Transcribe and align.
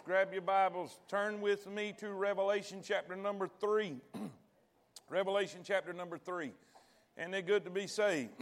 Grab 0.00 0.32
your 0.32 0.42
Bibles, 0.42 0.98
turn 1.06 1.40
with 1.40 1.68
me 1.68 1.92
to 1.98 2.12
Revelation 2.12 2.80
chapter 2.82 3.14
number 3.14 3.46
3. 3.60 3.96
Revelation 5.10 5.60
chapter 5.62 5.92
number 5.92 6.16
3. 6.16 6.52
Isn't 7.18 7.34
it 7.34 7.46
good 7.46 7.64
to 7.64 7.70
be 7.70 7.86
saved? 7.86 8.30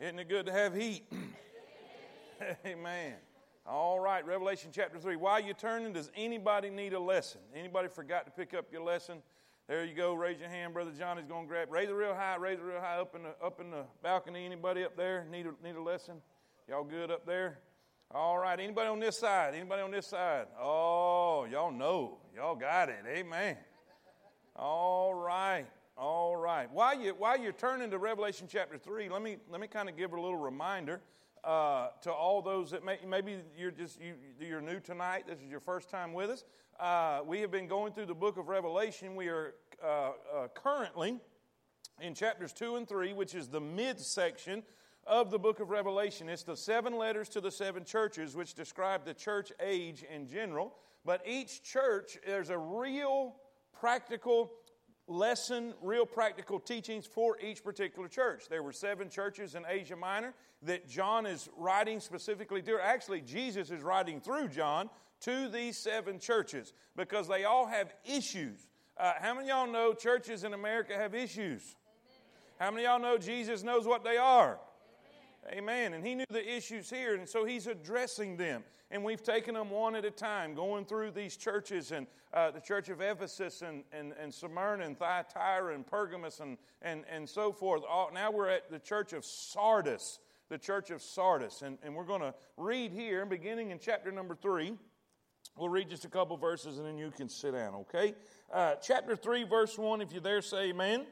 Isn't 0.00 0.18
it 0.18 0.28
good 0.28 0.46
to 0.46 0.52
have 0.52 0.74
heat? 0.74 1.02
Amen. 2.66 3.14
All 3.66 3.98
right, 3.98 4.24
Revelation 4.24 4.70
chapter 4.72 4.98
3. 4.98 5.16
While 5.16 5.40
you're 5.40 5.54
turning, 5.54 5.92
does 5.92 6.10
anybody 6.14 6.70
need 6.70 6.92
a 6.92 7.00
lesson? 7.00 7.40
Anybody 7.54 7.88
forgot 7.88 8.24
to 8.26 8.30
pick 8.30 8.54
up 8.54 8.66
your 8.70 8.82
lesson? 8.82 9.18
There 9.66 9.84
you 9.84 9.94
go. 9.94 10.14
Raise 10.14 10.38
your 10.38 10.48
hand. 10.48 10.72
Brother 10.72 10.92
Johnny's 10.96 11.26
going 11.26 11.44
to 11.44 11.48
grab. 11.48 11.70
Raise 11.70 11.88
it 11.88 11.92
real 11.92 12.14
high. 12.14 12.36
Raise 12.36 12.58
it 12.58 12.64
real 12.64 12.80
high 12.80 12.98
up 12.98 13.14
in 13.14 13.24
the, 13.24 13.34
up 13.44 13.60
in 13.60 13.70
the 13.70 13.84
balcony. 14.02 14.46
Anybody 14.46 14.84
up 14.84 14.96
there 14.96 15.26
need 15.30 15.46
a, 15.46 15.66
need 15.66 15.76
a 15.76 15.82
lesson? 15.82 16.22
Y'all 16.68 16.84
good 16.84 17.10
up 17.10 17.26
there? 17.26 17.58
All 18.10 18.38
right. 18.38 18.58
Anybody 18.58 18.88
on 18.88 19.00
this 19.00 19.18
side? 19.18 19.54
Anybody 19.54 19.82
on 19.82 19.90
this 19.90 20.06
side? 20.06 20.46
Oh, 20.58 21.44
y'all 21.44 21.70
know. 21.70 22.16
Y'all 22.34 22.56
got 22.56 22.88
it. 22.88 23.04
Amen. 23.06 23.54
All 24.56 25.12
right. 25.12 25.66
All 25.94 26.34
right. 26.34 26.72
While 26.72 26.98
you 26.98 27.12
while 27.12 27.38
you're 27.38 27.52
turning 27.52 27.90
to 27.90 27.98
Revelation 27.98 28.46
chapter 28.50 28.78
three, 28.78 29.10
let 29.10 29.20
me 29.20 29.36
let 29.50 29.60
me 29.60 29.66
kind 29.66 29.90
of 29.90 29.96
give 29.96 30.14
a 30.14 30.20
little 30.20 30.38
reminder 30.38 31.02
uh, 31.44 31.88
to 32.00 32.10
all 32.10 32.40
those 32.40 32.70
that 32.70 32.82
may, 32.82 32.98
maybe 33.06 33.40
you're 33.58 33.70
just 33.70 34.00
you, 34.00 34.14
you're 34.40 34.62
new 34.62 34.80
tonight. 34.80 35.24
This 35.26 35.40
is 35.40 35.50
your 35.50 35.60
first 35.60 35.90
time 35.90 36.14
with 36.14 36.30
us. 36.30 36.44
Uh, 36.80 37.20
we 37.26 37.40
have 37.40 37.50
been 37.50 37.68
going 37.68 37.92
through 37.92 38.06
the 38.06 38.14
book 38.14 38.38
of 38.38 38.48
Revelation. 38.48 39.16
We 39.16 39.28
are 39.28 39.52
uh, 39.84 40.12
uh 40.34 40.48
currently 40.54 41.18
in 42.00 42.14
chapters 42.14 42.54
two 42.54 42.76
and 42.76 42.88
three, 42.88 43.12
which 43.12 43.34
is 43.34 43.48
the 43.48 43.60
midsection 43.60 44.62
of 45.08 45.30
the 45.30 45.38
book 45.38 45.58
of 45.58 45.70
Revelation. 45.70 46.28
It's 46.28 46.42
the 46.42 46.56
seven 46.56 46.96
letters 46.96 47.28
to 47.30 47.40
the 47.40 47.50
seven 47.50 47.84
churches, 47.84 48.36
which 48.36 48.54
describe 48.54 49.04
the 49.04 49.14
church 49.14 49.50
age 49.60 50.04
in 50.14 50.28
general. 50.28 50.74
But 51.04 51.22
each 51.26 51.62
church, 51.62 52.18
there's 52.26 52.50
a 52.50 52.58
real 52.58 53.34
practical 53.80 54.52
lesson, 55.06 55.72
real 55.80 56.04
practical 56.04 56.60
teachings 56.60 57.06
for 57.06 57.38
each 57.40 57.64
particular 57.64 58.08
church. 58.08 58.48
There 58.50 58.62
were 58.62 58.72
seven 58.72 59.08
churches 59.08 59.54
in 59.54 59.64
Asia 59.66 59.96
Minor 59.96 60.34
that 60.62 60.88
John 60.88 61.24
is 61.24 61.48
writing 61.56 62.00
specifically 62.00 62.60
to. 62.62 62.78
Actually, 62.78 63.22
Jesus 63.22 63.70
is 63.70 63.82
writing 63.82 64.20
through 64.20 64.48
John 64.48 64.90
to 65.20 65.48
these 65.48 65.78
seven 65.78 66.18
churches 66.18 66.74
because 66.94 67.26
they 67.26 67.44
all 67.44 67.66
have 67.66 67.94
issues. 68.04 68.68
Uh, 68.98 69.12
how 69.20 69.34
many 69.34 69.48
y'all 69.48 69.70
know 69.70 69.94
churches 69.94 70.44
in 70.44 70.52
America 70.52 70.92
have 70.94 71.14
issues? 71.14 71.62
Amen. 71.62 72.58
How 72.58 72.70
many 72.70 72.84
y'all 72.84 73.00
know 73.00 73.16
Jesus 73.16 73.62
knows 73.62 73.86
what 73.86 74.04
they 74.04 74.18
are? 74.18 74.58
Amen. 75.50 75.94
And 75.94 76.06
he 76.06 76.14
knew 76.14 76.26
the 76.30 76.56
issues 76.56 76.90
here, 76.90 77.14
and 77.14 77.28
so 77.28 77.44
he's 77.44 77.66
addressing 77.66 78.36
them. 78.36 78.64
And 78.90 79.04
we've 79.04 79.22
taken 79.22 79.54
them 79.54 79.70
one 79.70 79.94
at 79.94 80.04
a 80.04 80.10
time, 80.10 80.54
going 80.54 80.84
through 80.84 81.10
these 81.10 81.36
churches 81.36 81.92
and 81.92 82.06
uh, 82.32 82.50
the 82.50 82.60
church 82.60 82.88
of 82.88 83.00
Ephesus 83.00 83.62
and, 83.62 83.84
and, 83.92 84.14
and 84.20 84.32
Smyrna 84.32 84.84
and 84.84 84.98
Thyatira 84.98 85.74
and 85.74 85.86
Pergamos 85.86 86.40
and, 86.40 86.56
and, 86.82 87.04
and 87.10 87.28
so 87.28 87.52
forth. 87.52 87.82
All, 87.88 88.10
now 88.12 88.30
we're 88.30 88.48
at 88.48 88.70
the 88.70 88.78
church 88.78 89.12
of 89.12 89.24
Sardis, 89.24 90.20
the 90.48 90.58
church 90.58 90.90
of 90.90 91.02
Sardis. 91.02 91.62
And, 91.62 91.76
and 91.82 91.94
we're 91.94 92.04
going 92.04 92.22
to 92.22 92.34
read 92.56 92.92
here, 92.92 93.26
beginning 93.26 93.70
in 93.70 93.78
chapter 93.78 94.10
number 94.10 94.34
three. 94.34 94.74
We'll 95.56 95.68
read 95.68 95.88
just 95.88 96.04
a 96.04 96.08
couple 96.08 96.36
verses 96.36 96.78
and 96.78 96.86
then 96.86 96.98
you 96.98 97.10
can 97.10 97.28
sit 97.28 97.52
down, 97.52 97.74
okay? 97.74 98.14
Uh, 98.52 98.74
chapter 98.76 99.16
3, 99.16 99.44
verse 99.44 99.76
1, 99.76 100.00
if 100.00 100.12
you're 100.12 100.20
there, 100.20 100.40
say 100.40 100.70
amen. 100.70 101.04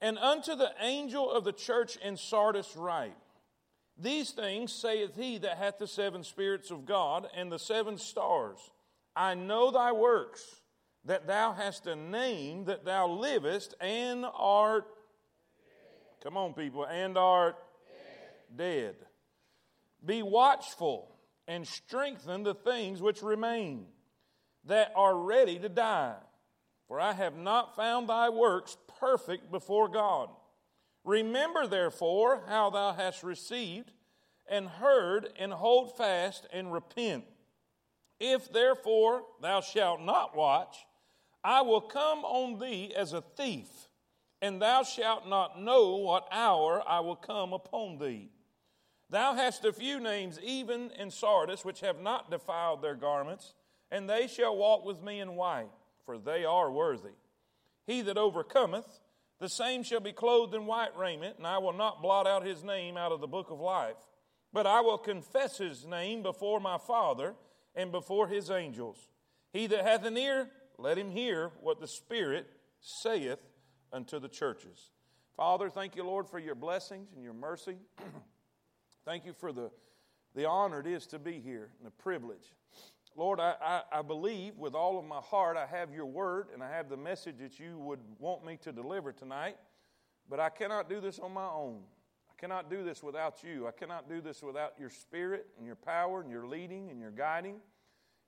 And 0.00 0.18
unto 0.18 0.54
the 0.54 0.72
angel 0.80 1.30
of 1.30 1.44
the 1.44 1.52
church 1.52 1.96
in 1.96 2.16
Sardis 2.16 2.76
write, 2.76 3.16
These 3.96 4.32
things 4.32 4.72
saith 4.72 5.16
he 5.16 5.38
that 5.38 5.56
hath 5.56 5.78
the 5.78 5.86
seven 5.86 6.24
spirits 6.24 6.70
of 6.70 6.84
God 6.84 7.28
and 7.34 7.50
the 7.50 7.58
seven 7.58 7.98
stars. 7.98 8.58
I 9.16 9.34
know 9.34 9.70
thy 9.70 9.92
works, 9.92 10.42
that 11.04 11.26
thou 11.26 11.52
hast 11.52 11.86
a 11.86 11.96
name, 11.96 12.64
that 12.64 12.84
thou 12.84 13.08
livest 13.08 13.74
and 13.80 14.26
art. 14.34 14.86
Come 16.22 16.36
on, 16.36 16.54
people, 16.54 16.84
and 16.84 17.16
art 17.16 17.56
dead. 18.56 18.96
Be 20.04 20.22
watchful 20.22 21.08
and 21.46 21.66
strengthen 21.66 22.42
the 22.42 22.54
things 22.54 23.02
which 23.02 23.22
remain, 23.22 23.86
that 24.64 24.92
are 24.96 25.16
ready 25.16 25.58
to 25.58 25.68
die. 25.68 26.16
For 26.88 27.00
I 27.00 27.12
have 27.12 27.36
not 27.36 27.76
found 27.76 28.08
thy 28.08 28.30
works 28.30 28.76
perfect 29.04 29.50
before 29.50 29.88
God. 29.88 30.30
Remember, 31.04 31.66
therefore, 31.66 32.42
how 32.48 32.70
thou 32.70 32.94
hast 32.94 33.22
received 33.22 33.92
and 34.46 34.66
heard, 34.66 35.28
and 35.38 35.52
hold 35.52 35.96
fast 35.96 36.46
and 36.52 36.72
repent. 36.72 37.24
If 38.18 38.52
therefore 38.52 39.22
thou 39.42 39.60
shalt 39.60 40.00
not 40.00 40.36
watch, 40.36 40.76
I 41.42 41.62
will 41.62 41.80
come 41.80 42.24
on 42.24 42.58
thee 42.58 42.92
as 42.94 43.12
a 43.12 43.20
thief, 43.22 43.68
and 44.40 44.60
thou 44.60 44.82
shalt 44.82 45.28
not 45.28 45.60
know 45.60 45.96
what 45.96 46.28
hour 46.30 46.82
I 46.86 47.00
will 47.00 47.16
come 47.16 47.52
upon 47.52 47.98
thee. 47.98 48.30
Thou 49.10 49.34
hast 49.34 49.64
a 49.64 49.72
few 49.72 50.00
names, 50.00 50.38
even 50.42 50.90
in 50.98 51.10
Sardis, 51.10 51.64
which 51.64 51.80
have 51.80 52.00
not 52.00 52.30
defiled 52.30 52.82
their 52.82 52.94
garments, 52.94 53.54
and 53.90 54.08
they 54.08 54.26
shall 54.26 54.56
walk 54.56 54.84
with 54.84 55.02
me 55.02 55.20
in 55.20 55.36
white, 55.36 55.70
for 56.04 56.18
they 56.18 56.44
are 56.44 56.70
worthy. 56.70 57.12
He 57.86 58.00
that 58.02 58.18
overcometh, 58.18 59.00
the 59.40 59.48
same 59.48 59.82
shall 59.82 60.00
be 60.00 60.12
clothed 60.12 60.54
in 60.54 60.66
white 60.66 60.96
raiment, 60.96 61.38
and 61.38 61.46
I 61.46 61.58
will 61.58 61.72
not 61.72 62.02
blot 62.02 62.26
out 62.26 62.46
his 62.46 62.64
name 62.64 62.96
out 62.96 63.12
of 63.12 63.20
the 63.20 63.26
book 63.26 63.50
of 63.50 63.60
life. 63.60 63.96
But 64.52 64.66
I 64.66 64.80
will 64.80 64.98
confess 64.98 65.58
his 65.58 65.84
name 65.84 66.22
before 66.22 66.60
my 66.60 66.78
Father 66.78 67.34
and 67.74 67.90
before 67.90 68.28
his 68.28 68.50
angels. 68.50 69.08
He 69.52 69.66
that 69.66 69.84
hath 69.84 70.04
an 70.04 70.16
ear, 70.16 70.48
let 70.78 70.96
him 70.96 71.10
hear 71.10 71.50
what 71.60 71.80
the 71.80 71.88
Spirit 71.88 72.48
saith 72.80 73.40
unto 73.92 74.18
the 74.18 74.28
churches. 74.28 74.90
Father, 75.36 75.68
thank 75.68 75.96
you, 75.96 76.04
Lord, 76.04 76.28
for 76.28 76.38
your 76.38 76.54
blessings 76.54 77.08
and 77.14 77.22
your 77.22 77.34
mercy. 77.34 77.76
thank 79.04 79.24
you 79.24 79.32
for 79.32 79.52
the, 79.52 79.70
the 80.34 80.48
honor 80.48 80.80
it 80.80 80.86
is 80.86 81.06
to 81.08 81.18
be 81.18 81.40
here 81.40 81.70
and 81.78 81.86
the 81.86 81.90
privilege. 81.90 82.54
Lord, 83.16 83.38
I, 83.38 83.54
I, 83.62 83.98
I, 83.98 84.02
believe 84.02 84.56
with 84.56 84.74
all 84.74 84.98
of 84.98 85.04
my 85.04 85.20
heart 85.20 85.56
I 85.56 85.66
have 85.66 85.92
your 85.92 86.06
word 86.06 86.48
and 86.52 86.62
I 86.62 86.70
have 86.70 86.88
the 86.88 86.96
message 86.96 87.36
that 87.38 87.60
you 87.60 87.78
would 87.78 88.00
want 88.18 88.44
me 88.44 88.58
to 88.62 88.72
deliver 88.72 89.12
tonight, 89.12 89.56
but 90.28 90.40
I 90.40 90.48
cannot 90.48 90.88
do 90.88 91.00
this 91.00 91.20
on 91.20 91.32
my 91.32 91.46
own. 91.46 91.78
I 92.28 92.40
cannot 92.40 92.68
do 92.68 92.82
this 92.82 93.04
without 93.04 93.44
you. 93.44 93.68
I 93.68 93.70
cannot 93.70 94.08
do 94.08 94.20
this 94.20 94.42
without 94.42 94.72
your 94.80 94.90
spirit 94.90 95.46
and 95.56 95.64
your 95.66 95.76
power 95.76 96.22
and 96.22 96.30
your 96.30 96.48
leading 96.48 96.90
and 96.90 97.00
your 97.00 97.12
guiding. 97.12 97.56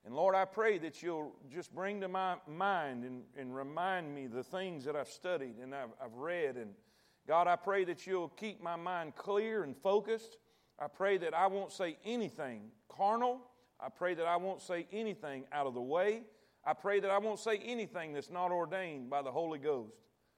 And 0.04 0.14
Lord, 0.14 0.36
I 0.36 0.44
pray 0.44 0.78
that 0.78 1.02
you'll 1.02 1.32
just 1.52 1.74
bring 1.74 2.00
to 2.02 2.08
my 2.08 2.36
mind 2.46 3.02
and, 3.02 3.22
and 3.36 3.56
remind 3.56 4.14
me 4.14 4.28
the 4.28 4.44
things 4.44 4.84
that 4.84 4.94
I've 4.94 5.08
studied 5.08 5.56
and 5.60 5.74
I've, 5.74 5.90
I've 6.00 6.14
read. 6.14 6.56
And 6.56 6.70
God, 7.26 7.48
I 7.48 7.56
pray 7.56 7.84
that 7.86 8.06
you'll 8.06 8.28
keep 8.28 8.62
my 8.62 8.76
mind 8.76 9.16
clear 9.16 9.64
and 9.64 9.76
focused. 9.76 10.36
I 10.78 10.86
pray 10.86 11.18
that 11.18 11.34
I 11.34 11.48
won't 11.48 11.72
say 11.72 11.96
anything 12.04 12.70
carnal 12.88 13.40
I 13.80 13.88
pray 13.88 14.14
that 14.14 14.26
I 14.26 14.36
won't 14.36 14.62
say 14.62 14.86
anything 14.92 15.44
out 15.52 15.66
of 15.66 15.74
the 15.74 15.82
way. 15.82 16.22
I 16.64 16.72
pray 16.72 17.00
that 17.00 17.10
I 17.10 17.18
won't 17.18 17.38
say 17.38 17.58
anything 17.58 18.12
that's 18.12 18.30
not 18.30 18.50
ordained 18.50 19.10
by 19.10 19.22
the 19.22 19.30
Holy 19.30 19.58
Ghost. 19.58 19.92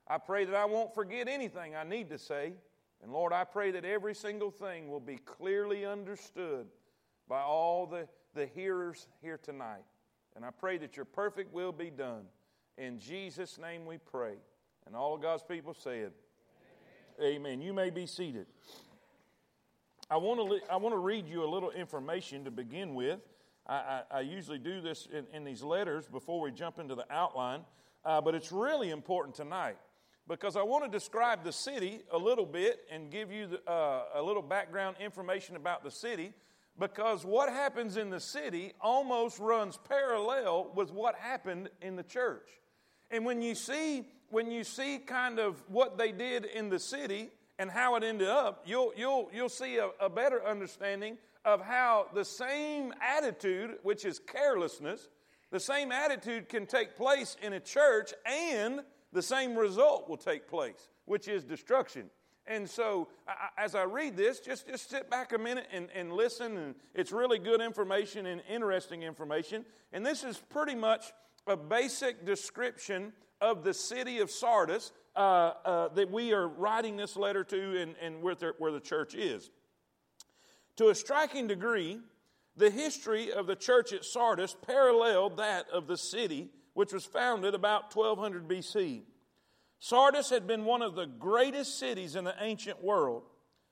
I 0.07 0.19
pray 0.19 0.45
that 0.45 0.55
I 0.55 0.65
won't 0.65 0.95
forget 0.95 1.29
anything 1.29 1.75
I 1.75 1.85
need 1.85 2.09
to 2.11 2.19
say. 2.19 2.53
And 3.03 3.13
Lord, 3.13 3.33
I 3.33 3.45
pray 3.45 3.71
that 3.73 3.85
every 3.85 4.15
single 4.15 4.51
thing 4.51 4.89
will 4.89 5.01
be 5.01 5.19
clearly 5.19 5.85
understood 5.85 6.67
by 7.29 7.41
all 7.41 7.87
the, 7.87 8.09
the 8.35 8.47
hearers 8.47 9.07
here 9.23 9.39
tonight. 9.39 9.85
And 10.35 10.45
I 10.45 10.51
pray 10.51 10.79
that 10.79 10.97
your 10.97 11.05
perfect 11.05 11.53
will 11.53 11.73
be 11.73 11.91
done. 11.91 12.25
In 12.77 12.99
Jesus' 12.99 13.59
name 13.59 13.87
we 13.87 13.99
pray. 13.99 14.35
And 14.87 14.97
all 14.97 15.15
of 15.15 15.23
God's 15.23 15.43
people 15.43 15.75
said, 15.75 16.13
Amen. 17.21 17.37
Amen. 17.37 17.61
You 17.61 17.73
may 17.73 17.91
be 17.91 18.07
seated. 18.07 18.47
I 20.11 20.17
want 20.17 20.41
to, 20.41 20.73
I 20.73 20.77
want 20.77 20.95
to 20.95 20.99
read 20.99 21.29
you 21.29 21.45
a 21.45 21.51
little 21.51 21.71
information 21.71 22.45
to 22.45 22.51
begin 22.51 22.95
with. 22.95 23.21
I, 23.67 23.75
I, 23.75 24.03
I 24.11 24.21
usually 24.21 24.59
do 24.59 24.81
this 24.81 25.07
in, 25.13 25.27
in, 25.35 25.45
these 25.45 25.63
letters 25.63 26.07
before 26.07 26.41
we 26.41 26.51
jump 26.51 26.79
into 26.79 26.95
the 26.95 27.05
outline, 27.13 27.61
uh, 28.07 28.21
but 28.23 28.35
it's 28.35 28.51
really 28.51 28.89
important 28.89 29.37
tonight 29.37 29.77
because 30.27 30.57
I 30.57 30.63
want 30.63 30.85
to 30.85 30.91
describe 30.91 31.45
the 31.45 31.53
city 31.53 32.01
a 32.11 32.17
little 32.17 32.47
bit 32.47 32.81
and 32.91 33.11
give 33.11 33.31
you 33.31 33.49
the, 33.49 33.71
uh, 33.71 34.05
a 34.15 34.23
little 34.23 34.41
background 34.41 34.97
information 34.99 35.57
about 35.57 35.85
the 35.85 35.91
city 35.91 36.33
because 36.79 37.27
what 37.27 37.51
happens 37.51 37.99
in 37.99 38.09
the 38.09 38.21
city 38.21 38.73
almost 38.81 39.39
runs 39.39 39.79
parallel 39.89 40.71
with 40.75 40.91
what 40.91 41.17
happened 41.17 41.69
in 41.83 41.97
the 41.97 42.03
church. 42.03 42.49
And 43.11 43.27
when 43.27 43.43
you 43.43 43.55
see 43.55 44.07
when 44.31 44.51
you 44.51 44.63
see 44.63 44.99
kind 44.99 45.39
of 45.39 45.63
what 45.69 45.97
they 45.97 46.13
did 46.13 46.45
in 46.45 46.69
the 46.69 46.79
city 46.79 47.31
and 47.59 47.71
how 47.71 47.97
it 47.97 48.05
ended 48.05 48.29
up, 48.29 48.63
you'll, 48.67 48.93
you'll, 48.97 49.31
you'll 49.35 49.49
see 49.49 49.79
a, 49.79 49.91
a 50.01 50.09
better 50.09 50.45
understanding 50.45 51.19
of 51.45 51.61
how 51.61 52.07
the 52.15 52.25
same 52.25 52.93
attitude, 53.01 53.79
which 53.83 54.05
is 54.05 54.19
carelessness, 54.19 55.09
the 55.51 55.61
same 55.61 55.93
attitude 55.93 56.49
can 56.49 56.67
take 56.67 56.97
place 56.97 57.37
in 57.43 57.55
a 57.55 57.61
church 57.61 58.13
and 58.27 58.81
the 59.13 59.23
same 59.23 59.57
result 59.57 60.09
will 60.09 60.19
take 60.19 60.49
place, 60.49 60.89
which 61.07 61.27
is 61.27 61.43
destruction. 61.43 62.11
And 62.47 62.69
so, 62.69 63.09
I, 63.27 63.63
as 63.63 63.75
I 63.75 63.85
read 63.85 64.17
this, 64.17 64.41
just, 64.41 64.67
just 64.67 64.91
sit 64.91 65.11
back 65.11 65.33
a 65.33 65.39
minute 65.39 65.67
and, 65.73 65.89
and 65.95 66.13
listen. 66.13 66.57
And 66.57 66.75
it's 66.95 67.13
really 67.13 67.39
good 67.39 67.61
information 67.61 68.27
and 68.27 68.43
interesting 68.49 69.03
information. 69.03 69.65
And 69.93 70.05
this 70.05 70.25
is 70.25 70.39
pretty 70.51 70.75
much 70.75 71.13
a 71.47 71.57
basic 71.57 72.25
description 72.25 73.13
of 73.41 73.65
the 73.65 73.75
city 73.75 74.19
of 74.21 74.31
Sardis 74.31 74.93
uh, 75.19 75.55
uh, 75.65 75.89
that 75.89 76.11
we 76.13 76.33
are 76.33 76.47
writing 76.47 76.97
this 76.97 77.17
letter 77.17 77.43
to 77.43 77.83
and, 77.83 77.97
and 78.01 78.23
where, 78.23 78.37
the, 78.37 78.53
where 78.59 78.71
the 78.71 78.81
church 78.81 79.17
is. 79.17 79.51
To 80.77 80.91
a 80.91 80.95
striking 80.95 81.49
degree, 81.49 81.99
the 82.57 82.71
history 82.71 83.33
of 83.33 83.49
the 83.49 83.57
church 83.57 83.93
at 83.93 84.05
Sardis 84.05 84.57
paralleled 84.65 85.39
that 85.39 85.69
of 85.71 85.89
the 85.89 85.97
city, 85.97 86.51
which 86.75 86.93
was 86.93 87.05
founded 87.05 87.55
about 87.55 87.95
1200 87.95 88.47
BC. 88.47 89.03
Sardis 89.81 90.31
had 90.31 90.47
been 90.47 90.65
one 90.65 90.83
of 90.83 90.95
the 90.95 91.07
greatest 91.07 91.81
cities 91.81 92.15
in 92.15 92.23
the 92.23 92.35
ancient 92.41 92.83
world. 92.83 93.25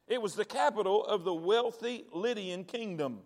It 0.08 0.20
was 0.20 0.34
the 0.34 0.44
capital 0.44 1.04
of 1.04 1.22
the 1.22 1.34
wealthy 1.34 2.06
Lydian 2.12 2.64
kingdom. 2.64 3.20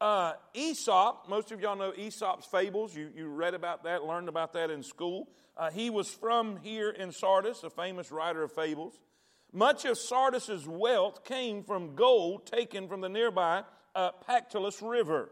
Uh, 0.00 0.34
Aesop, 0.54 1.28
most 1.28 1.50
of 1.50 1.60
y'all 1.60 1.76
know 1.76 1.92
Aesop's 1.96 2.46
fables. 2.46 2.94
You, 2.94 3.10
you 3.16 3.28
read 3.28 3.54
about 3.54 3.82
that, 3.82 4.04
learned 4.04 4.28
about 4.28 4.52
that 4.52 4.70
in 4.70 4.82
school. 4.82 5.28
Uh, 5.56 5.70
he 5.70 5.90
was 5.90 6.08
from 6.08 6.58
here 6.62 6.90
in 6.90 7.10
Sardis, 7.10 7.64
a 7.64 7.70
famous 7.70 8.12
writer 8.12 8.44
of 8.44 8.52
fables. 8.52 9.00
Much 9.52 9.84
of 9.84 9.98
Sardis's 9.98 10.68
wealth 10.68 11.24
came 11.24 11.64
from 11.64 11.96
gold 11.96 12.46
taken 12.46 12.86
from 12.86 13.00
the 13.00 13.08
nearby 13.08 13.64
uh, 13.94 14.12
Pactolus 14.28 14.80
River. 14.82 15.30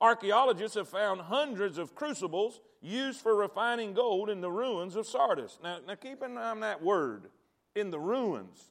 Archaeologists 0.00 0.76
have 0.76 0.88
found 0.88 1.20
hundreds 1.20 1.76
of 1.76 1.94
crucibles 1.94 2.60
used 2.80 3.20
for 3.20 3.34
refining 3.34 3.92
gold 3.92 4.30
in 4.30 4.40
the 4.40 4.50
ruins 4.50 4.96
of 4.96 5.06
Sardis. 5.06 5.58
Now, 5.62 5.78
now 5.86 5.96
keep 5.96 6.22
in 6.22 6.34
mind 6.34 6.62
that 6.62 6.82
word 6.82 7.28
in 7.74 7.90
the 7.90 7.98
ruins, 7.98 8.70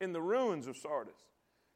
in 0.00 0.12
the 0.12 0.22
ruins 0.22 0.66
of 0.66 0.76
Sardis. 0.76 1.14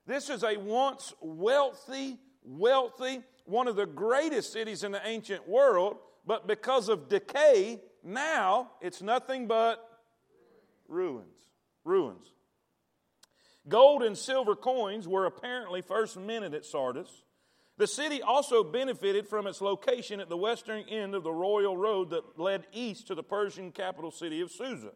This 0.06 0.30
is 0.30 0.42
a 0.42 0.56
once 0.56 1.12
wealthy, 1.20 2.18
wealthy, 2.48 3.20
one 3.44 3.68
of 3.68 3.76
the 3.76 3.86
greatest 3.86 4.52
cities 4.52 4.82
in 4.82 4.92
the 4.92 5.06
ancient 5.06 5.48
world, 5.48 5.98
but 6.26 6.46
because 6.46 6.88
of 6.88 7.08
decay, 7.08 7.80
now 8.02 8.70
it's 8.80 9.02
nothing 9.02 9.46
but 9.46 9.84
ruins. 10.88 11.34
Ruins. 11.84 12.24
Gold 13.68 14.02
and 14.02 14.16
silver 14.16 14.56
coins 14.56 15.06
were 15.06 15.26
apparently 15.26 15.82
first 15.82 16.16
minted 16.16 16.54
at 16.54 16.64
Sardis. 16.64 17.22
The 17.76 17.86
city 17.86 18.22
also 18.22 18.64
benefited 18.64 19.28
from 19.28 19.46
its 19.46 19.60
location 19.60 20.20
at 20.20 20.28
the 20.28 20.36
western 20.36 20.84
end 20.88 21.14
of 21.14 21.22
the 21.22 21.32
royal 21.32 21.76
road 21.76 22.10
that 22.10 22.38
led 22.38 22.66
east 22.72 23.06
to 23.06 23.14
the 23.14 23.22
Persian 23.22 23.70
capital 23.70 24.10
city 24.10 24.40
of 24.40 24.50
Susa. 24.50 24.92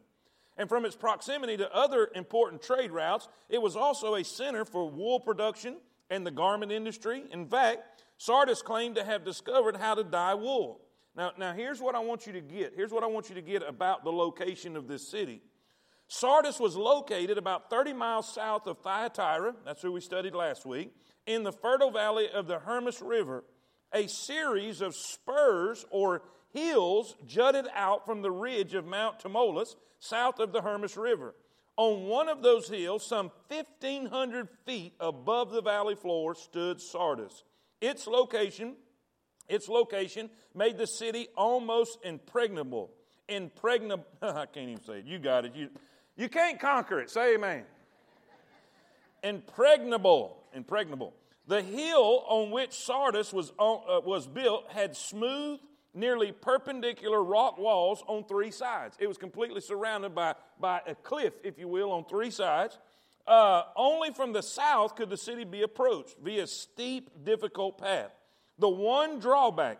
And 0.56 0.68
from 0.68 0.84
its 0.84 0.96
proximity 0.96 1.56
to 1.58 1.74
other 1.74 2.10
important 2.14 2.60
trade 2.60 2.90
routes, 2.90 3.28
it 3.48 3.62
was 3.62 3.76
also 3.76 4.16
a 4.16 4.24
center 4.24 4.64
for 4.64 4.90
wool 4.90 5.20
production 5.20 5.76
and 6.12 6.26
the 6.26 6.30
garment 6.30 6.70
industry. 6.70 7.24
In 7.32 7.46
fact, 7.46 8.02
Sardis 8.18 8.60
claimed 8.60 8.96
to 8.96 9.04
have 9.04 9.24
discovered 9.24 9.76
how 9.76 9.94
to 9.94 10.04
dye 10.04 10.34
wool. 10.34 10.82
Now, 11.16 11.32
now 11.38 11.54
here's 11.54 11.80
what 11.80 11.94
I 11.94 12.00
want 12.00 12.26
you 12.26 12.34
to 12.34 12.40
get. 12.42 12.74
Here's 12.76 12.92
what 12.92 13.02
I 13.02 13.06
want 13.06 13.30
you 13.30 13.34
to 13.34 13.42
get 13.42 13.62
about 13.66 14.04
the 14.04 14.12
location 14.12 14.76
of 14.76 14.86
this 14.86 15.08
city. 15.08 15.40
Sardis 16.08 16.60
was 16.60 16.76
located 16.76 17.38
about 17.38 17.70
30 17.70 17.94
miles 17.94 18.32
south 18.32 18.66
of 18.66 18.78
Thyatira, 18.80 19.54
that's 19.64 19.80
who 19.80 19.90
we 19.90 20.02
studied 20.02 20.34
last 20.34 20.66
week, 20.66 20.94
in 21.26 21.44
the 21.44 21.52
fertile 21.52 21.90
valley 21.90 22.28
of 22.30 22.46
the 22.46 22.58
Hermus 22.58 23.00
River. 23.00 23.44
A 23.94 24.06
series 24.06 24.82
of 24.82 24.94
spurs 24.94 25.86
or 25.90 26.22
hills 26.52 27.16
jutted 27.26 27.66
out 27.74 28.04
from 28.04 28.20
the 28.20 28.30
ridge 28.30 28.74
of 28.74 28.84
Mount 28.84 29.20
Tmolus, 29.20 29.76
south 29.98 30.38
of 30.40 30.52
the 30.52 30.60
Hermus 30.60 30.98
River. 30.98 31.34
On 31.76 32.04
one 32.06 32.28
of 32.28 32.42
those 32.42 32.68
hills, 32.68 33.04
some 33.04 33.30
1,500 33.48 34.48
feet 34.66 34.92
above 35.00 35.50
the 35.50 35.62
valley 35.62 35.94
floor, 35.94 36.34
stood 36.34 36.80
Sardis. 36.80 37.44
Its 37.80 38.06
location, 38.06 38.74
its 39.48 39.68
location 39.68 40.28
made 40.54 40.76
the 40.76 40.86
city 40.86 41.28
almost 41.36 41.98
impregnable. 42.04 42.90
Impregnable. 43.28 44.06
I 44.22 44.46
can't 44.46 44.68
even 44.68 44.84
say 44.84 44.98
it. 44.98 45.06
You 45.06 45.18
got 45.18 45.46
it. 45.46 45.54
You, 45.54 45.70
you 46.16 46.28
can't 46.28 46.60
conquer 46.60 47.00
it. 47.00 47.10
Say 47.10 47.34
amen. 47.34 47.64
Impregnable. 49.22 50.36
Impregnable. 50.54 51.14
The 51.46 51.62
hill 51.62 52.24
on 52.28 52.50
which 52.50 52.72
Sardis 52.72 53.32
was, 53.32 53.50
uh, 53.58 54.00
was 54.04 54.26
built 54.26 54.70
had 54.70 54.96
smooth, 54.96 55.58
nearly 55.94 56.32
perpendicular 56.32 57.22
rock 57.22 57.58
walls 57.58 58.02
on 58.06 58.24
three 58.24 58.50
sides. 58.50 58.96
It 59.00 59.06
was 59.06 59.18
completely 59.18 59.60
surrounded 59.60 60.14
by, 60.14 60.34
by 60.62 60.80
a 60.86 60.94
cliff, 60.94 61.34
if 61.44 61.58
you 61.58 61.68
will, 61.68 61.92
on 61.92 62.06
three 62.06 62.30
sides. 62.30 62.78
Uh, 63.26 63.64
only 63.76 64.12
from 64.12 64.32
the 64.32 64.42
south 64.42 64.96
could 64.96 65.10
the 65.10 65.16
city 65.16 65.44
be 65.44 65.62
approached 65.62 66.16
via 66.24 66.46
steep, 66.46 67.10
difficult 67.24 67.76
path. 67.76 68.10
The 68.58 68.68
one 68.68 69.18
drawback, 69.20 69.78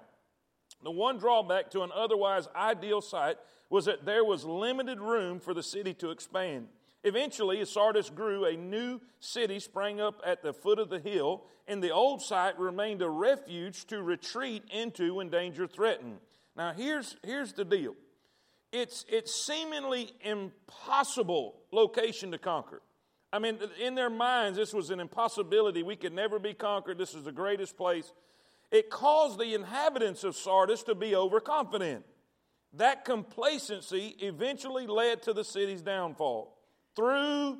the 0.85 0.91
one 0.91 1.17
drawback 1.19 1.71
to 1.71 1.83
an 1.83 1.91
otherwise 1.95 2.49
ideal 2.55 3.01
site 3.01 3.39
was 3.71 3.87
that 3.87 4.05
there 4.05 4.25
was 4.25 4.45
limited 4.45 5.01
room 5.01 5.41
for 5.41 5.55
the 5.55 5.63
city 5.63 5.95
to 5.95 6.11
expand. 6.11 6.69
Eventually, 7.05 7.61
as 7.61 7.71
Sardis 7.71 8.11
grew, 8.11 8.45
a 8.45 8.57
new 8.57 9.01
city 9.19 9.59
sprang 9.59 10.01
up 10.01 10.21
at 10.25 10.43
the 10.43 10.53
foot 10.53 10.79
of 10.79 10.89
the 10.89 11.01
hill, 11.01 11.45
and 11.67 11.83
the 11.83 11.91
old 11.91 12.23
site 12.23 12.59
remained 12.59 13.03
a 13.03 13.09
refuge 13.09 13.87
to 13.87 14.03
retreat 14.03 14.63
into 14.71 15.15
when 15.15 15.31
danger 15.31 15.67
threatened. 15.67 16.19
Now, 16.57 16.73
here's, 16.73 17.17
here's 17.25 17.55
the 17.55 17.65
deal 17.65 17.95
it's, 18.73 19.05
it's 19.09 19.35
seemingly 19.35 20.11
impossible 20.23 21.61
location 21.71 22.33
to 22.33 22.39
conquer. 22.39 22.83
I 23.33 23.39
mean, 23.39 23.59
in 23.81 23.95
their 23.95 24.11
minds, 24.11 24.59
this 24.59 24.75
was 24.75 24.91
an 24.91 25.01
impossibility. 25.01 25.83
We 25.83 25.97
could 25.97 26.13
never 26.13 26.39
be 26.39 26.55
conquered. 26.55 26.99
This 26.99 27.15
is 27.15 27.25
the 27.25 27.33
greatest 27.33 27.77
place. 27.77 28.13
It 28.71 28.91
caused 28.91 29.39
the 29.39 29.55
inhabitants 29.55 30.25
of 30.25 30.35
Sardis 30.37 30.83
to 30.85 30.95
be 30.95 31.15
overconfident. 31.15 32.05
That 32.75 33.05
complacency 33.05 34.17
eventually 34.21 34.87
led 34.87 35.23
to 35.23 35.35
the 35.35 35.45
city's 35.45 35.83
downfall 35.83 36.57
through 36.97 37.59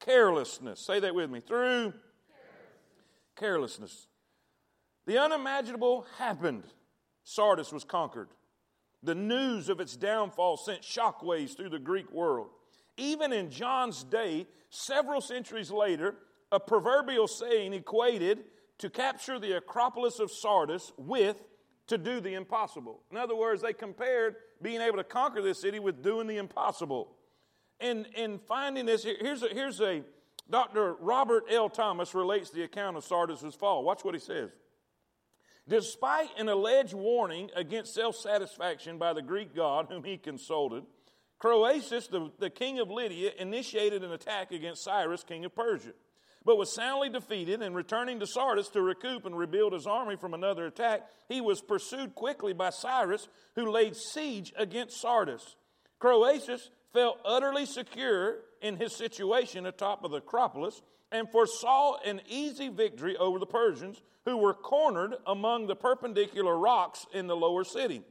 carelessness. 0.00 0.80
Say 0.80 1.00
that 1.00 1.14
with 1.14 1.30
me 1.30 1.40
through 1.40 1.94
carelessness. 3.36 4.06
The 5.06 5.18
unimaginable 5.18 6.06
happened. 6.18 6.64
Sardis 7.24 7.72
was 7.72 7.84
conquered. 7.84 8.28
The 9.02 9.14
news 9.14 9.68
of 9.68 9.80
its 9.80 9.96
downfall 9.96 10.56
sent 10.58 10.82
shockwaves 10.82 11.56
through 11.56 11.70
the 11.70 11.78
Greek 11.78 12.10
world. 12.12 12.48
Even 12.96 13.32
in 13.32 13.50
John's 13.50 14.04
day, 14.04 14.46
several 14.68 15.20
centuries 15.20 15.70
later, 15.70 16.16
a 16.52 16.60
proverbial 16.60 17.26
saying 17.26 17.72
equated 17.72 18.44
to 18.78 18.90
capture 18.90 19.38
the 19.38 19.56
Acropolis 19.56 20.18
of 20.18 20.30
Sardis 20.30 20.92
with 20.96 21.36
to 21.86 21.98
do 21.98 22.20
the 22.20 22.34
impossible. 22.34 23.02
In 23.10 23.16
other 23.16 23.34
words, 23.34 23.62
they 23.62 23.72
compared 23.72 24.36
being 24.62 24.80
able 24.80 24.96
to 24.98 25.04
conquer 25.04 25.42
this 25.42 25.60
city 25.60 25.78
with 25.78 26.02
doing 26.02 26.26
the 26.26 26.36
impossible. 26.36 27.08
And 27.80 28.06
in 28.14 28.38
finding 28.38 28.86
this, 28.86 29.04
here's 29.04 29.42
a, 29.42 29.48
here's 29.48 29.80
a 29.80 30.02
Dr. 30.50 30.94
Robert 30.94 31.44
L. 31.50 31.68
Thomas 31.68 32.14
relates 32.14 32.50
the 32.50 32.62
account 32.62 32.96
of 32.96 33.04
Sardis' 33.04 33.54
fall. 33.54 33.84
Watch 33.84 34.04
what 34.04 34.14
he 34.14 34.20
says. 34.20 34.50
Despite 35.68 36.30
an 36.38 36.48
alleged 36.48 36.94
warning 36.94 37.50
against 37.54 37.94
self 37.94 38.16
satisfaction 38.16 38.98
by 38.98 39.12
the 39.12 39.22
Greek 39.22 39.54
god 39.54 39.86
whom 39.88 40.04
he 40.04 40.16
consulted, 40.16 40.84
Croesus, 41.38 42.08
the, 42.08 42.30
the 42.38 42.50
king 42.50 42.80
of 42.80 42.90
Lydia, 42.90 43.32
initiated 43.38 44.02
an 44.02 44.12
attack 44.12 44.52
against 44.52 44.84
Cyrus, 44.84 45.24
king 45.24 45.44
of 45.44 45.54
Persia 45.54 45.92
but 46.44 46.56
was 46.56 46.72
soundly 46.72 47.08
defeated 47.08 47.62
and 47.62 47.76
returning 47.76 48.18
to 48.20 48.26
Sardis 48.26 48.68
to 48.68 48.82
recoup 48.82 49.26
and 49.26 49.36
rebuild 49.36 49.72
his 49.72 49.86
army 49.86 50.16
from 50.16 50.34
another 50.34 50.66
attack, 50.66 51.06
he 51.28 51.40
was 51.40 51.60
pursued 51.60 52.14
quickly 52.14 52.52
by 52.52 52.70
Cyrus, 52.70 53.28
who 53.56 53.70
laid 53.70 53.94
siege 53.94 54.52
against 54.56 55.00
Sardis. 55.00 55.56
Croesus 55.98 56.70
felt 56.92 57.18
utterly 57.24 57.66
secure 57.66 58.38
in 58.62 58.76
his 58.76 58.96
situation 58.96 59.66
atop 59.66 60.02
of 60.02 60.12
the 60.12 60.18
Acropolis 60.18 60.80
and 61.12 61.30
foresaw 61.30 61.98
an 62.04 62.20
easy 62.28 62.68
victory 62.68 63.16
over 63.16 63.38
the 63.38 63.46
Persians, 63.46 64.00
who 64.30 64.36
were 64.36 64.54
cornered 64.54 65.16
among 65.26 65.66
the 65.66 65.74
perpendicular 65.74 66.56
rocks 66.56 67.04
in 67.12 67.26
the 67.26 67.34
lower 67.34 67.64
city. 67.64 68.02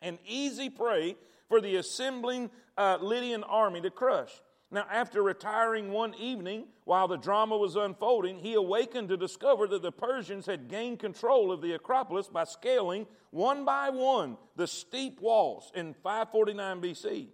An 0.00 0.18
easy 0.26 0.70
prey 0.70 1.16
for 1.48 1.60
the 1.60 1.76
assembling 1.76 2.50
uh, 2.78 2.96
Lydian 3.00 3.44
army 3.44 3.82
to 3.82 3.90
crush. 3.90 4.30
Now, 4.70 4.86
after 4.90 5.22
retiring 5.22 5.92
one 5.92 6.14
evening 6.14 6.64
while 6.84 7.08
the 7.08 7.18
drama 7.18 7.58
was 7.58 7.76
unfolding, 7.76 8.38
he 8.38 8.54
awakened 8.54 9.10
to 9.10 9.18
discover 9.18 9.66
that 9.68 9.82
the 9.82 9.92
Persians 9.92 10.46
had 10.46 10.68
gained 10.68 10.98
control 10.98 11.52
of 11.52 11.60
the 11.60 11.74
Acropolis 11.74 12.28
by 12.28 12.44
scaling 12.44 13.06
one 13.30 13.66
by 13.66 13.90
one 13.90 14.38
the 14.56 14.66
steep 14.66 15.20
walls 15.20 15.70
in 15.74 15.92
549 15.92 16.80
BC. 16.80 17.26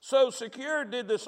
So 0.00 0.28
secure 0.28 0.84
did 0.84 1.08
the 1.08 1.18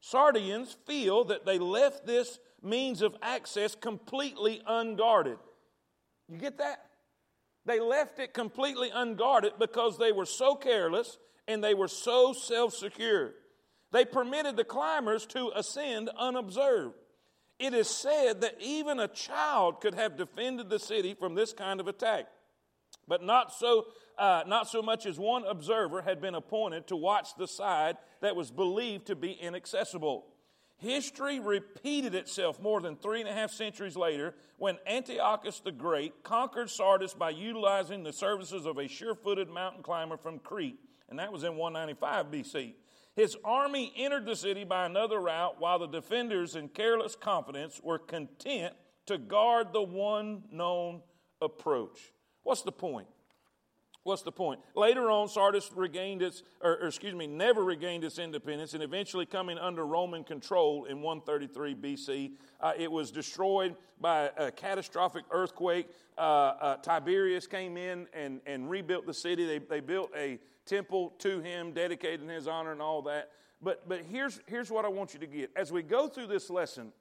Sardians 0.00 0.76
feel 0.86 1.24
that 1.24 1.44
they 1.44 1.58
left 1.58 2.06
this 2.06 2.38
means 2.62 3.02
of 3.02 3.16
access 3.22 3.74
completely 3.74 4.62
unguarded. 4.66 5.38
You 6.28 6.38
get 6.38 6.58
that? 6.58 6.84
They 7.66 7.80
left 7.80 8.18
it 8.18 8.32
completely 8.32 8.90
unguarded 8.92 9.52
because 9.58 9.98
they 9.98 10.12
were 10.12 10.26
so 10.26 10.54
careless 10.54 11.18
and 11.46 11.62
they 11.62 11.74
were 11.74 11.88
so 11.88 12.32
self 12.32 12.74
secure. 12.74 13.32
They 13.92 14.04
permitted 14.04 14.56
the 14.56 14.64
climbers 14.64 15.26
to 15.26 15.50
ascend 15.54 16.10
unobserved. 16.16 16.94
It 17.58 17.74
is 17.74 17.90
said 17.90 18.40
that 18.40 18.56
even 18.60 19.00
a 19.00 19.08
child 19.08 19.80
could 19.80 19.94
have 19.94 20.16
defended 20.16 20.70
the 20.70 20.78
city 20.78 21.14
from 21.14 21.34
this 21.34 21.52
kind 21.52 21.80
of 21.80 21.88
attack. 21.88 22.26
But 23.06 23.22
not 23.22 23.52
so, 23.52 23.86
uh, 24.16 24.44
not 24.46 24.68
so 24.68 24.80
much 24.80 25.04
as 25.04 25.18
one 25.18 25.44
observer 25.44 26.00
had 26.00 26.20
been 26.20 26.34
appointed 26.34 26.86
to 26.86 26.96
watch 26.96 27.34
the 27.36 27.48
side 27.48 27.96
that 28.22 28.36
was 28.36 28.50
believed 28.50 29.08
to 29.08 29.16
be 29.16 29.32
inaccessible. 29.32 30.24
History 30.80 31.40
repeated 31.40 32.14
itself 32.14 32.58
more 32.58 32.80
than 32.80 32.96
three 32.96 33.20
and 33.20 33.28
a 33.28 33.34
half 33.34 33.50
centuries 33.50 33.96
later 33.96 34.34
when 34.56 34.78
Antiochus 34.86 35.60
the 35.60 35.72
Great 35.72 36.24
conquered 36.24 36.70
Sardis 36.70 37.12
by 37.12 37.30
utilizing 37.30 38.02
the 38.02 38.14
services 38.14 38.64
of 38.64 38.78
a 38.78 38.88
sure 38.88 39.14
footed 39.14 39.50
mountain 39.50 39.82
climber 39.82 40.16
from 40.16 40.38
Crete, 40.38 40.80
and 41.10 41.18
that 41.18 41.32
was 41.32 41.44
in 41.44 41.56
195 41.56 42.26
BC. 42.30 42.74
His 43.14 43.36
army 43.44 43.92
entered 43.94 44.24
the 44.24 44.34
city 44.34 44.64
by 44.64 44.86
another 44.86 45.20
route 45.20 45.60
while 45.60 45.78
the 45.78 45.86
defenders, 45.86 46.56
in 46.56 46.68
careless 46.68 47.14
confidence, 47.14 47.78
were 47.82 47.98
content 47.98 48.72
to 49.04 49.18
guard 49.18 49.74
the 49.74 49.82
one 49.82 50.44
known 50.50 51.02
approach. 51.42 52.12
What's 52.42 52.62
the 52.62 52.72
point? 52.72 53.08
What's 54.02 54.22
the 54.22 54.32
point? 54.32 54.60
Later 54.74 55.10
on, 55.10 55.28
Sardis 55.28 55.70
regained 55.74 56.22
its, 56.22 56.42
or, 56.62 56.78
or, 56.78 56.86
excuse 56.86 57.14
me, 57.14 57.26
never 57.26 57.62
regained 57.62 58.02
its 58.02 58.18
independence, 58.18 58.72
and 58.72 58.82
eventually 58.82 59.26
coming 59.26 59.58
under 59.58 59.84
Roman 59.84 60.24
control 60.24 60.86
in 60.86 61.02
133 61.02 61.74
BC. 61.74 62.32
Uh, 62.60 62.72
it 62.78 62.90
was 62.90 63.10
destroyed 63.10 63.76
by 64.00 64.30
a 64.38 64.50
catastrophic 64.50 65.24
earthquake. 65.30 65.86
Uh, 66.16 66.20
uh, 66.20 66.76
Tiberius 66.76 67.46
came 67.46 67.76
in 67.76 68.06
and, 68.14 68.40
and 68.46 68.70
rebuilt 68.70 69.04
the 69.04 69.12
city. 69.12 69.44
They, 69.44 69.58
they 69.58 69.80
built 69.80 70.10
a 70.16 70.38
temple 70.64 71.12
to 71.18 71.40
him, 71.40 71.72
dedicated 71.72 72.22
in 72.22 72.28
his 72.28 72.48
honor, 72.48 72.72
and 72.72 72.80
all 72.80 73.02
that. 73.02 73.32
But, 73.60 73.86
but 73.86 74.00
here's, 74.10 74.40
here's 74.46 74.70
what 74.70 74.86
I 74.86 74.88
want 74.88 75.12
you 75.12 75.20
to 75.20 75.26
get. 75.26 75.50
As 75.54 75.70
we 75.70 75.82
go 75.82 76.08
through 76.08 76.28
this 76.28 76.48
lesson, 76.48 76.92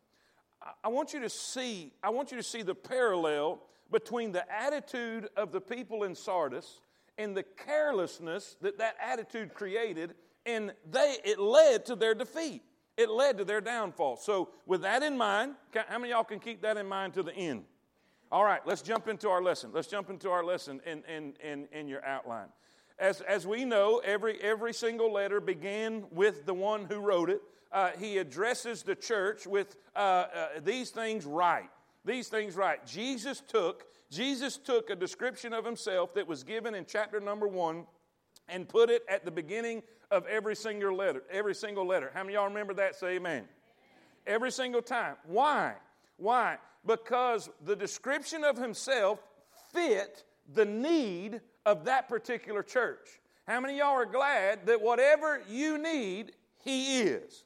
I, 0.61 0.71
I 0.83 0.87
want 0.89 1.13
you 1.13 1.21
to 1.21 1.29
see, 1.29 1.93
I 2.03 2.09
want 2.09 2.31
you 2.31 2.37
to 2.37 2.43
see 2.43 2.61
the 2.61 2.75
parallel 2.75 3.61
between 3.89 4.33
the 4.33 4.43
attitude 4.53 5.29
of 5.37 5.53
the 5.53 5.61
people 5.61 6.03
in 6.03 6.13
Sardis 6.13 6.81
and 7.19 7.35
the 7.35 7.43
carelessness 7.43 8.55
that 8.61 8.79
that 8.79 8.95
attitude 8.99 9.53
created, 9.53 10.15
and 10.45 10.73
they, 10.89 11.17
it 11.23 11.37
led 11.37 11.85
to 11.85 11.95
their 11.95 12.15
defeat. 12.15 12.63
It 12.97 13.09
led 13.09 13.37
to 13.37 13.45
their 13.45 13.61
downfall. 13.61 14.17
So, 14.17 14.49
with 14.65 14.81
that 14.81 15.03
in 15.03 15.17
mind, 15.17 15.55
how 15.87 15.99
many 15.99 16.11
y'all 16.11 16.23
can 16.23 16.39
keep 16.39 16.61
that 16.63 16.77
in 16.77 16.87
mind 16.87 17.13
to 17.13 17.23
the 17.23 17.33
end? 17.33 17.65
All 18.31 18.43
right, 18.43 18.61
let's 18.65 18.81
jump 18.81 19.07
into 19.07 19.29
our 19.29 19.41
lesson. 19.41 19.71
Let's 19.73 19.87
jump 19.87 20.09
into 20.09 20.29
our 20.29 20.43
lesson 20.43 20.81
in, 20.85 21.03
in, 21.03 21.33
in, 21.43 21.67
in 21.71 21.87
your 21.87 22.03
outline. 22.05 22.47
As, 22.97 23.21
as 23.21 23.45
we 23.47 23.65
know, 23.65 24.01
every, 24.03 24.39
every 24.41 24.73
single 24.73 25.11
letter 25.11 25.39
began 25.41 26.05
with 26.11 26.45
the 26.45 26.53
one 26.53 26.85
who 26.85 26.99
wrote 26.99 27.29
it. 27.29 27.41
Uh, 27.71 27.91
he 27.99 28.17
addresses 28.17 28.83
the 28.83 28.95
church 28.95 29.47
with 29.47 29.77
uh, 29.95 29.99
uh, 29.99 30.47
these 30.63 30.89
things 30.89 31.25
right. 31.25 31.69
These 32.05 32.27
things 32.27 32.55
right. 32.55 32.85
Jesus 32.85 33.41
took 33.47 33.85
Jesus 34.11 34.57
took 34.57 34.89
a 34.89 34.95
description 34.95 35.53
of 35.53 35.65
himself 35.65 36.13
that 36.15 36.27
was 36.27 36.43
given 36.43 36.73
in 36.73 36.85
chapter 36.85 37.19
number 37.19 37.47
one 37.47 37.85
and 38.47 38.67
put 38.67 38.89
it 38.89 39.03
at 39.07 39.23
the 39.23 39.31
beginning 39.31 39.83
of 40.09 40.25
every 40.25 40.55
single 40.55 40.95
letter. 40.95 41.23
Every 41.31 41.53
single 41.53 41.85
letter. 41.85 42.11
How 42.13 42.23
many 42.23 42.33
y'all 42.33 42.47
remember 42.47 42.73
that? 42.75 42.95
Say 42.95 43.15
amen. 43.15 43.31
amen. 43.31 43.47
Every 44.25 44.51
single 44.51 44.81
time. 44.81 45.15
Why? 45.25 45.73
Why? 46.17 46.57
Because 46.85 47.49
the 47.65 47.75
description 47.75 48.43
of 48.43 48.57
himself 48.57 49.19
fit 49.71 50.23
the 50.53 50.65
need 50.65 51.41
of 51.65 51.85
that 51.85 52.09
particular 52.09 52.63
church. 52.63 53.19
How 53.47 53.59
many 53.59 53.77
y'all 53.77 53.95
are 53.95 54.05
glad 54.05 54.65
that 54.67 54.81
whatever 54.81 55.41
you 55.49 55.77
need, 55.77 56.33
He 56.63 57.01
is? 57.01 57.43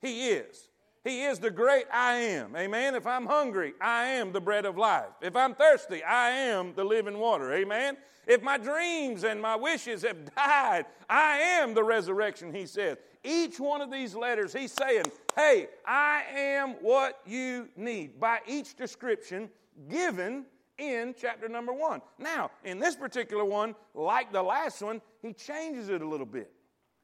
He 0.00 0.28
is. 0.28 0.68
He 1.08 1.22
is 1.22 1.38
the 1.38 1.50
great 1.50 1.86
I 1.90 2.16
am. 2.16 2.54
Amen. 2.54 2.94
If 2.94 3.06
I'm 3.06 3.24
hungry, 3.24 3.72
I 3.80 4.04
am 4.08 4.30
the 4.30 4.42
bread 4.42 4.66
of 4.66 4.76
life. 4.76 5.08
If 5.22 5.36
I'm 5.36 5.54
thirsty, 5.54 6.04
I 6.04 6.28
am 6.28 6.74
the 6.74 6.84
living 6.84 7.18
water. 7.18 7.50
Amen. 7.54 7.96
If 8.26 8.42
my 8.42 8.58
dreams 8.58 9.24
and 9.24 9.40
my 9.40 9.56
wishes 9.56 10.02
have 10.02 10.34
died, 10.34 10.84
I 11.08 11.38
am 11.38 11.72
the 11.72 11.82
resurrection, 11.82 12.52
he 12.52 12.66
says. 12.66 12.98
Each 13.24 13.58
one 13.58 13.80
of 13.80 13.90
these 13.90 14.14
letters, 14.14 14.52
he's 14.52 14.70
saying, 14.70 15.04
Hey, 15.34 15.68
I 15.86 16.24
am 16.30 16.72
what 16.82 17.20
you 17.26 17.70
need. 17.74 18.20
By 18.20 18.40
each 18.46 18.76
description 18.76 19.48
given 19.88 20.44
in 20.76 21.14
chapter 21.18 21.48
number 21.48 21.72
one. 21.72 22.02
Now, 22.18 22.50
in 22.64 22.78
this 22.78 22.96
particular 22.96 23.46
one, 23.46 23.74
like 23.94 24.30
the 24.30 24.42
last 24.42 24.82
one, 24.82 25.00
he 25.22 25.32
changes 25.32 25.88
it 25.88 26.02
a 26.02 26.06
little 26.06 26.26
bit. 26.26 26.52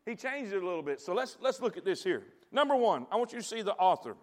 He 0.04 0.14
changes 0.14 0.52
it 0.52 0.62
a 0.62 0.66
little 0.66 0.82
bit. 0.82 1.00
So 1.00 1.14
let's, 1.14 1.38
let's 1.40 1.62
look 1.62 1.78
at 1.78 1.86
this 1.86 2.04
here. 2.04 2.24
Number 2.54 2.76
one, 2.76 3.06
I 3.10 3.16
want 3.16 3.32
you 3.32 3.38
to 3.38 3.44
see 3.44 3.62
the 3.62 3.74
author. 3.74 4.16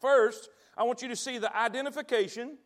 First, 0.00 0.48
I 0.76 0.82
want 0.84 1.02
you 1.02 1.08
to 1.08 1.16
see 1.16 1.38
the 1.38 1.54
identification 1.54 2.56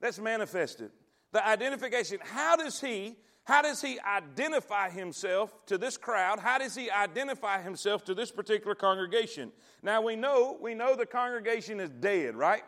that's 0.00 0.18
manifested. 0.18 0.90
The 1.32 1.46
identification. 1.46 2.18
How 2.22 2.56
does 2.56 2.80
he 2.80 3.16
how 3.46 3.60
does 3.60 3.82
he 3.82 4.00
identify 4.00 4.88
himself 4.88 5.54
to 5.66 5.76
this 5.76 5.98
crowd? 5.98 6.38
How 6.38 6.56
does 6.56 6.74
he 6.74 6.90
identify 6.90 7.60
himself 7.60 8.02
to 8.06 8.14
this 8.14 8.30
particular 8.30 8.74
congregation? 8.74 9.52
Now 9.82 10.00
we 10.00 10.16
know 10.16 10.58
we 10.60 10.74
know 10.74 10.96
the 10.96 11.06
congregation 11.06 11.78
is 11.78 11.90
dead, 11.90 12.34
right? 12.34 12.62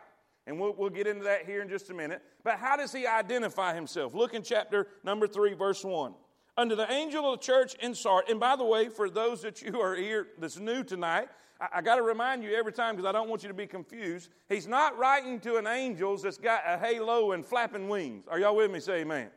And 0.45 0.59
we'll, 0.59 0.73
we'll 0.77 0.89
get 0.89 1.07
into 1.07 1.25
that 1.25 1.45
here 1.45 1.61
in 1.61 1.67
just 1.67 1.89
a 1.89 1.93
minute. 1.93 2.21
But 2.43 2.59
how 2.59 2.77
does 2.77 2.93
he 2.93 3.05
identify 3.05 3.75
himself? 3.75 4.13
Look 4.13 4.33
in 4.33 4.43
chapter 4.43 4.87
number 5.03 5.27
3, 5.27 5.53
verse 5.55 5.83
1. 5.83 6.13
Under 6.55 6.75
the 6.75 6.89
angel 6.89 7.33
of 7.33 7.39
the 7.39 7.45
church 7.45 7.75
in 7.81 7.93
Sardis, 7.93 8.31
and 8.31 8.39
by 8.39 8.55
the 8.55 8.63
way, 8.63 8.87
for 8.87 9.09
those 9.09 9.41
that 9.41 9.61
you 9.61 9.81
are 9.81 9.95
here 9.95 10.27
that's 10.39 10.57
new 10.57 10.83
tonight, 10.83 11.27
I, 11.59 11.67
I 11.75 11.81
got 11.81 11.95
to 11.95 12.01
remind 12.01 12.43
you 12.43 12.53
every 12.53 12.73
time 12.73 12.95
because 12.95 13.07
I 13.07 13.11
don't 13.11 13.29
want 13.29 13.43
you 13.43 13.49
to 13.49 13.53
be 13.53 13.67
confused. 13.67 14.29
He's 14.49 14.67
not 14.67 14.97
writing 14.97 15.39
to 15.41 15.57
an 15.57 15.67
angel 15.67 16.17
that's 16.17 16.37
got 16.37 16.61
a 16.65 16.77
halo 16.77 17.31
and 17.31 17.45
flapping 17.45 17.89
wings. 17.89 18.25
Are 18.27 18.39
y'all 18.39 18.55
with 18.55 18.71
me? 18.71 18.79
Say 18.79 19.01
amen. 19.01 19.29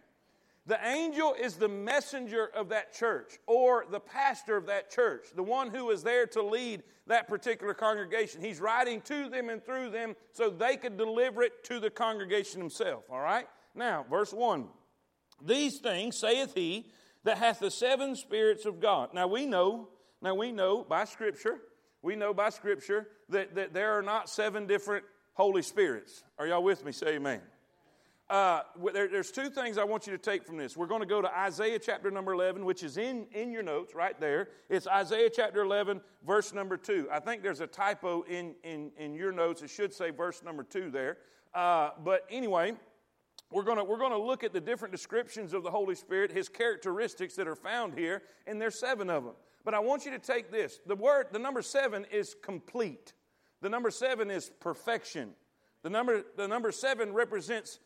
The 0.67 0.79
angel 0.87 1.35
is 1.35 1.57
the 1.57 1.69
messenger 1.69 2.50
of 2.55 2.69
that 2.69 2.95
church 2.95 3.39
or 3.47 3.87
the 3.91 3.99
pastor 3.99 4.57
of 4.57 4.67
that 4.67 4.91
church, 4.91 5.29
the 5.35 5.43
one 5.43 5.71
who 5.71 5.91
is 5.91 6.03
there 6.03 6.27
to 6.29 6.43
lead 6.43 6.83
that 7.07 7.29
particular 7.29 7.75
congregation. 7.75 8.41
He's 8.41 8.61
writing 8.61 9.00
to 9.03 9.29
them 9.29 9.49
and 9.49 9.65
through 9.65 9.91
them 9.91 10.15
so 10.33 10.50
they 10.50 10.77
could 10.77 10.97
deliver 10.97 11.43
it 11.43 11.65
to 11.65 11.81
the 11.81 11.91
congregation 11.91 12.61
himself. 12.61 13.05
All 13.11 13.21
right? 13.21 13.49
Now, 13.75 14.05
verse 14.09 14.33
1 14.33 14.69
These 15.45 15.79
things 15.79 16.19
saith 16.19 16.55
he 16.55 16.87
that 17.25 17.39
hath 17.39 17.59
the 17.59 17.71
seven 17.71 18.15
spirits 18.15 18.65
of 18.65 18.81
God. 18.81 19.15
Now 19.15 19.27
we 19.27 19.47
know, 19.47 19.89
now 20.23 20.35
we 20.35 20.53
know 20.53 20.85
by 20.85 21.05
Scripture 21.05 21.59
we 22.02 22.16
know 22.16 22.33
by 22.33 22.50
Scripture 22.50 23.09
that, 23.28 23.54
that 23.54 23.75
there 23.75 23.99
are 23.99 24.02
not 24.02 24.28
seven 24.28 24.66
different 24.66 25.04
Holy 25.35 25.62
Spirits. 25.62 26.25
Are 26.38 26.47
y'all 26.47 26.62
with 26.62 26.85
me? 26.85 26.92
Say 26.92 27.16
amen. 27.16 27.40
Uh, 28.28 28.62
there, 28.92 29.09
there's 29.09 29.33
two 29.33 29.50
things 29.50 29.76
I 29.76 29.83
want 29.83 30.07
you 30.07 30.12
to 30.12 30.19
take 30.19 30.45
from 30.45 30.57
this. 30.57 30.76
We're 30.76 30.87
going 30.87 31.00
to 31.00 31.07
go 31.07 31.21
to 31.21 31.37
Isaiah 31.37 31.80
chapter 31.80 32.12
number 32.12 32.33
11, 32.33 32.64
which 32.64 32.85
is 32.85 32.97
in, 32.97 33.26
in 33.33 33.50
your 33.50 33.64
notes 33.64 33.92
right 33.92 34.19
there. 34.21 34.50
It's 34.69 34.87
Isaiah 34.87 35.28
chapter 35.28 35.62
11, 35.62 36.00
verse 36.25 36.54
number 36.54 36.76
2. 36.76 37.09
I 37.11 37.19
think 37.19 37.42
there's 37.42 37.61
a 37.61 37.66
typo 37.66 38.23
in, 38.23 38.54
in, 38.62 38.92
in 38.97 39.14
your 39.14 39.33
notes. 39.33 39.62
It 39.62 39.71
should 39.71 39.92
say 39.92 40.11
verse 40.11 40.45
number 40.45 40.62
2 40.62 40.90
there. 40.92 41.19
Uh, 41.52 41.90
but 42.04 42.25
anyway, 42.30 42.75
we're 43.50 43.64
going 43.64 43.85
we're 43.88 43.99
going 43.99 44.12
to 44.12 44.23
look 44.23 44.45
at 44.45 44.52
the 44.52 44.61
different 44.61 44.92
descriptions 44.92 45.52
of 45.52 45.64
the 45.64 45.71
Holy 45.71 45.97
Spirit, 45.97 46.30
his 46.30 46.49
characteristics 46.49 47.35
that 47.35 47.49
are 47.49 47.57
found 47.57 47.99
here, 47.99 48.23
and 48.47 48.61
there's 48.61 48.78
seven 48.78 49.11
of 49.11 49.25
them. 49.25 49.35
But 49.64 49.75
I 49.75 49.81
want 49.81 50.05
you 50.05 50.11
to 50.12 50.19
take 50.19 50.50
this. 50.50 50.81
The 50.87 50.97
word, 50.97 51.26
the 51.33 51.38
number 51.38 51.62
seven 51.62 52.07
is 52.11 52.35
complete. 52.43 53.12
The 53.61 53.69
number 53.69 53.90
seven 53.90 54.31
is 54.31 54.50
perfection. 54.61 55.31
The 55.83 55.90
number, 55.90 56.23
the 56.37 56.49
number 56.49 56.73
seven 56.73 57.12
represents 57.12 57.79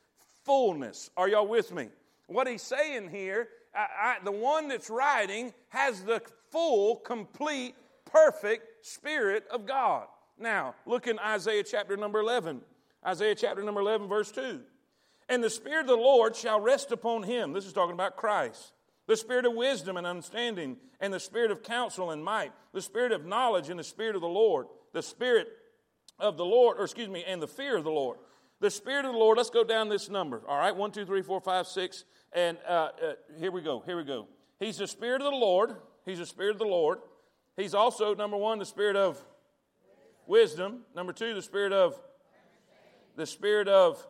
fullness. 0.45 1.11
Are 1.17 1.29
y'all 1.29 1.47
with 1.47 1.73
me? 1.73 1.89
What 2.27 2.47
he's 2.47 2.63
saying 2.63 3.11
here, 3.11 3.49
I, 3.75 3.87
I, 4.01 4.17
the 4.25 4.33
one 4.33 4.69
that's 4.69 4.89
writing 4.89 5.53
has 5.69 6.03
the 6.03 6.23
full, 6.51 6.97
complete, 6.97 7.75
perfect 8.05 8.87
Spirit 8.87 9.45
of 9.51 9.67
God. 9.67 10.07
Now, 10.39 10.75
look 10.87 11.07
in 11.07 11.19
Isaiah 11.19 11.65
chapter 11.65 11.97
number 11.97 12.21
11. 12.21 12.61
Isaiah 13.07 13.35
chapter 13.35 13.63
number 13.63 13.81
11, 13.81 14.09
verse 14.09 14.31
2. 14.31 14.61
And 15.29 15.43
the 15.43 15.51
Spirit 15.51 15.83
of 15.83 15.87
the 15.89 15.97
Lord 15.97 16.37
shall 16.37 16.61
rest 16.61 16.93
upon 16.93 17.25
him. 17.25 17.53
This 17.53 17.67
is 17.67 17.73
talking 17.73 17.95
about 17.95 18.17
Christ 18.17 18.74
the 19.07 19.17
spirit 19.17 19.45
of 19.45 19.55
wisdom 19.55 19.97
and 19.97 20.07
understanding, 20.07 20.77
and 21.01 21.13
the 21.13 21.21
spirit 21.21 21.51
of 21.51 21.63
counsel 21.63 22.11
and 22.11 22.25
might, 22.25 22.53
the 22.73 22.83
spirit 22.83 23.13
of 23.13 23.27
knowledge 23.27 23.69
and 23.69 23.79
the 23.79 23.85
spirit 23.85 24.15
of 24.15 24.23
the 24.23 24.29
Lord, 24.29 24.67
the 24.93 25.03
spirit 25.03 25.49
of 26.19 26.37
the 26.37 26.45
Lord, 26.45 26.79
or 26.79 26.85
excuse 26.85 27.09
me, 27.09 27.25
and 27.27 27.43
the 27.43 27.47
fear 27.47 27.77
of 27.77 27.85
the 27.85 27.91
Lord. 27.91 28.19
The 28.61 28.71
spirit 28.71 29.05
of 29.05 29.13
the 29.13 29.19
Lord, 29.19 29.37
let's 29.37 29.51
go 29.51 29.65
down 29.65 29.89
this 29.89 30.09
number. 30.09 30.41
All 30.49 30.57
right, 30.57 30.75
one, 30.75 30.91
two, 30.91 31.05
three, 31.05 31.23
four, 31.23 31.41
five, 31.41 31.67
six, 31.67 32.05
and 32.33 32.57
uh, 32.67 32.71
uh, 32.73 32.89
here 33.39 33.51
we 33.51 33.61
go, 33.61 33.83
here 33.85 33.97
we 33.97 34.05
go. 34.05 34.27
He's 34.59 34.79
the 34.79 34.87
spirit 34.87 35.21
of 35.21 35.31
the 35.31 35.37
Lord. 35.37 35.77
He's 36.07 36.19
the 36.19 36.27
spirit 36.27 36.53
of 36.53 36.59
the 36.59 36.65
Lord. 36.65 36.99
He's 37.57 37.75
also, 37.75 38.15
number 38.15 38.37
one, 38.37 38.59
the 38.59 38.65
spirit 38.65 38.97
of 38.97 39.23
wisdom. 40.27 40.81
Number 40.95 41.13
two, 41.13 41.35
the 41.35 41.43
spirit 41.43 41.73
of 41.73 42.01
the 43.17 43.27
spirit 43.27 43.69
of 43.69 44.05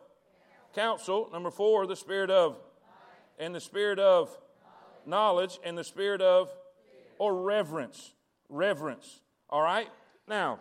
counsel. 0.73 1.29
Number 1.31 1.51
four, 1.51 1.85
the 1.87 1.95
spirit 1.95 2.29
of 2.29 2.57
and 3.37 3.53
the 3.53 3.59
spirit 3.59 3.99
of 3.99 4.35
knowledge 5.07 5.59
and 5.63 5.77
the 5.77 5.83
spirit 5.83 6.21
of 6.21 6.49
or 7.17 7.35
reverence. 7.41 8.13
reverence. 8.49 9.21
All 9.49 9.61
right? 9.61 9.89
Now, 10.27 10.59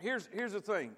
here's, 0.00 0.28
here's 0.32 0.52
the 0.52 0.60
thing 0.60 0.92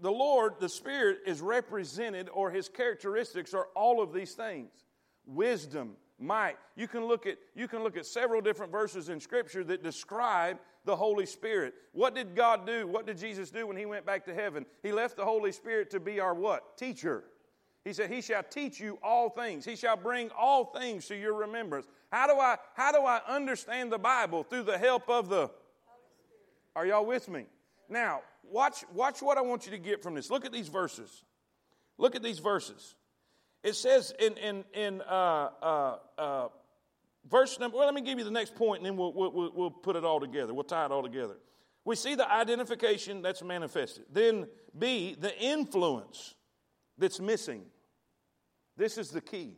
the 0.00 0.10
Lord, 0.10 0.54
the 0.60 0.68
Spirit, 0.68 1.20
is 1.26 1.40
represented, 1.40 2.28
or 2.32 2.50
his 2.50 2.68
characteristics 2.68 3.54
are 3.54 3.68
all 3.74 4.02
of 4.02 4.12
these 4.12 4.32
things 4.32 4.70
wisdom, 5.26 5.96
might. 6.18 6.56
You 6.76 6.86
can 6.86 7.06
look 7.06 7.26
at, 7.26 7.38
you 7.54 7.66
can 7.66 7.82
look 7.82 7.96
at 7.96 8.06
several 8.06 8.40
different 8.40 8.72
verses 8.72 9.08
in 9.08 9.20
Scripture 9.20 9.64
that 9.64 9.82
describe 9.82 10.58
the 10.84 10.96
Holy 10.96 11.26
Spirit. 11.26 11.74
What 11.92 12.14
did 12.14 12.36
God 12.36 12.66
do? 12.66 12.86
What 12.86 13.06
did 13.06 13.18
Jesus 13.18 13.50
do 13.50 13.66
when 13.66 13.76
he 13.76 13.86
went 13.86 14.06
back 14.06 14.24
to 14.26 14.34
heaven? 14.34 14.66
He 14.82 14.92
left 14.92 15.16
the 15.16 15.24
Holy 15.24 15.50
Spirit 15.50 15.90
to 15.90 16.00
be 16.00 16.20
our 16.20 16.34
what? 16.34 16.76
Teacher. 16.76 17.24
He 17.86 17.92
said, 17.92 18.10
He 18.10 18.20
shall 18.20 18.42
teach 18.42 18.80
you 18.80 18.98
all 19.00 19.30
things. 19.30 19.64
He 19.64 19.76
shall 19.76 19.96
bring 19.96 20.28
all 20.36 20.64
things 20.64 21.06
to 21.06 21.14
your 21.14 21.34
remembrance. 21.34 21.86
How 22.10 22.26
do 22.26 22.32
I 22.32 22.56
how 22.74 22.90
do 22.90 22.98
I 22.98 23.20
understand 23.28 23.92
the 23.92 23.98
Bible? 23.98 24.42
Through 24.42 24.64
the 24.64 24.76
help 24.76 25.08
of 25.08 25.28
the 25.28 25.52
Are 26.74 26.84
y'all 26.84 27.06
with 27.06 27.28
me? 27.28 27.46
Now, 27.88 28.22
watch, 28.42 28.84
watch 28.92 29.22
what 29.22 29.38
I 29.38 29.40
want 29.40 29.66
you 29.66 29.70
to 29.70 29.78
get 29.78 30.02
from 30.02 30.16
this. 30.16 30.30
Look 30.30 30.44
at 30.44 30.50
these 30.50 30.66
verses. 30.66 31.22
Look 31.96 32.16
at 32.16 32.24
these 32.24 32.40
verses. 32.40 32.96
It 33.62 33.76
says 33.76 34.12
in, 34.18 34.36
in, 34.36 34.64
in 34.74 35.00
uh, 35.02 35.50
uh, 35.62 35.96
uh, 36.18 36.48
verse 37.30 37.60
number, 37.60 37.76
well, 37.76 37.86
let 37.86 37.94
me 37.94 38.00
give 38.00 38.18
you 38.18 38.24
the 38.24 38.32
next 38.32 38.56
point 38.56 38.78
and 38.78 38.86
then 38.86 38.96
we'll, 38.96 39.12
we'll, 39.12 39.52
we'll 39.54 39.70
put 39.70 39.94
it 39.94 40.04
all 40.04 40.18
together. 40.18 40.52
We'll 40.52 40.64
tie 40.64 40.86
it 40.86 40.90
all 40.90 41.04
together. 41.04 41.36
We 41.84 41.94
see 41.94 42.16
the 42.16 42.28
identification 42.28 43.22
that's 43.22 43.44
manifested. 43.44 44.06
Then, 44.12 44.48
B, 44.76 45.16
the 45.16 45.38
influence 45.40 46.34
that's 46.98 47.20
missing. 47.20 47.62
This 48.76 48.98
is 48.98 49.10
the 49.10 49.20
key. 49.20 49.54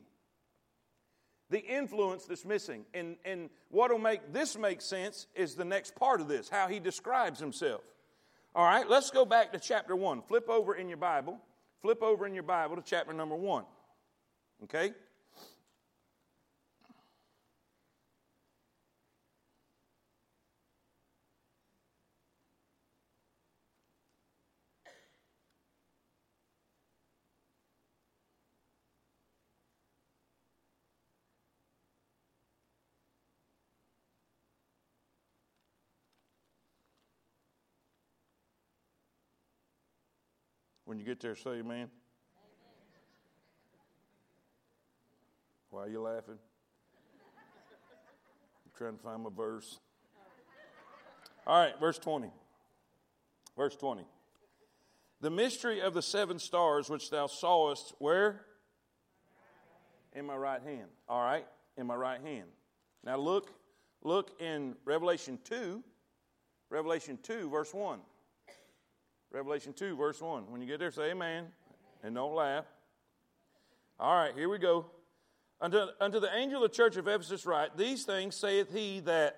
The 1.51 1.61
influence 1.61 2.27
that's 2.27 2.45
missing. 2.45 2.85
And, 2.95 3.17
and 3.25 3.51
what 3.71 3.91
will 3.91 3.99
make 3.99 4.33
this 4.33 4.57
make 4.57 4.81
sense 4.81 5.27
is 5.35 5.55
the 5.55 5.65
next 5.65 5.95
part 5.95 6.21
of 6.21 6.29
this, 6.29 6.49
how 6.49 6.69
he 6.69 6.79
describes 6.79 7.41
himself. 7.41 7.83
All 8.55 8.65
right, 8.65 8.89
let's 8.89 9.11
go 9.11 9.25
back 9.25 9.53
to 9.53 9.59
chapter 9.59 9.97
1. 9.97 10.23
Flip 10.23 10.49
over 10.49 10.75
in 10.75 10.89
your 10.89 10.99
Bible. 10.99 11.39
Flip 11.81 12.03
over 12.03 12.27
in 12.27 12.35
your 12.35 12.43
Bible 12.43 12.77
to 12.77 12.83
chapter 12.83 13.13
number 13.13 13.37
1. 13.37 13.65
Okay? 14.65 14.93
When 40.99 41.07
you 41.07 41.15
get 41.15 41.21
there, 41.21 41.37
say 41.37 41.51
amen. 41.51 41.63
amen. 41.63 41.89
Why 45.71 45.83
are 45.83 45.89
you 45.89 46.01
laughing? 46.01 46.39
I'm 48.65 48.73
trying 48.77 48.97
to 48.97 49.03
find 49.05 49.23
my 49.23 49.31
verse. 49.31 49.79
All 51.47 51.57
right, 51.57 51.79
verse 51.79 52.01
20. 52.01 52.33
Verse 53.57 53.77
20. 53.77 54.03
The 55.21 55.31
mystery 55.31 55.81
of 55.81 55.95
the 55.95 56.03
seven 56.03 56.41
stars 56.41 56.91
which 56.91 57.11
thou 57.11 57.29
sawest, 57.29 57.95
where? 58.01 58.41
In 60.15 60.27
my 60.27 60.35
right 60.35 60.63
hand. 60.63 60.89
All 61.09 61.23
right, 61.23 61.47
in 61.77 61.87
my 61.87 61.95
right 61.95 62.21
hand. 62.21 62.49
Now 63.05 63.19
look, 63.19 63.53
look 64.03 64.33
in 64.41 64.75
Revelation 64.85 65.39
2, 65.45 65.81
Revelation 66.71 67.21
2, 67.23 67.51
verse 67.51 67.73
1. 67.73 68.01
Revelation 69.31 69.73
2, 69.73 69.97
verse 69.97 70.21
1. 70.21 70.51
When 70.51 70.61
you 70.61 70.67
get 70.67 70.79
there, 70.79 70.91
say 70.91 71.11
amen 71.11 71.47
and 72.03 72.15
don't 72.15 72.35
laugh. 72.35 72.65
All 74.01 74.15
right, 74.15 74.35
here 74.35 74.49
we 74.49 74.59
go. 74.59 74.87
Unto, 75.61 75.87
unto 76.01 76.21
the 76.21 76.35
angel 76.35 76.65
of 76.65 76.71
the 76.71 76.77
church 76.77 76.97
of 76.97 77.09
Ephesus 77.09 77.45
write, 77.45 77.77
These 77.77 78.05
things 78.05 78.37
saith 78.37 78.73
he 78.73 79.01
that, 79.01 79.37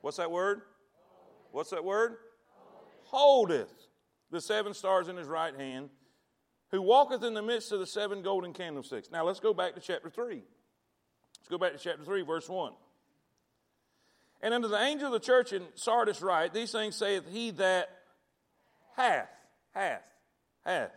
what's 0.00 0.16
that 0.16 0.30
word? 0.30 0.62
What's 1.52 1.70
that 1.70 1.84
word? 1.84 2.16
Holdeth 3.12 3.68
the 4.30 4.40
seven 4.40 4.72
stars 4.72 5.08
in 5.08 5.16
his 5.16 5.26
right 5.26 5.54
hand, 5.54 5.90
who 6.70 6.80
walketh 6.80 7.22
in 7.22 7.34
the 7.34 7.42
midst 7.42 7.72
of 7.72 7.80
the 7.80 7.86
seven 7.86 8.22
golden 8.22 8.52
candlesticks. 8.52 9.10
Now 9.10 9.24
let's 9.24 9.40
go 9.40 9.52
back 9.52 9.74
to 9.74 9.80
chapter 9.80 10.08
3. 10.08 10.36
Let's 11.38 11.48
go 11.48 11.58
back 11.58 11.72
to 11.72 11.78
chapter 11.78 12.04
3, 12.04 12.22
verse 12.22 12.48
1. 12.48 12.72
And 14.42 14.54
unto 14.54 14.68
the 14.68 14.80
angel 14.80 15.08
of 15.08 15.12
the 15.12 15.24
church 15.24 15.52
in 15.52 15.64
Sardis 15.74 16.22
write, 16.22 16.54
These 16.54 16.72
things 16.72 16.96
saith 16.96 17.24
he 17.30 17.50
that 17.52 17.90
hath, 19.02 19.28
hath, 19.72 20.02
hath 20.64 20.92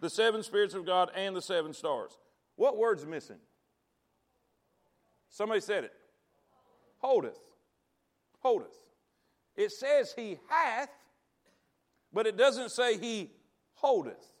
the 0.00 0.10
seven 0.10 0.42
spirits 0.42 0.74
of 0.74 0.86
God 0.86 1.10
and 1.14 1.36
the 1.36 1.42
seven 1.42 1.72
stars. 1.72 2.16
What 2.56 2.76
word's 2.76 3.06
missing? 3.06 3.38
Somebody 5.28 5.60
said 5.60 5.84
it. 5.84 5.92
Holdeth. 7.02 7.38
Holdeth. 8.44 8.76
It 9.56 9.70
says 9.72 10.12
he 10.16 10.38
hath, 10.48 10.90
but 12.12 12.26
it 12.26 12.36
doesn't 12.36 12.70
say 12.70 12.98
he 12.98 13.30
holdeth. 13.74 14.32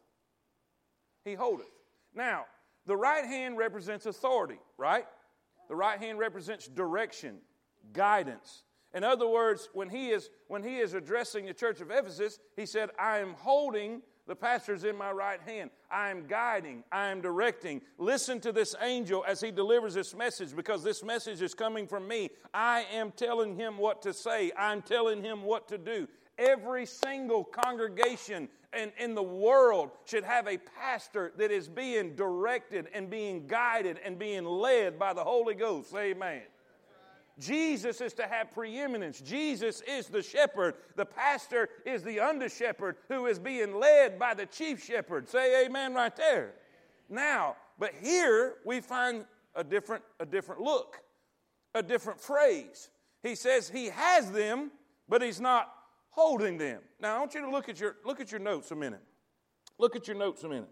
He 1.24 1.34
holdeth. 1.34 1.66
Now, 2.14 2.44
the 2.86 2.96
right 2.96 3.24
hand 3.24 3.58
represents 3.58 4.06
authority, 4.06 4.58
right? 4.78 5.04
The 5.68 5.76
right 5.76 5.98
hand 5.98 6.18
represents 6.18 6.66
direction, 6.66 7.36
guidance, 7.92 8.64
in 8.94 9.04
other 9.04 9.26
words, 9.26 9.68
when 9.72 9.88
he 9.88 10.10
is, 10.10 10.30
when 10.48 10.62
he 10.62 10.78
is 10.78 10.94
addressing 10.94 11.46
the 11.46 11.54
church 11.54 11.80
of 11.80 11.90
Ephesus, 11.90 12.38
he 12.56 12.66
said, 12.66 12.90
I 12.98 13.18
am 13.18 13.34
holding 13.34 14.02
the 14.26 14.34
pastors 14.36 14.84
in 14.84 14.96
my 14.96 15.10
right 15.10 15.40
hand. 15.42 15.70
I 15.90 16.10
am 16.10 16.26
guiding, 16.26 16.84
I 16.92 17.08
am 17.08 17.20
directing. 17.20 17.82
Listen 17.98 18.40
to 18.40 18.52
this 18.52 18.76
angel 18.80 19.24
as 19.26 19.40
he 19.40 19.50
delivers 19.50 19.94
this 19.94 20.14
message 20.14 20.54
because 20.54 20.84
this 20.84 21.02
message 21.02 21.42
is 21.42 21.54
coming 21.54 21.86
from 21.86 22.06
me. 22.06 22.30
I 22.54 22.86
am 22.92 23.12
telling 23.12 23.56
him 23.56 23.78
what 23.78 24.02
to 24.02 24.12
say, 24.12 24.52
I'm 24.56 24.82
telling 24.82 25.22
him 25.22 25.42
what 25.42 25.68
to 25.68 25.78
do. 25.78 26.08
Every 26.38 26.86
single 26.86 27.44
congregation 27.44 28.48
in, 28.76 28.92
in 28.98 29.14
the 29.14 29.22
world 29.22 29.90
should 30.04 30.24
have 30.24 30.46
a 30.46 30.58
pastor 30.58 31.32
that 31.36 31.50
is 31.50 31.68
being 31.68 32.14
directed 32.14 32.86
and 32.94 33.10
being 33.10 33.46
guided 33.46 33.98
and 34.04 34.18
being 34.18 34.44
led 34.44 34.98
by 34.98 35.12
the 35.12 35.24
Holy 35.24 35.54
Ghost. 35.54 35.94
Amen. 35.94 36.42
Jesus 37.40 38.00
is 38.00 38.12
to 38.14 38.26
have 38.26 38.52
preeminence. 38.52 39.20
Jesus 39.20 39.80
is 39.88 40.06
the 40.06 40.22
shepherd. 40.22 40.74
The 40.96 41.06
pastor 41.06 41.68
is 41.86 42.02
the 42.02 42.20
under 42.20 42.48
shepherd 42.48 42.96
who 43.08 43.26
is 43.26 43.38
being 43.38 43.80
led 43.80 44.18
by 44.18 44.34
the 44.34 44.46
chief 44.46 44.84
shepherd. 44.84 45.28
Say 45.28 45.64
amen 45.64 45.94
right 45.94 46.14
there. 46.14 46.52
Now, 47.08 47.56
but 47.78 47.92
here 48.00 48.56
we 48.64 48.80
find 48.80 49.24
a 49.54 49.64
different, 49.64 50.04
a 50.20 50.26
different 50.26 50.60
look, 50.60 50.98
a 51.74 51.82
different 51.82 52.20
phrase. 52.20 52.90
He 53.22 53.34
says 53.34 53.68
he 53.68 53.86
has 53.86 54.30
them, 54.30 54.70
but 55.08 55.22
he's 55.22 55.40
not 55.40 55.72
holding 56.10 56.58
them. 56.58 56.82
Now 57.00 57.16
I 57.16 57.18
want 57.18 57.34
you 57.34 57.40
to 57.40 57.50
look 57.50 57.68
at 57.68 57.80
your 57.80 57.96
look 58.04 58.20
at 58.20 58.30
your 58.30 58.40
notes 58.40 58.70
a 58.70 58.76
minute. 58.76 59.02
Look 59.78 59.96
at 59.96 60.06
your 60.06 60.16
notes 60.16 60.44
a 60.44 60.48
minute. 60.48 60.68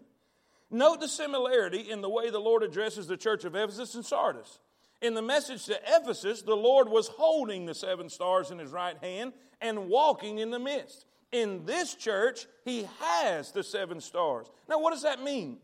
Note 0.69 0.99
the 0.99 1.07
similarity 1.07 1.89
in 1.89 2.01
the 2.01 2.09
way 2.09 2.29
the 2.29 2.39
Lord 2.39 2.61
addresses 2.61 3.07
the 3.07 3.17
church 3.17 3.43
of 3.43 3.55
Ephesus 3.55 3.95
and 3.95 4.05
Sardis. 4.05 4.59
In 5.01 5.13
the 5.13 5.21
message 5.21 5.65
to 5.65 5.79
Ephesus, 5.87 6.41
the 6.41 6.55
Lord 6.55 6.89
was 6.89 7.07
holding 7.07 7.65
the 7.65 7.73
seven 7.73 8.09
stars 8.09 8.51
in 8.51 8.59
his 8.59 8.71
right 8.71 8.97
hand 8.97 9.33
and 9.61 9.87
walking 9.87 10.39
in 10.39 10.51
the 10.51 10.59
midst. 10.59 11.05
In 11.31 11.65
this 11.65 11.95
church, 11.95 12.47
he 12.65 12.87
has 12.99 13.51
the 13.51 13.63
seven 13.63 14.01
stars. 14.01 14.47
Now, 14.67 14.79
what 14.79 14.91
does 14.91 15.03
that 15.03 15.23
mean? 15.23 15.59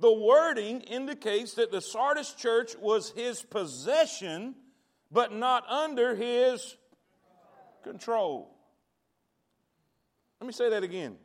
The 0.00 0.12
wording 0.12 0.80
indicates 0.80 1.54
that 1.54 1.70
the 1.70 1.80
Sardis 1.80 2.32
church 2.32 2.74
was 2.80 3.10
his 3.10 3.42
possession, 3.42 4.54
but 5.12 5.32
not 5.32 5.68
under 5.68 6.14
his 6.14 6.76
control. 7.84 8.56
Let 10.40 10.46
me 10.46 10.52
say 10.52 10.70
that 10.70 10.82
again. 10.82 11.16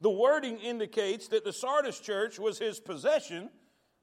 The 0.00 0.10
wording 0.10 0.58
indicates 0.58 1.28
that 1.28 1.44
the 1.44 1.52
Sardis 1.52 2.00
church 2.00 2.38
was 2.38 2.58
his 2.58 2.80
possession, 2.80 3.50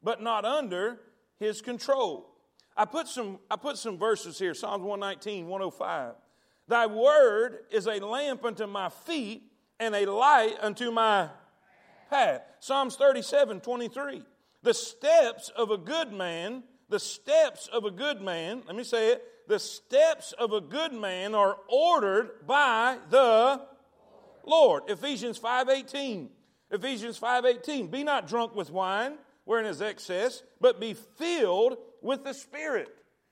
but 0.01 0.21
not 0.21 0.45
under 0.45 0.99
his 1.39 1.61
control. 1.61 2.32
I 2.75 2.85
put 2.85 3.07
some, 3.07 3.39
I 3.49 3.55
put 3.55 3.77
some 3.77 3.97
verses 3.97 4.39
here 4.39 4.53
Psalms 4.53 4.83
119, 4.83 5.47
105. 5.47 6.15
Thy 6.67 6.85
word 6.87 7.59
is 7.71 7.87
a 7.87 7.99
lamp 7.99 8.45
unto 8.45 8.65
my 8.65 8.89
feet 8.89 9.43
and 9.79 9.93
a 9.95 10.09
light 10.09 10.55
unto 10.61 10.91
my 10.91 11.29
path. 12.09 12.41
Psalms 12.59 12.95
37, 12.95 13.61
23. 13.61 14.23
The 14.63 14.73
steps 14.73 15.49
of 15.49 15.71
a 15.71 15.77
good 15.77 16.13
man, 16.13 16.63
the 16.89 16.99
steps 16.99 17.67
of 17.67 17.83
a 17.83 17.91
good 17.91 18.21
man, 18.21 18.63
let 18.65 18.75
me 18.75 18.83
say 18.83 19.11
it, 19.11 19.23
the 19.47 19.59
steps 19.59 20.31
of 20.33 20.53
a 20.53 20.61
good 20.61 20.93
man 20.93 21.35
are 21.35 21.57
ordered 21.67 22.47
by 22.47 22.97
the 23.09 23.61
Lord. 24.45 24.83
Ephesians 24.87 25.37
5:18. 25.37 26.29
Ephesians 26.71 27.19
5:18. 27.19 27.87
Be 27.87 28.03
not 28.03 28.27
drunk 28.27 28.55
with 28.55 28.71
wine, 28.71 29.17
wherein 29.45 29.65
is 29.65 29.81
excess, 29.81 30.43
but 30.61 30.79
be 30.79 30.93
filled 30.93 31.77
with 32.01 32.23
the 32.23 32.33
Spirit. 32.33 32.89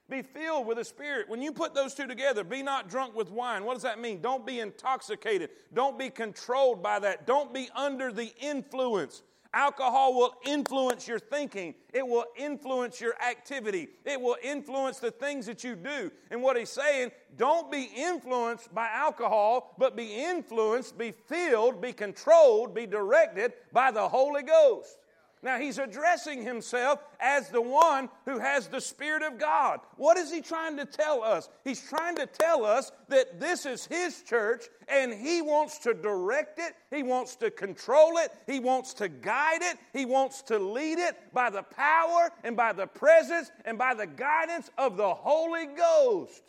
Be 0.10 0.21
filled 0.21 0.67
with 0.67 0.78
the 0.78 0.84
Spirit. 0.84 1.30
When 1.30 1.41
you 1.41 1.54
put 1.54 1.74
those 1.74 1.93
two 1.93 2.06
together, 2.06 2.43
be 2.43 2.62
not 2.62 2.89
drunk 2.89 3.15
with 3.15 3.32
wine. 3.32 3.63
What 3.63 3.76
does 3.76 3.84
that 3.84 4.00
mean? 4.00 4.21
Don't 4.21 4.45
be 4.45 4.60
intoxicated. 4.60 5.52
Don't 5.74 5.97
be 5.97 6.10
controlled 6.10 6.84
by 6.84 7.00
that. 7.00 7.26
Don't 7.26 7.54
be 7.54 7.69
under 7.76 8.12
the 8.12 8.32
influence. 8.41 9.24
Alcohol 9.54 10.13
will 10.13 10.34
influence 10.45 11.08
your 11.08 11.19
thinking. 11.19 11.76
It 11.93 12.08
will 12.08 12.26
influence 12.38 13.02
your 13.02 13.15
activity. 13.21 13.89
It 14.06 14.19
will 14.19 14.38
influence 14.41 15.00
the 15.00 15.12
things 15.12 15.45
that 15.45 15.63
you 15.63 15.76
do. 15.76 16.10
And 16.30 16.41
what 16.41 16.58
he's 16.58 16.69
saying, 16.69 17.12
don't 17.36 17.69
be 17.69 17.89
influenced 17.95 18.74
by 18.74 18.88
alcohol, 18.88 19.76
but 19.78 19.97
be 19.97 20.24
influenced, 20.24 20.97
be 20.97 21.12
filled, 21.12 21.82
be 21.82 21.91
controlled, 21.91 22.74
be 22.74 22.86
directed 22.86 23.52
by 23.74 23.91
the 23.91 24.08
Holy 24.08 24.43
Ghost. 24.43 24.97
Now, 25.43 25.58
he's 25.58 25.80
addressing 25.80 26.43
himself 26.43 26.99
as 27.19 27.49
the 27.49 27.62
one 27.62 28.10
who 28.25 28.38
has 28.38 28.67
the 28.67 28.80
Spirit 28.80 29.23
of 29.23 29.39
God. 29.39 29.80
What 29.97 30.17
is 30.17 30.32
he 30.32 30.39
trying 30.39 30.77
to 30.77 30.86
tell 30.86 31.23
us? 31.23 31.49
He's 31.63 31.82
trying 31.82 32.15
to 32.17 32.27
tell 32.27 32.63
us 32.63 32.91
that 33.08 33.39
this 33.39 33.65
is 33.65 33.88
his 33.88 34.21
church 34.21 34.65
and 34.88 35.12
he 35.12 35.41
wants 35.41 35.80
to 35.80 35.95
direct 35.95 36.60
it, 36.60 36.73
he 36.91 37.01
wants 37.01 37.36
to 37.38 37.49
control 37.49 38.17
it, 38.17 38.32
he 38.45 38.60
wants 38.60 38.93
to 38.95 39.10
guide 39.10 39.63
it, 39.63 39.77
he 39.93 40.06
wants 40.06 40.43
to 40.43 40.60
lead 40.60 40.99
it 40.99 41.15
by 41.34 41.49
the 41.49 41.63
power 41.63 42.30
and 42.43 42.56
by 42.56 42.71
the 42.71 42.86
presence 42.86 43.49
and 43.65 43.80
by 43.80 43.95
the 43.95 44.08
guidance 44.08 44.69
of 44.77 44.95
the 44.95 45.13
Holy 45.13 45.65
Ghost. 45.65 46.43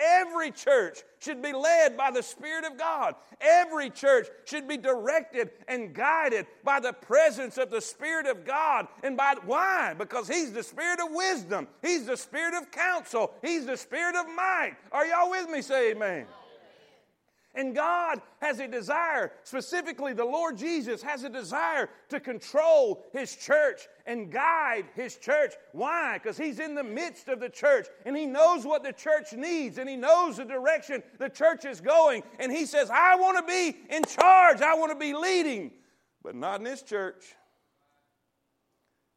Every 0.00 0.50
church 0.50 1.02
should 1.18 1.42
be 1.42 1.52
led 1.52 1.96
by 1.96 2.10
the 2.10 2.22
Spirit 2.22 2.64
of 2.64 2.78
God. 2.78 3.14
Every 3.40 3.90
church 3.90 4.28
should 4.44 4.66
be 4.66 4.76
directed 4.76 5.50
and 5.68 5.94
guided 5.94 6.46
by 6.64 6.80
the 6.80 6.92
presence 6.92 7.58
of 7.58 7.70
the 7.70 7.80
Spirit 7.80 8.26
of 8.26 8.44
God. 8.44 8.88
And 9.02 9.16
by 9.16 9.34
why? 9.44 9.94
Because 9.98 10.28
He's 10.28 10.52
the 10.52 10.62
Spirit 10.62 11.00
of 11.00 11.12
wisdom, 11.12 11.68
He's 11.82 12.06
the 12.06 12.16
Spirit 12.16 12.54
of 12.54 12.70
counsel, 12.70 13.34
He's 13.42 13.66
the 13.66 13.76
Spirit 13.76 14.16
of 14.16 14.26
might. 14.34 14.76
Are 14.92 15.06
y'all 15.06 15.30
with 15.30 15.48
me? 15.50 15.62
Say 15.62 15.92
amen. 15.92 16.26
And 17.54 17.74
God 17.74 18.22
has 18.40 18.60
a 18.60 18.68
desire, 18.68 19.32
specifically 19.42 20.12
the 20.12 20.24
Lord 20.24 20.56
Jesus 20.56 21.02
has 21.02 21.24
a 21.24 21.28
desire 21.28 21.90
to 22.08 22.20
control 22.20 23.04
His 23.12 23.34
church 23.34 23.88
and 24.06 24.30
guide 24.30 24.84
His 24.94 25.16
church. 25.16 25.54
Why? 25.72 26.18
Because 26.18 26.38
He's 26.38 26.60
in 26.60 26.76
the 26.76 26.84
midst 26.84 27.28
of 27.28 27.40
the 27.40 27.48
church 27.48 27.88
and 28.06 28.16
He 28.16 28.24
knows 28.24 28.64
what 28.64 28.84
the 28.84 28.92
church 28.92 29.32
needs 29.32 29.78
and 29.78 29.90
He 29.90 29.96
knows 29.96 30.36
the 30.36 30.44
direction 30.44 31.02
the 31.18 31.28
church 31.28 31.64
is 31.64 31.80
going. 31.80 32.22
And 32.38 32.52
He 32.52 32.66
says, 32.66 32.88
I 32.88 33.16
want 33.16 33.38
to 33.38 33.52
be 33.52 33.76
in 33.94 34.04
charge, 34.04 34.62
I 34.62 34.74
want 34.76 34.92
to 34.92 34.98
be 34.98 35.12
leading, 35.12 35.72
but 36.22 36.36
not 36.36 36.60
in 36.60 36.64
this 36.64 36.82
church. 36.82 37.34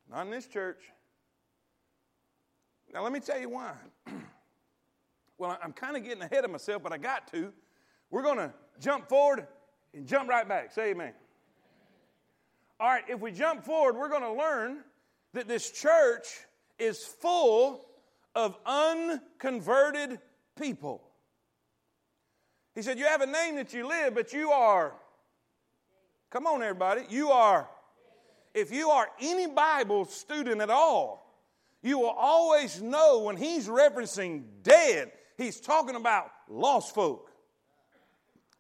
Not 0.10 0.26
in 0.26 0.32
this 0.32 0.48
church. 0.48 0.82
Now, 2.92 3.04
let 3.04 3.12
me 3.12 3.20
tell 3.20 3.40
you 3.40 3.50
why. 3.50 3.74
well, 5.38 5.58
I'm 5.64 5.74
kind 5.74 5.96
of 5.96 6.04
getting 6.04 6.24
ahead 6.24 6.46
of 6.46 6.52
myself, 6.52 6.82
but 6.82 6.92
I 6.92 6.98
got 6.98 7.32
to. 7.34 7.54
We're 8.14 8.22
going 8.22 8.38
to 8.38 8.54
jump 8.80 9.10
forward 9.10 9.48
and 9.96 10.06
jump 10.06 10.30
right 10.30 10.48
back. 10.48 10.72
Say 10.72 10.92
amen. 10.92 11.14
All 12.80 12.88
right, 12.88 13.04
if 13.10 13.20
we 13.20 13.32
jump 13.32 13.64
forward, 13.64 13.98
we're 13.98 14.08
going 14.08 14.22
to 14.22 14.34
learn 14.34 14.84
that 15.34 15.48
this 15.48 15.72
church 15.72 16.28
is 16.78 17.04
full 17.04 17.84
of 18.36 18.56
unconverted 18.68 20.20
people. 20.56 21.02
He 22.76 22.84
said, 22.84 23.00
You 23.00 23.06
have 23.06 23.22
a 23.22 23.26
name 23.26 23.56
that 23.56 23.74
you 23.74 23.88
live, 23.88 24.14
but 24.14 24.32
you 24.32 24.52
are. 24.52 24.94
Come 26.30 26.46
on, 26.46 26.62
everybody. 26.62 27.06
You 27.10 27.32
are. 27.32 27.68
If 28.54 28.72
you 28.72 28.92
are 28.92 29.08
any 29.22 29.48
Bible 29.48 30.06
student 30.06 30.62
at 30.62 30.70
all, 30.70 31.36
you 31.82 31.98
will 31.98 32.12
always 32.16 32.80
know 32.80 33.22
when 33.22 33.38
he's 33.38 33.68
referencing 33.68 34.44
dead, 34.62 35.14
he's 35.36 35.60
talking 35.60 35.96
about 35.96 36.30
lost 36.48 36.94
folk. 36.94 37.32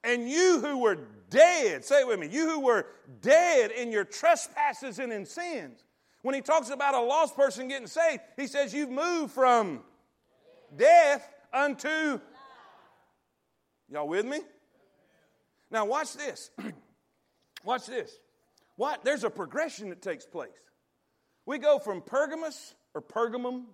And 0.04 0.30
you 0.30 0.60
who 0.60 0.80
were 0.80 0.98
dead, 1.30 1.86
say 1.86 2.02
it 2.02 2.08
with 2.08 2.20
me, 2.20 2.28
you 2.28 2.50
who 2.50 2.60
were 2.60 2.86
dead 3.22 3.72
in 3.72 3.92
your 3.92 4.04
trespasses 4.04 5.00
and 5.00 5.12
in 5.12 5.26
sins. 5.26 5.84
When 6.22 6.36
he 6.36 6.42
talks 6.42 6.70
about 6.70 6.94
a 6.96 7.02
lost 7.02 7.36
person 7.36 7.68
getting 7.68 7.88
saved, 7.88 8.22
he 8.38 8.48
says 8.48 8.74
you've 8.74 8.90
moved 8.90 9.34
from 9.34 9.82
death 10.76 11.28
unto. 11.54 12.20
Y'all 13.90 14.08
with 14.08 14.26
me? 14.26 14.40
Now, 15.70 15.86
watch 15.86 16.14
this. 16.14 16.52
watch 17.64 17.86
this. 17.86 18.12
What? 18.76 19.04
There's 19.04 19.24
a 19.24 19.30
progression 19.30 19.90
that 19.90 20.02
takes 20.02 20.26
place. 20.26 20.52
We 21.46 21.58
go 21.58 21.80
from 21.80 22.02
Pergamus 22.02 22.74
or 22.94 23.02
Pergamum, 23.02 23.66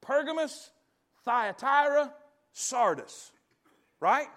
Pergamus, 0.00 0.70
Thyatira, 1.24 2.12
Sardis. 2.52 3.32
Right? 4.00 4.28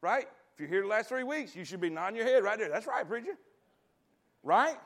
Right? 0.00 0.28
If 0.58 0.62
you're 0.62 0.70
here 0.70 0.82
the 0.82 0.88
last 0.88 1.08
three 1.08 1.22
weeks, 1.22 1.54
you 1.54 1.64
should 1.64 1.80
be 1.80 1.88
nodding 1.88 2.16
your 2.16 2.26
head 2.26 2.42
right 2.42 2.58
there. 2.58 2.68
That's 2.68 2.88
right, 2.88 3.06
preacher. 3.06 3.38
Right? 4.42 4.76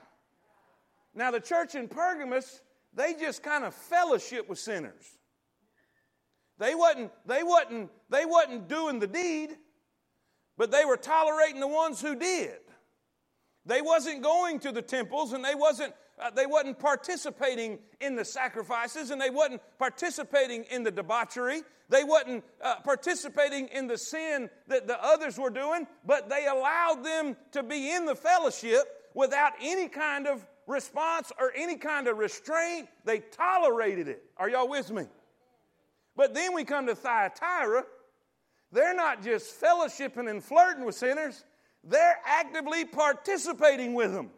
Now, 1.14 1.30
the 1.30 1.40
church 1.40 1.74
in 1.74 1.88
Pergamus, 1.88 2.60
they 2.92 3.14
just 3.14 3.42
kind 3.42 3.64
of 3.64 3.74
fellowship 3.74 4.50
with 4.50 4.58
sinners. 4.58 5.16
They 6.58 6.74
wasn't, 6.74 7.10
they 7.24 7.42
wasn't, 7.42 7.88
they 8.10 8.26
wasn't 8.26 8.68
doing 8.68 8.98
the 8.98 9.06
deed, 9.06 9.56
but 10.58 10.70
they 10.70 10.84
were 10.84 10.98
tolerating 10.98 11.60
the 11.60 11.68
ones 11.68 12.02
who 12.02 12.16
did. 12.16 12.58
They 13.64 13.80
wasn't 13.80 14.22
going 14.22 14.58
to 14.60 14.72
the 14.72 14.82
temples 14.82 15.32
and 15.32 15.42
they 15.42 15.54
wasn't 15.54 15.94
uh, 16.22 16.30
they 16.30 16.46
wasn't 16.46 16.78
participating 16.78 17.78
in 18.00 18.16
the 18.16 18.24
sacrifices 18.24 19.10
and 19.10 19.20
they 19.20 19.30
wasn't 19.30 19.60
participating 19.78 20.64
in 20.64 20.82
the 20.82 20.90
debauchery. 20.90 21.62
They 21.88 22.04
wasn't 22.04 22.44
uh, 22.62 22.76
participating 22.84 23.68
in 23.68 23.86
the 23.86 23.98
sin 23.98 24.48
that 24.68 24.86
the 24.86 25.02
others 25.02 25.38
were 25.38 25.50
doing, 25.50 25.86
but 26.06 26.28
they 26.28 26.46
allowed 26.46 27.04
them 27.04 27.36
to 27.52 27.62
be 27.62 27.92
in 27.92 28.06
the 28.06 28.14
fellowship 28.14 28.82
without 29.14 29.52
any 29.60 29.88
kind 29.88 30.26
of 30.26 30.46
response 30.66 31.32
or 31.38 31.52
any 31.56 31.76
kind 31.76 32.08
of 32.08 32.18
restraint. 32.18 32.88
They 33.04 33.18
tolerated 33.18 34.08
it. 34.08 34.22
Are 34.36 34.48
y'all 34.48 34.68
with 34.68 34.90
me? 34.90 35.04
But 36.16 36.34
then 36.34 36.54
we 36.54 36.64
come 36.64 36.86
to 36.86 36.94
Thyatira. 36.94 37.84
They're 38.70 38.94
not 38.94 39.22
just 39.22 39.60
fellowshipping 39.60 40.30
and 40.30 40.42
flirting 40.42 40.84
with 40.84 40.94
sinners, 40.94 41.44
they're 41.84 42.18
actively 42.24 42.84
participating 42.84 43.94
with 43.94 44.12
them. 44.12 44.30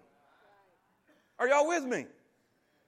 Are 1.38 1.48
y'all 1.48 1.68
with 1.68 1.84
me? 1.84 2.06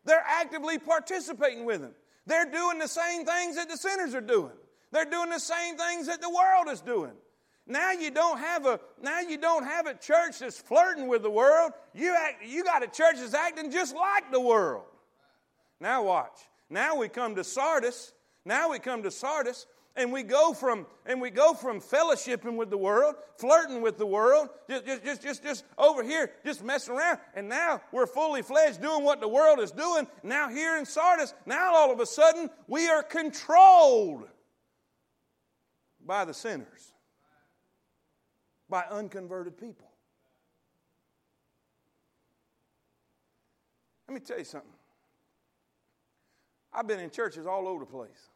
They're 0.05 0.25
actively 0.25 0.79
participating 0.79 1.65
with 1.65 1.83
Him. 1.83 1.93
They're 2.27 2.51
doing 2.51 2.79
the 2.79 2.89
same 2.89 3.25
things 3.25 3.57
that 3.57 3.69
the 3.69 3.77
sinners 3.77 4.15
are 4.15 4.21
doing. 4.21 4.53
They're 4.93 5.05
doing 5.05 5.31
the 5.31 5.39
same 5.39 5.77
things 5.77 6.07
that 6.07 6.21
the 6.21 6.31
world 6.31 6.69
is 6.71 6.81
doing. 6.81 7.13
Now 7.67 7.91
you 7.93 8.13
don't 8.13 8.39
have 8.39 8.65
a 8.65 8.79
now 9.03 9.21
you 9.21 9.39
don't 9.39 9.65
have 9.65 9.87
a 9.87 9.95
church 9.95 10.39
that's 10.39 10.59
flirting 10.59 11.09
with 11.09 11.23
the 11.23 11.31
world. 11.31 11.73
You 11.95 12.15
act, 12.17 12.45
you 12.47 12.63
got 12.63 12.85
a 12.85 12.87
church 12.87 13.17
that's 13.17 13.35
acting 13.35 13.73
just 13.73 13.95
like 13.95 14.31
the 14.31 14.41
world. 14.41 14.85
Now 15.81 16.05
watch. 16.05 16.39
Now 16.71 16.97
we 16.97 17.09
come 17.09 17.35
to 17.35 17.45
Sardis. 17.45 18.13
Now 18.45 18.71
we 18.71 18.79
come 18.79 19.03
to 19.03 19.11
Sardis 19.11 19.67
and 19.97 20.13
we 20.13 20.23
go 20.23 20.53
from 20.53 20.87
and 21.07 21.21
we 21.21 21.31
go 21.31 21.55
from 21.55 21.81
fellowshipping 21.81 22.57
with 22.57 22.71
the 22.71 22.77
world 22.77 23.15
flirting 23.37 23.81
with 23.81 23.99
the 23.99 24.07
world 24.07 24.49
just 24.69 24.87
just 24.87 25.05
just 25.05 25.23
just, 25.23 25.43
just 25.43 25.65
over 25.79 26.03
here 26.03 26.31
just 26.45 26.63
messing 26.63 26.95
around. 26.95 27.19
And 27.35 27.49
now 27.49 27.81
we're 27.93 28.07
fully 28.07 28.43
fledged 28.43 28.81
doing 28.81 29.05
what 29.05 29.21
the 29.21 29.29
world 29.29 29.61
is 29.61 29.71
doing. 29.71 30.07
Now 30.23 30.49
here 30.49 30.77
in 30.77 30.85
sardis 30.85 31.35
now 31.47 31.75
all 31.75 31.93
of 31.93 32.01
a 32.01 32.07
sudden 32.07 32.51
we 32.69 32.89
are 32.89 33.03
controlled 33.03 34.25
by 36.05 36.25
the 36.25 36.35
sinners 36.35 36.93
by 38.69 38.85
unconverted 38.91 39.57
people. 39.59 39.87
Let 44.09 44.15
me 44.15 44.21
tell 44.21 44.39
you 44.39 44.45
something. 44.45 44.71
I've 46.73 46.87
been 46.87 47.01
in 47.01 47.11
churches 47.11 47.47
all 47.47 47.67
over 47.67 47.81
the 47.81 47.91
place 47.91 48.29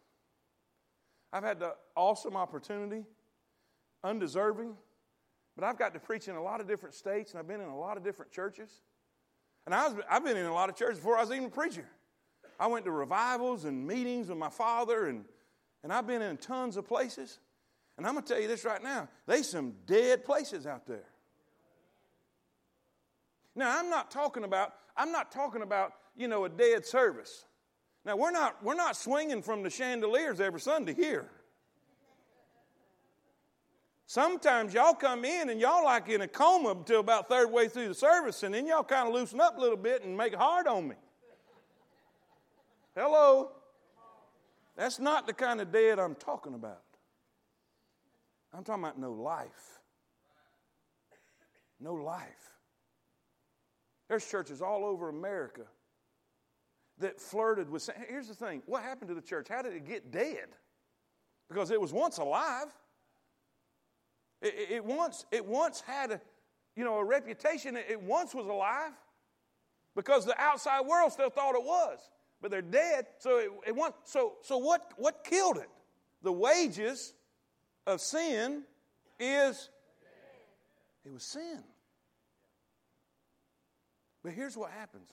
I've 1.32 1.44
had 1.44 1.60
the 1.60 1.74
awesome 1.96 2.36
opportunity, 2.36 3.04
undeserving, 4.02 4.74
but 5.56 5.64
I've 5.64 5.78
got 5.78 5.94
to 5.94 6.00
preach 6.00 6.28
in 6.28 6.36
a 6.36 6.42
lot 6.42 6.60
of 6.60 6.66
different 6.66 6.94
states 6.94 7.32
and 7.32 7.38
I've 7.38 7.48
been 7.48 7.60
in 7.60 7.68
a 7.68 7.78
lot 7.78 7.96
of 7.96 8.04
different 8.04 8.32
churches. 8.32 8.70
And 9.66 9.74
I 9.74 9.88
was, 9.88 10.02
I've 10.10 10.24
been 10.24 10.36
in 10.36 10.46
a 10.46 10.54
lot 10.54 10.68
of 10.68 10.76
churches 10.76 10.98
before 10.98 11.18
I 11.18 11.20
was 11.20 11.30
even 11.30 11.44
a 11.44 11.50
preacher. 11.50 11.86
I 12.58 12.66
went 12.66 12.84
to 12.84 12.90
revivals 12.90 13.64
and 13.64 13.86
meetings 13.86 14.28
with 14.28 14.38
my 14.38 14.50
father, 14.50 15.06
and, 15.06 15.24
and 15.82 15.92
I've 15.92 16.06
been 16.06 16.22
in 16.22 16.36
tons 16.36 16.76
of 16.76 16.86
places. 16.86 17.38
And 17.96 18.06
I'm 18.06 18.14
going 18.14 18.24
to 18.24 18.32
tell 18.32 18.40
you 18.40 18.48
this 18.48 18.64
right 18.64 18.82
now 18.82 19.08
there's 19.26 19.48
some 19.48 19.74
dead 19.86 20.24
places 20.24 20.66
out 20.66 20.86
there. 20.86 21.04
Now, 23.54 23.78
I'm 23.78 23.90
not 23.90 24.10
talking 24.10 24.44
about, 24.44 24.72
I'm 24.96 25.12
not 25.12 25.32
talking 25.32 25.62
about, 25.62 25.92
you 26.16 26.28
know, 26.28 26.44
a 26.44 26.48
dead 26.48 26.86
service. 26.86 27.44
Now, 28.04 28.16
we're 28.16 28.30
not, 28.30 28.62
we're 28.62 28.74
not 28.74 28.96
swinging 28.96 29.42
from 29.42 29.62
the 29.62 29.70
chandeliers 29.70 30.40
every 30.40 30.60
Sunday 30.60 30.94
here. 30.94 31.28
Sometimes 34.06 34.74
y'all 34.74 34.94
come 34.94 35.24
in 35.24 35.50
and 35.50 35.60
y'all 35.60 35.84
like 35.84 36.08
in 36.08 36.22
a 36.22 36.26
coma 36.26 36.70
until 36.70 37.00
about 37.00 37.28
third 37.28 37.52
way 37.52 37.68
through 37.68 37.88
the 37.88 37.94
service, 37.94 38.42
and 38.42 38.54
then 38.54 38.66
y'all 38.66 38.82
kind 38.82 39.06
of 39.06 39.14
loosen 39.14 39.40
up 39.40 39.56
a 39.56 39.60
little 39.60 39.76
bit 39.76 40.02
and 40.02 40.16
make 40.16 40.34
hard 40.34 40.66
on 40.66 40.88
me. 40.88 40.96
Hello. 42.96 43.52
That's 44.76 44.98
not 44.98 45.26
the 45.26 45.32
kind 45.32 45.60
of 45.60 45.70
dead 45.70 45.98
I'm 45.98 46.14
talking 46.14 46.54
about. 46.54 46.82
I'm 48.52 48.64
talking 48.64 48.82
about 48.82 48.98
no 48.98 49.12
life. 49.12 49.78
No 51.78 51.94
life. 51.94 52.56
There's 54.08 54.28
churches 54.28 54.60
all 54.60 54.84
over 54.84 55.08
America 55.08 55.62
that 57.00 57.20
flirted 57.20 57.68
with. 57.68 57.82
sin. 57.82 57.94
Here's 58.08 58.28
the 58.28 58.34
thing 58.34 58.62
what 58.66 58.82
happened 58.82 59.08
to 59.08 59.14
the 59.14 59.20
church? 59.20 59.48
How 59.48 59.62
did 59.62 59.74
it 59.74 59.86
get 59.86 60.10
dead? 60.10 60.48
Because 61.48 61.70
it 61.70 61.80
was 61.80 61.92
once 61.92 62.18
alive. 62.18 62.68
It, 64.40 64.54
it, 64.54 64.70
it 64.76 64.84
once, 64.84 65.26
it 65.30 65.44
once 65.44 65.80
had 65.80 66.12
a, 66.12 66.20
you 66.76 66.84
know, 66.84 66.98
a 66.98 67.04
reputation. 67.04 67.76
It, 67.76 67.86
it 67.90 68.02
once 68.02 68.34
was 68.34 68.46
alive 68.46 68.92
because 69.96 70.24
the 70.24 70.40
outside 70.40 70.86
world 70.86 71.12
still 71.12 71.30
thought 71.30 71.54
it 71.54 71.64
was. 71.64 71.98
But 72.40 72.50
they're 72.50 72.62
dead. 72.62 73.06
So, 73.18 73.38
it, 73.38 73.50
it 73.66 73.76
once, 73.76 73.94
so, 74.04 74.34
so 74.42 74.56
what, 74.58 74.92
what 74.96 75.24
killed 75.24 75.58
it? 75.58 75.68
The 76.22 76.32
wages 76.32 77.12
of 77.86 78.00
sin 78.00 78.62
is 79.18 79.68
it 81.04 81.12
was 81.12 81.22
sin. 81.22 81.62
But 84.22 84.32
here's 84.32 84.56
what 84.56 84.70
happens 84.70 85.08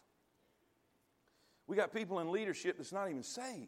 we 1.67 1.75
got 1.75 1.93
people 1.93 2.19
in 2.19 2.31
leadership 2.31 2.77
that's 2.77 2.93
not 2.93 3.09
even 3.09 3.23
saved. 3.23 3.67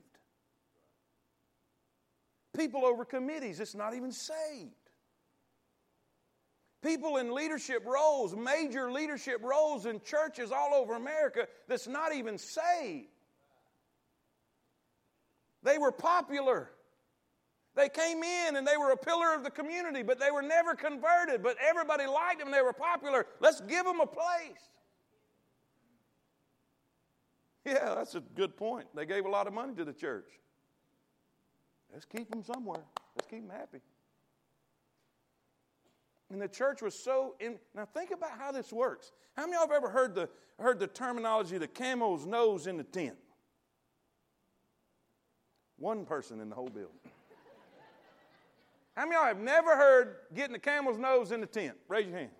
People 2.55 2.85
over 2.85 3.05
committees 3.05 3.57
that's 3.57 3.75
not 3.75 3.93
even 3.93 4.11
saved. 4.11 4.73
People 6.81 7.17
in 7.17 7.33
leadership 7.33 7.85
roles, 7.85 8.35
major 8.35 8.89
leadership 8.91 9.41
roles 9.43 9.85
in 9.85 9.99
churches 10.01 10.51
all 10.51 10.73
over 10.73 10.95
America 10.95 11.45
that's 11.67 11.87
not 11.87 12.15
even 12.15 12.37
saved. 12.37 13.07
They 15.61 15.77
were 15.77 15.91
popular. 15.91 16.71
They 17.75 17.89
came 17.89 18.23
in 18.23 18.55
and 18.55 18.65
they 18.65 18.77
were 18.77 18.91
a 18.91 18.97
pillar 18.97 19.35
of 19.35 19.43
the 19.43 19.51
community, 19.51 20.03
but 20.03 20.19
they 20.19 20.31
were 20.31 20.41
never 20.41 20.73
converted. 20.73 21.43
But 21.43 21.57
everybody 21.61 22.05
liked 22.07 22.39
them, 22.39 22.49
they 22.49 22.61
were 22.61 22.73
popular. 22.73 23.25
Let's 23.41 23.59
give 23.61 23.85
them 23.85 23.99
a 23.99 24.07
place. 24.07 24.69
Yeah, 27.65 27.93
that's 27.95 28.15
a 28.15 28.21
good 28.21 28.55
point. 28.55 28.87
They 28.95 29.05
gave 29.05 29.25
a 29.25 29.29
lot 29.29 29.47
of 29.47 29.53
money 29.53 29.73
to 29.75 29.85
the 29.85 29.93
church. 29.93 30.29
Let's 31.91 32.05
keep 32.05 32.29
them 32.29 32.43
somewhere. 32.43 32.81
Let's 33.15 33.27
keep 33.29 33.47
them 33.47 33.55
happy. 33.55 33.79
And 36.31 36.41
the 36.41 36.47
church 36.47 36.81
was 36.81 36.93
so 36.93 37.35
in. 37.39 37.57
Now 37.75 37.85
think 37.85 38.11
about 38.11 38.31
how 38.37 38.51
this 38.51 38.71
works. 38.71 39.11
How 39.35 39.43
many 39.43 39.55
of 39.55 39.61
y'all 39.61 39.67
have 39.67 39.83
ever 39.83 39.89
heard 39.89 40.13
the, 40.13 40.29
heard 40.59 40.79
the 40.79 40.87
terminology, 40.87 41.57
the 41.57 41.67
camel's 41.67 42.25
nose 42.25 42.67
in 42.67 42.77
the 42.77 42.83
tent? 42.83 43.17
One 45.77 46.05
person 46.05 46.39
in 46.39 46.49
the 46.49 46.55
whole 46.55 46.69
building. 46.69 46.91
How 48.95 49.05
many 49.05 49.15
of 49.15 49.21
y'all 49.21 49.27
have 49.27 49.39
never 49.39 49.75
heard 49.75 50.15
getting 50.35 50.53
the 50.53 50.59
camel's 50.59 50.97
nose 50.97 51.31
in 51.31 51.41
the 51.41 51.47
tent? 51.47 51.77
Raise 51.87 52.07
your 52.07 52.17
hand. 52.17 52.31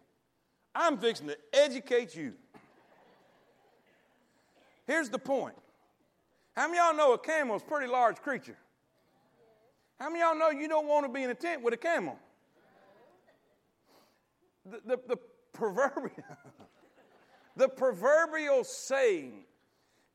I'm 0.76 0.98
fixing 0.98 1.28
to 1.28 1.38
educate 1.54 2.16
you. 2.16 2.34
Here's 4.90 5.10
the 5.10 5.20
point. 5.20 5.54
How 6.56 6.68
many 6.68 6.80
of 6.80 6.88
y'all 6.88 6.98
know 6.98 7.14
a 7.14 7.18
camel 7.20 7.56
is 7.56 7.62
a 7.62 7.66
pretty 7.66 7.86
large 7.86 8.18
creature? 8.24 8.58
How 10.00 10.10
many 10.10 10.24
of 10.24 10.30
y'all 10.30 10.40
know 10.40 10.50
you 10.50 10.68
don't 10.68 10.88
want 10.88 11.06
to 11.06 11.14
be 11.14 11.22
in 11.22 11.30
a 11.30 11.36
tent 11.36 11.62
with 11.62 11.76
a 11.76 11.78
camel? 11.78 12.18
The, 14.66 14.82
the, 14.84 15.00
the 15.10 15.18
proverbial, 15.54 16.10
the 17.56 17.70
proverbial 17.70 18.64
saying 18.64 19.44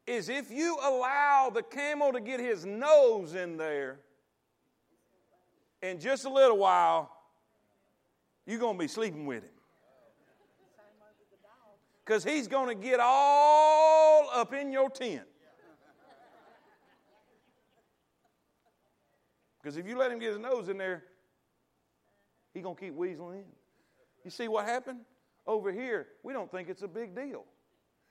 is 0.08 0.28
if 0.28 0.50
you 0.50 0.76
allow 0.82 1.52
the 1.54 1.62
camel 1.62 2.12
to 2.12 2.20
get 2.20 2.40
his 2.40 2.66
nose 2.66 3.36
in 3.36 3.56
there, 3.56 4.00
in 5.82 6.00
just 6.00 6.24
a 6.24 6.28
little 6.28 6.58
while, 6.58 7.12
you're 8.44 8.58
going 8.58 8.74
to 8.74 8.80
be 8.80 8.88
sleeping 8.88 9.24
with 9.24 9.44
him 9.44 9.53
because 12.04 12.24
he's 12.24 12.48
going 12.48 12.68
to 12.68 12.74
get 12.74 13.00
all 13.00 14.28
up 14.32 14.52
in 14.52 14.72
your 14.72 14.90
tent. 14.90 15.22
Because 19.62 19.78
if 19.78 19.88
you 19.88 19.96
let 19.96 20.12
him 20.12 20.18
get 20.18 20.30
his 20.30 20.38
nose 20.38 20.68
in 20.68 20.76
there, 20.76 21.04
he's 22.52 22.62
going 22.62 22.76
to 22.76 22.80
keep 22.80 22.94
weaseling 22.94 23.36
in. 23.36 23.44
You 24.22 24.30
see 24.30 24.46
what 24.46 24.66
happened? 24.66 25.00
Over 25.46 25.72
here, 25.72 26.08
we 26.22 26.34
don't 26.34 26.50
think 26.50 26.68
it's 26.68 26.82
a 26.82 26.88
big 26.88 27.14
deal. 27.14 27.44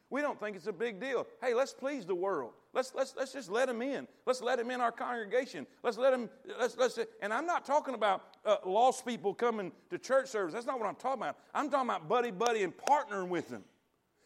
We 0.09 0.21
don't 0.21 0.39
think 0.39 0.55
it's 0.55 0.67
a 0.67 0.73
big 0.73 0.99
deal. 0.99 1.25
Hey, 1.41 1.53
let's 1.53 1.73
please 1.73 2.05
the 2.05 2.15
world. 2.15 2.53
Let's, 2.73 2.93
let's, 2.95 3.15
let's 3.17 3.33
just 3.33 3.49
let 3.49 3.69
him 3.69 3.81
in. 3.81 4.07
Let's 4.25 4.41
let 4.41 4.57
them 4.57 4.69
in 4.71 4.81
our 4.81 4.91
congregation. 4.91 5.65
Let's 5.83 5.97
let 5.97 6.11
them, 6.11 6.29
let's, 6.59 6.77
let's, 6.77 6.99
and 7.21 7.33
I'm 7.33 7.45
not 7.45 7.65
talking 7.65 7.93
about 7.93 8.23
uh, 8.45 8.57
lost 8.65 9.05
people 9.05 9.33
coming 9.33 9.71
to 9.89 9.97
church 9.97 10.27
service. 10.29 10.53
That's 10.53 10.67
not 10.67 10.79
what 10.79 10.87
I'm 10.87 10.95
talking 10.95 11.21
about. 11.21 11.37
I'm 11.53 11.69
talking 11.69 11.89
about 11.89 12.07
buddy, 12.07 12.31
buddy, 12.31 12.63
and 12.63 12.73
partnering 12.75 13.29
with 13.29 13.49
them 13.49 13.63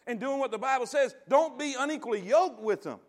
and 0.08 0.20
doing 0.20 0.40
what 0.40 0.52
the 0.52 0.58
Bible 0.58 0.86
says. 0.86 1.16
Don't 1.28 1.60
be 1.60 1.76
unequally 1.78 2.22
yoked 2.22 2.62
with 2.62 2.84
them. 2.84 3.00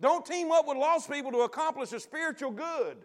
Don't 0.00 0.26
team 0.26 0.50
up 0.52 0.66
with 0.68 0.76
lost 0.76 1.10
people 1.10 1.32
to 1.32 1.40
accomplish 1.40 1.92
a 1.92 2.00
spiritual 2.00 2.50
good. 2.50 2.98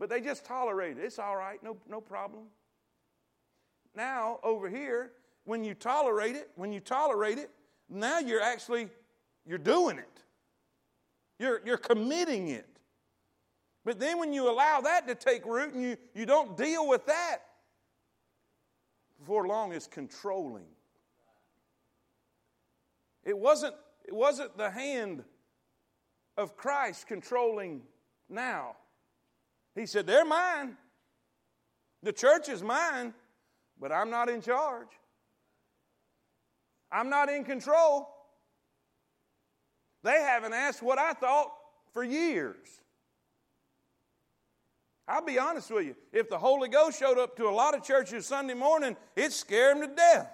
But 0.00 0.08
they 0.08 0.20
just 0.20 0.44
tolerate 0.44 0.98
it. 0.98 1.04
It's 1.04 1.18
all 1.18 1.36
right, 1.36 1.62
no, 1.62 1.76
no 1.88 2.00
problem. 2.00 2.44
Now, 3.94 4.40
over 4.42 4.68
here, 4.68 5.12
when 5.44 5.62
you 5.62 5.74
tolerate 5.74 6.34
it, 6.34 6.50
when 6.56 6.72
you 6.72 6.80
tolerate 6.80 7.38
it, 7.38 7.50
now 7.88 8.18
you're 8.18 8.40
actually 8.40 8.88
you're 9.46 9.58
doing 9.58 9.98
it. 9.98 10.22
You're, 11.38 11.60
you're 11.64 11.76
committing 11.76 12.48
it. 12.48 12.66
But 13.84 14.00
then 14.00 14.18
when 14.18 14.32
you 14.32 14.50
allow 14.50 14.80
that 14.80 15.06
to 15.08 15.14
take 15.14 15.44
root 15.44 15.74
and 15.74 15.82
you, 15.82 15.96
you 16.14 16.24
don't 16.24 16.56
deal 16.56 16.88
with 16.88 17.04
that, 17.06 17.38
before 19.18 19.46
long 19.46 19.72
it's 19.72 19.86
controlling. 19.86 20.64
It 23.24 23.36
wasn't, 23.36 23.74
it 24.04 24.14
wasn't 24.14 24.56
the 24.56 24.70
hand 24.70 25.24
of 26.36 26.56
Christ 26.56 27.06
controlling 27.06 27.82
now. 28.28 28.76
He 29.74 29.86
said, 29.86 30.06
They're 30.06 30.24
mine. 30.24 30.76
The 32.02 32.12
church 32.12 32.48
is 32.48 32.62
mine, 32.62 33.14
but 33.80 33.90
I'm 33.90 34.10
not 34.10 34.28
in 34.28 34.42
charge. 34.42 34.88
I'm 36.92 37.08
not 37.08 37.28
in 37.28 37.44
control. 37.44 38.08
They 40.02 40.20
haven't 40.20 40.52
asked 40.52 40.82
what 40.82 40.98
I 40.98 41.14
thought 41.14 41.50
for 41.92 42.04
years. 42.04 42.66
I'll 45.08 45.24
be 45.24 45.38
honest 45.38 45.70
with 45.70 45.86
you. 45.86 45.96
If 46.12 46.28
the 46.28 46.38
Holy 46.38 46.68
Ghost 46.68 46.98
showed 46.98 47.18
up 47.18 47.36
to 47.36 47.46
a 47.46 47.50
lot 47.50 47.74
of 47.74 47.82
churches 47.82 48.26
Sunday 48.26 48.54
morning, 48.54 48.96
it 49.16 49.32
scared 49.32 49.78
them 49.78 49.88
to 49.88 49.94
death. 49.94 50.30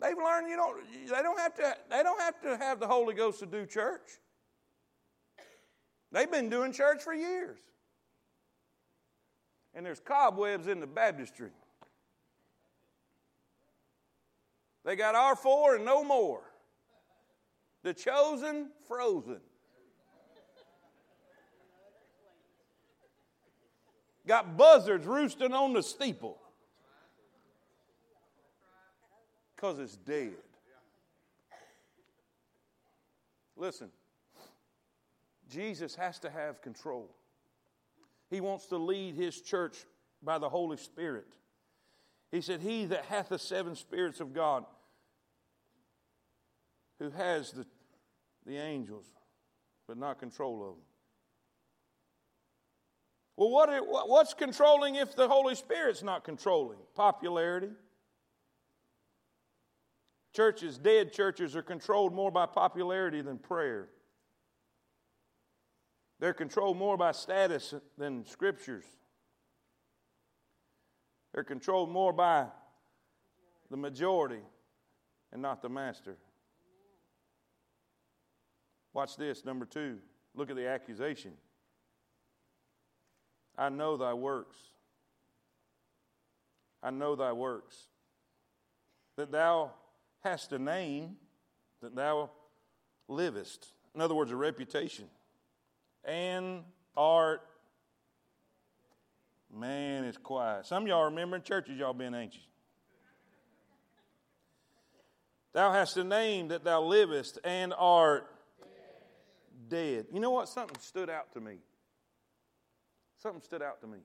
They've 0.00 0.16
learned 0.16 0.48
you 0.48 0.56
don't, 0.56 0.76
they 1.08 1.22
don't 1.22 1.38
have 1.38 1.54
to, 1.54 1.76
they 1.90 2.02
don't 2.02 2.20
have 2.20 2.40
to 2.42 2.56
have 2.56 2.80
the 2.80 2.86
Holy 2.86 3.14
Ghost 3.14 3.40
to 3.40 3.46
do 3.46 3.64
church. 3.64 4.18
They've 6.12 6.30
been 6.30 6.50
doing 6.50 6.72
church 6.72 7.02
for 7.02 7.14
years. 7.14 7.58
And 9.74 9.84
there's 9.84 10.00
cobwebs 10.00 10.68
in 10.68 10.80
the 10.80 10.86
baptistry. 10.86 11.50
They 14.84 14.96
got 14.96 15.14
our 15.14 15.34
four 15.34 15.76
and 15.76 15.84
no 15.84 16.04
more. 16.04 16.42
The 17.82 17.92
chosen, 17.92 18.70
frozen. 18.86 19.40
Got 24.26 24.56
buzzards 24.56 25.06
roosting 25.06 25.52
on 25.52 25.72
the 25.72 25.82
steeple 25.82 26.38
because 29.66 29.80
it's 29.80 29.96
dead. 29.96 30.34
Listen, 33.56 33.88
Jesus 35.50 35.94
has 35.94 36.18
to 36.20 36.30
have 36.30 36.60
control. 36.62 37.10
He 38.30 38.40
wants 38.40 38.66
to 38.66 38.76
lead 38.76 39.14
his 39.14 39.40
church 39.40 39.76
by 40.22 40.38
the 40.38 40.48
Holy 40.48 40.76
Spirit. 40.76 41.26
He 42.30 42.40
said, 42.40 42.60
He 42.60 42.84
that 42.86 43.06
hath 43.06 43.28
the 43.28 43.38
seven 43.38 43.74
spirits 43.76 44.20
of 44.20 44.34
God, 44.34 44.64
who 46.98 47.10
has 47.10 47.52
the, 47.52 47.66
the 48.46 48.58
angels, 48.58 49.06
but 49.88 49.96
not 49.96 50.18
control 50.18 50.62
of 50.62 50.68
them. 50.74 50.84
Well, 53.36 53.50
what, 53.50 54.08
what's 54.08 54.34
controlling 54.34 54.96
if 54.96 55.14
the 55.14 55.28
Holy 55.28 55.54
Spirit's 55.54 56.02
not 56.02 56.24
controlling? 56.24 56.78
Popularity. 56.94 57.70
Churches, 60.36 60.76
dead 60.76 61.14
churches, 61.14 61.56
are 61.56 61.62
controlled 61.62 62.12
more 62.12 62.30
by 62.30 62.44
popularity 62.44 63.22
than 63.22 63.38
prayer. 63.38 63.88
They're 66.20 66.34
controlled 66.34 66.76
more 66.76 66.98
by 66.98 67.12
status 67.12 67.72
than 67.96 68.26
scriptures. 68.26 68.84
They're 71.32 71.42
controlled 71.42 71.88
more 71.88 72.12
by 72.12 72.48
the 73.70 73.78
majority 73.78 74.42
and 75.32 75.40
not 75.40 75.62
the 75.62 75.70
master. 75.70 76.18
Watch 78.92 79.16
this, 79.16 79.42
number 79.42 79.64
two. 79.64 79.96
Look 80.34 80.50
at 80.50 80.56
the 80.56 80.68
accusation. 80.68 81.32
I 83.56 83.70
know 83.70 83.96
thy 83.96 84.12
works. 84.12 84.58
I 86.82 86.90
know 86.90 87.16
thy 87.16 87.32
works. 87.32 87.88
That 89.16 89.32
thou 89.32 89.72
hast 90.26 90.52
a 90.52 90.58
name, 90.58 91.16
that 91.82 91.94
thou 91.94 92.30
livest. 93.08 93.68
In 93.94 94.00
other 94.00 94.14
words, 94.14 94.32
a 94.32 94.36
reputation. 94.36 95.06
And 96.04 96.62
art. 96.96 97.42
Man, 99.52 100.04
it's 100.04 100.18
quiet. 100.18 100.66
Some 100.66 100.86
y'all 100.86 101.04
remember 101.04 101.36
in 101.36 101.42
churches 101.42 101.78
y'all 101.78 101.92
been 101.92 102.14
anxious. 102.14 102.42
Thou 105.52 105.72
hast 105.72 105.96
a 105.96 106.04
name 106.04 106.48
that 106.48 106.64
thou 106.64 106.82
livest 106.82 107.38
and 107.44 107.72
art 107.78 108.30
dead. 109.68 110.06
You 110.12 110.20
know 110.20 110.30
what? 110.30 110.48
Something 110.48 110.76
stood 110.80 111.08
out 111.08 111.32
to 111.32 111.40
me. 111.40 111.56
Something 113.22 113.40
stood 113.40 113.62
out 113.62 113.80
to 113.80 113.86
me. 113.86 113.98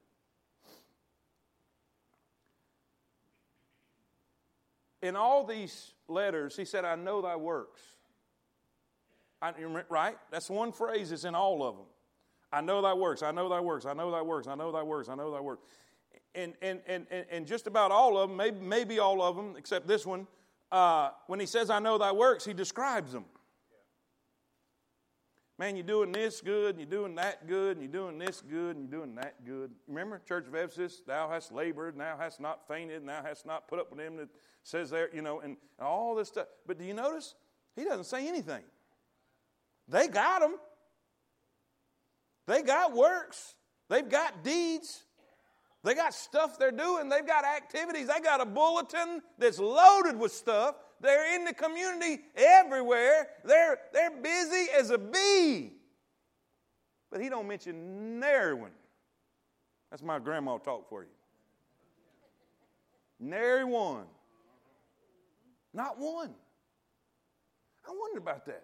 In 5.01 5.15
all 5.15 5.45
these 5.45 5.93
letters, 6.07 6.55
he 6.55 6.65
said, 6.65 6.85
I 6.85 6.95
know 6.95 7.21
thy 7.21 7.35
works. 7.35 7.81
I, 9.41 9.53
right? 9.89 10.17
That's 10.31 10.49
one 10.49 10.71
phrase 10.71 11.09
that's 11.09 11.23
in 11.23 11.33
all 11.33 11.63
of 11.63 11.75
them. 11.75 11.85
I 12.53 12.61
know 12.61 12.81
thy 12.81 12.93
works, 12.93 13.23
I 13.23 13.31
know 13.31 13.49
thy 13.49 13.61
works, 13.61 13.85
I 13.85 13.93
know 13.93 14.11
thy 14.11 14.21
works, 14.21 14.47
I 14.47 14.55
know 14.55 14.71
thy 14.71 14.83
works, 14.83 15.09
I 15.09 15.15
know 15.15 15.31
thy 15.31 15.39
works. 15.39 15.63
And, 16.35 16.53
and, 16.61 16.81
and, 16.85 17.07
and 17.09 17.47
just 17.47 17.65
about 17.65 17.91
all 17.91 18.17
of 18.17 18.29
them, 18.29 18.37
maybe, 18.37 18.59
maybe 18.59 18.99
all 18.99 19.21
of 19.21 19.35
them, 19.35 19.55
except 19.57 19.87
this 19.87 20.05
one, 20.05 20.27
uh, 20.71 21.11
when 21.27 21.39
he 21.39 21.45
says, 21.45 21.69
I 21.69 21.79
know 21.79 21.97
thy 21.97 22.11
works, 22.11 22.45
he 22.45 22.53
describes 22.53 23.13
them. 23.13 23.25
Man, 25.61 25.75
you're 25.75 25.85
doing 25.85 26.11
this 26.11 26.41
good, 26.41 26.71
and 26.71 26.79
you're 26.79 26.89
doing 26.89 27.13
that 27.13 27.47
good, 27.47 27.77
and 27.77 27.81
you're 27.81 28.01
doing 28.01 28.17
this 28.17 28.41
good, 28.41 28.77
and 28.77 28.89
you're 28.89 28.99
doing 28.99 29.13
that 29.13 29.45
good. 29.45 29.69
Remember, 29.87 30.19
Church 30.27 30.47
of 30.47 30.55
Ephesus, 30.55 31.03
thou 31.05 31.29
hast 31.29 31.51
labored, 31.51 31.99
thou 31.99 32.17
hast 32.17 32.39
not 32.39 32.67
fainted, 32.67 33.07
thou 33.07 33.21
hast 33.21 33.45
not 33.45 33.67
put 33.67 33.77
up 33.77 33.91
with 33.91 33.99
him 33.99 34.17
that 34.17 34.29
says 34.63 34.89
there, 34.89 35.13
you 35.13 35.21
know, 35.21 35.39
and, 35.41 35.57
and 35.77 35.87
all 35.87 36.15
this 36.15 36.29
stuff. 36.29 36.47
But 36.65 36.79
do 36.79 36.83
you 36.83 36.95
notice? 36.95 37.35
He 37.75 37.83
doesn't 37.83 38.05
say 38.05 38.27
anything. 38.27 38.63
They 39.87 40.07
got 40.07 40.41
them. 40.41 40.55
They 42.47 42.63
got 42.63 42.95
works. 42.95 43.53
They've 43.87 44.09
got 44.09 44.43
deeds. 44.43 45.03
They 45.83 45.93
got 45.93 46.15
stuff 46.15 46.57
they're 46.57 46.71
doing. 46.71 47.07
They've 47.07 47.27
got 47.27 47.45
activities. 47.45 48.07
They 48.07 48.19
got 48.19 48.41
a 48.41 48.47
bulletin 48.47 49.21
that's 49.37 49.59
loaded 49.59 50.17
with 50.17 50.31
stuff. 50.31 50.73
They're 51.01 51.35
in 51.35 51.45
the 51.45 51.53
community 51.53 52.21
everywhere. 52.35 53.27
They're, 53.43 53.79
they're 53.91 54.11
busy 54.21 54.67
as 54.77 54.91
a 54.91 54.99
bee. 54.99 55.73
But 57.11 57.21
he 57.21 57.29
don't 57.29 57.47
mention 57.47 58.19
nary 58.19 58.53
one. 58.53 58.71
That's 59.89 60.03
my 60.03 60.19
grandma 60.19 60.57
talk 60.57 60.87
for 60.87 61.01
you. 61.01 61.09
Nary 63.19 63.65
one. 63.65 64.05
Not 65.73 65.97
one. 65.97 66.33
I 67.87 67.91
wondered 67.91 68.21
about 68.21 68.45
that. 68.45 68.63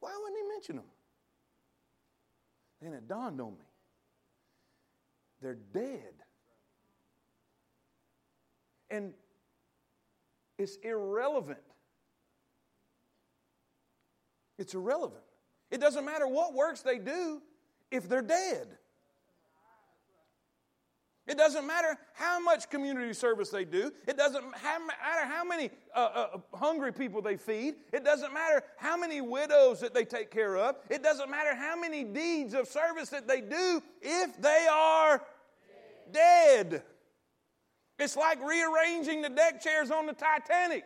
Why 0.00 0.10
wouldn't 0.20 0.36
he 0.36 0.48
mention 0.48 0.76
them? 0.76 0.84
Then 2.82 2.92
it 2.94 3.06
dawned 3.06 3.40
on 3.40 3.52
me. 3.52 3.64
They're 5.40 5.58
dead. 5.72 6.14
And 8.90 9.12
it's 10.60 10.76
irrelevant. 10.82 11.58
It's 14.58 14.74
irrelevant. 14.74 15.22
It 15.70 15.80
doesn't 15.80 16.04
matter 16.04 16.26
what 16.26 16.52
works 16.52 16.82
they 16.82 16.98
do 16.98 17.40
if 17.90 18.08
they're 18.08 18.20
dead. 18.20 18.68
It 21.26 21.38
doesn't 21.38 21.66
matter 21.66 21.96
how 22.12 22.40
much 22.40 22.68
community 22.68 23.14
service 23.14 23.48
they 23.50 23.64
do. 23.64 23.92
It 24.06 24.18
doesn't 24.18 24.42
matter 24.50 25.26
how 25.26 25.44
many 25.44 25.70
uh, 25.94 25.98
uh, 25.98 26.38
hungry 26.52 26.92
people 26.92 27.22
they 27.22 27.36
feed. 27.36 27.76
It 27.92 28.04
doesn't 28.04 28.34
matter 28.34 28.62
how 28.76 28.98
many 28.98 29.20
widows 29.20 29.80
that 29.80 29.94
they 29.94 30.04
take 30.04 30.30
care 30.30 30.56
of. 30.56 30.76
It 30.90 31.02
doesn't 31.02 31.30
matter 31.30 31.54
how 31.54 31.80
many 31.80 32.04
deeds 32.04 32.52
of 32.52 32.66
service 32.66 33.08
that 33.10 33.26
they 33.26 33.40
do 33.40 33.82
if 34.02 34.42
they 34.42 34.66
are 34.70 35.22
dead. 36.12 36.70
dead. 36.70 36.82
It's 38.00 38.16
like 38.16 38.38
rearranging 38.42 39.20
the 39.20 39.28
deck 39.28 39.60
chairs 39.60 39.90
on 39.90 40.06
the 40.06 40.14
Titanic. 40.14 40.84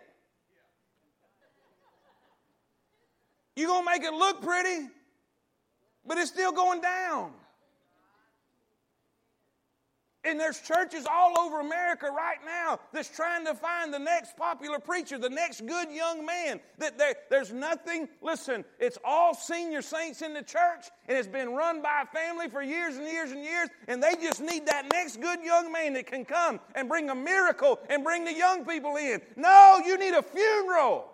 You're 3.54 3.68
going 3.68 3.84
to 3.84 3.90
make 3.90 4.02
it 4.02 4.12
look 4.12 4.42
pretty, 4.42 4.88
but 6.04 6.18
it's 6.18 6.30
still 6.30 6.50
going 6.50 6.80
down. 6.80 7.30
And 10.24 10.40
there's 10.40 10.60
churches 10.60 11.06
all 11.10 11.38
over 11.38 11.60
America 11.60 12.06
right 12.06 12.38
now 12.44 12.80
that's 12.92 13.14
trying 13.14 13.44
to 13.44 13.54
find 13.54 13.92
the 13.92 13.98
next 13.98 14.36
popular 14.36 14.78
preacher, 14.78 15.18
the 15.18 15.28
next 15.28 15.66
good 15.66 15.90
young 15.90 16.24
man. 16.24 16.60
That 16.78 16.96
there, 16.98 17.14
there's 17.30 17.52
nothing, 17.52 18.08
listen, 18.22 18.64
it's 18.78 18.98
all 19.04 19.34
senior 19.34 19.82
saints 19.82 20.22
in 20.22 20.32
the 20.32 20.42
church, 20.42 20.86
and 21.08 21.18
it's 21.18 21.28
been 21.28 21.50
run 21.50 21.82
by 21.82 22.04
a 22.04 22.06
family 22.06 22.48
for 22.48 22.62
years 22.62 22.96
and 22.96 23.06
years 23.06 23.32
and 23.32 23.44
years, 23.44 23.68
and 23.86 24.02
they 24.02 24.14
just 24.14 24.40
need 24.40 24.66
that 24.66 24.90
next 24.92 25.20
good 25.20 25.42
young 25.42 25.70
man 25.70 25.92
that 25.94 26.06
can 26.06 26.24
come 26.24 26.58
and 26.74 26.88
bring 26.88 27.10
a 27.10 27.14
miracle 27.14 27.78
and 27.90 28.02
bring 28.02 28.24
the 28.24 28.34
young 28.34 28.64
people 28.64 28.96
in. 28.96 29.20
No, 29.36 29.80
you 29.84 29.98
need 29.98 30.14
a 30.14 30.22
funeral. 30.22 31.13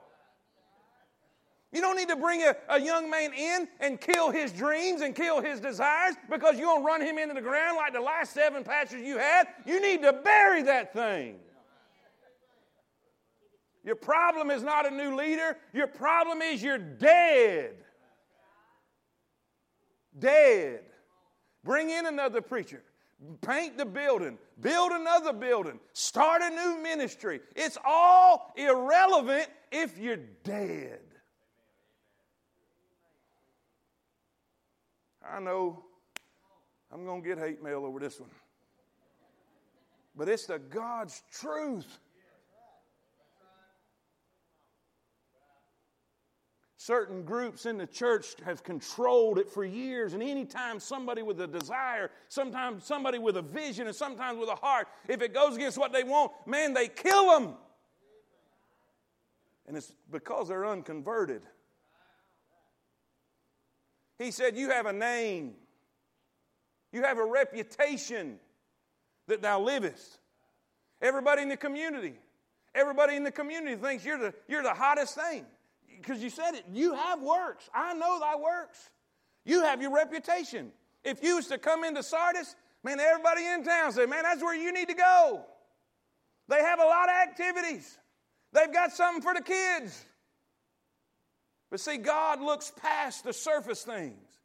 You 1.72 1.80
don't 1.80 1.96
need 1.96 2.09
to 2.09 2.16
bring 2.16 2.42
a, 2.42 2.56
a 2.68 2.80
young 2.80 3.09
man 3.09 3.33
in 3.33 3.68
and 3.78 4.00
kill 4.00 4.30
his 4.30 4.50
dreams 4.50 5.02
and 5.02 5.14
kill 5.14 5.40
his 5.40 5.61
desires 5.61 6.16
because 6.28 6.59
you're 6.59 6.66
going 6.66 6.83
to 6.83 6.87
run 6.87 7.00
him 7.00 7.16
into 7.16 7.35
the 7.35 7.40
ground 7.40 7.76
like 7.76 7.92
the 7.92 8.00
last 8.00 8.35
seven 8.35 8.64
pastors 8.64 9.02
you 9.02 9.18
had. 9.18 9.46
You 9.64 9.80
need 9.80 10.02
to 10.02 10.12
bury 10.12 10.62
that 10.64 10.92
thing. 10.92 11.37
Your 13.85 13.94
problem 13.94 14.50
is 14.50 14.62
not 14.62 14.90
a 14.90 14.94
new 14.94 15.16
leader, 15.16 15.56
your 15.72 15.87
problem 15.87 16.42
is 16.42 16.62
you're 16.62 16.76
dead. 16.76 17.76
Dead. 20.18 20.80
Bring 21.64 21.90
in 21.90 22.06
another 22.06 22.40
preacher. 22.40 22.83
Paint 23.42 23.76
the 23.76 23.85
building, 23.85 24.38
build 24.62 24.92
another 24.92 25.35
building, 25.35 25.78
start 25.92 26.40
a 26.42 26.48
new 26.48 26.83
ministry. 26.83 27.40
It's 27.54 27.76
all 27.85 28.54
irrelevant 28.56 29.46
if 29.70 29.98
you're 29.98 30.20
dead. 30.42 31.00
I 35.31 35.40
know 35.40 35.85
I'm 36.93 37.05
going 37.05 37.23
to 37.23 37.29
get 37.29 37.38
hate 37.38 37.62
mail 37.62 37.85
over 37.85 38.01
this 38.01 38.19
one. 38.19 38.31
But 40.16 40.29
it's 40.29 40.47
the 40.47 40.59
God's 40.59 41.23
truth. 41.33 41.99
Certain 46.77 47.23
groups 47.23 47.66
in 47.66 47.77
the 47.77 47.87
church 47.87 48.35
have 48.45 48.64
controlled 48.64 49.38
it 49.38 49.49
for 49.49 49.64
years, 49.64 50.14
and 50.14 50.23
anytime 50.23 50.81
somebody 50.81 51.23
with 51.23 51.40
a 51.40 51.47
desire, 51.47 52.11
sometimes 52.29 52.85
somebody 52.85 53.19
with 53.19 53.37
a 53.37 53.43
vision, 53.43 53.87
and 53.87 53.95
sometimes 53.95 54.38
with 54.38 54.49
a 54.49 54.55
heart, 54.55 54.88
if 55.07 55.21
it 55.21 55.35
goes 55.35 55.57
against 55.57 55.77
what 55.77 55.93
they 55.93 56.03
want, 56.03 56.33
man, 56.47 56.73
they 56.73 56.88
kill 56.88 57.31
them. 57.31 57.55
And 59.69 59.77
it's 59.77 59.93
because 60.11 60.49
they're 60.49 60.66
unconverted. 60.66 61.43
He 64.20 64.30
said, 64.30 64.54
You 64.54 64.68
have 64.70 64.85
a 64.85 64.92
name, 64.92 65.54
you 66.92 67.02
have 67.02 67.16
a 67.16 67.24
reputation 67.24 68.38
that 69.28 69.40
thou 69.40 69.61
livest. 69.61 70.18
Everybody 71.00 71.40
in 71.40 71.48
the 71.48 71.56
community, 71.56 72.14
everybody 72.74 73.16
in 73.16 73.24
the 73.24 73.30
community 73.33 73.76
thinks 73.76 74.04
you're 74.04 74.18
the, 74.18 74.35
you're 74.46 74.62
the 74.62 74.74
hottest 74.74 75.14
thing. 75.14 75.46
Because 75.96 76.22
you 76.22 76.28
said 76.28 76.52
it, 76.52 76.64
you 76.70 76.94
have 76.94 77.22
works. 77.22 77.70
I 77.74 77.94
know 77.94 78.20
thy 78.20 78.37
works. 78.37 78.90
You 79.46 79.62
have 79.62 79.80
your 79.80 79.94
reputation. 79.94 80.71
If 81.02 81.23
you 81.23 81.37
was 81.37 81.46
to 81.46 81.56
come 81.56 81.85
into 81.85 82.02
Sardis, 82.02 82.56
man, 82.85 83.00
everybody 83.00 83.46
in 83.46 83.64
town 83.64 83.92
said, 83.92 84.10
man, 84.10 84.23
that's 84.23 84.42
where 84.42 84.54
you 84.54 84.73
need 84.73 84.88
to 84.88 84.94
go. 84.94 85.44
They 86.48 86.60
have 86.60 86.79
a 86.79 86.85
lot 86.85 87.08
of 87.08 87.14
activities. 87.14 87.96
They've 88.52 88.73
got 88.73 88.92
something 88.92 89.23
for 89.23 89.33
the 89.33 89.42
kids. 89.42 90.04
But 91.71 91.81
see, 91.81 91.96
God 91.96 92.40
looks 92.40 92.73
past 92.81 93.25
the 93.25 93.33
surface 93.33 93.83
things. 93.83 94.40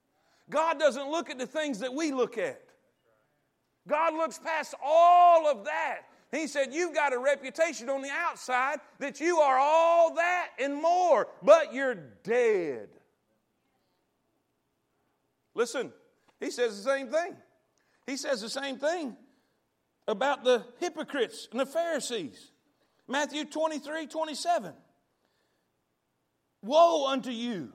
God 0.50 0.80
doesn't 0.80 1.10
look 1.10 1.30
at 1.30 1.40
the 1.40 1.48
things 1.48 1.80
that 1.80 1.94
we 1.94 2.12
look 2.12 2.38
at. 2.38 2.62
God 3.88 4.14
looks 4.14 4.38
past 4.38 4.76
all 4.84 5.48
of 5.48 5.66
that. 5.66 6.02
He 6.32 6.48
said, 6.48 6.74
You've 6.74 6.94
got 6.94 7.14
a 7.14 7.20
reputation 7.20 7.90
on 7.90 8.02
the 8.02 8.10
outside 8.10 8.80
that 9.00 9.20
you 9.20 9.38
are 9.38 9.58
all 9.58 10.16
that 10.16 10.50
and 10.60 10.76
more, 10.76 11.28
but 11.42 11.74
you're 11.74 11.96
dead. 12.24 12.90
Listen, 15.54 15.92
he 16.40 16.52
says 16.52 16.84
the 16.84 16.90
same 16.90 17.08
thing. 17.08 17.36
He 18.06 18.18
says 18.18 18.42
the 18.42 18.50
same 18.50 18.78
thing 18.78 19.16
about 20.08 20.44
the 20.44 20.66
hypocrites 20.80 21.48
and 21.52 21.60
the 21.60 21.66
Pharisees. 21.66 22.52
Matthew 23.08 23.46
23 23.46 24.08
27. 24.08 24.74
Woe 26.66 27.08
unto 27.08 27.30
you, 27.30 27.72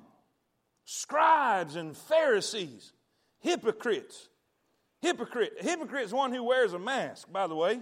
scribes 0.84 1.76
and 1.76 1.96
Pharisees, 1.96 2.92
hypocrites. 3.38 4.28
Hypocrite. 5.00 5.52
hypocrite 5.60 6.04
is 6.04 6.12
one 6.12 6.32
who 6.32 6.42
wears 6.42 6.72
a 6.72 6.78
mask, 6.78 7.30
by 7.32 7.46
the 7.46 7.54
way. 7.54 7.80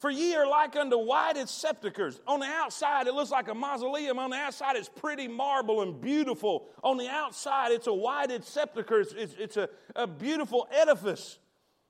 For 0.00 0.10
ye 0.10 0.34
are 0.34 0.46
like 0.46 0.74
unto 0.74 0.98
whited 0.98 1.48
sepulchres. 1.48 2.20
On 2.26 2.40
the 2.40 2.46
outside, 2.46 3.06
it 3.06 3.14
looks 3.14 3.30
like 3.30 3.46
a 3.46 3.54
mausoleum. 3.54 4.18
On 4.18 4.28
the 4.28 4.36
outside, 4.36 4.74
it's 4.76 4.88
pretty 4.88 5.28
marble 5.28 5.82
and 5.82 6.00
beautiful. 6.00 6.66
On 6.82 6.98
the 6.98 7.08
outside, 7.08 7.70
it's 7.70 7.86
a 7.86 7.94
whited 7.94 8.44
sepulchre. 8.44 9.00
It's, 9.00 9.12
it's, 9.12 9.34
it's 9.38 9.56
a, 9.56 9.68
a 9.94 10.08
beautiful 10.08 10.66
edifice, 10.72 11.38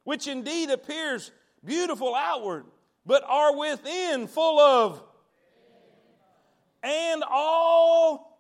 which 0.05 0.29
indeed 0.29 0.71
appears 0.71 1.33
beautiful 1.65 2.15
outward, 2.15 2.67
but 3.07 3.25
are 3.27 3.57
within 3.57 4.29
full 4.29 4.61
of 4.61 5.03
and 6.85 7.25
all 7.29 8.39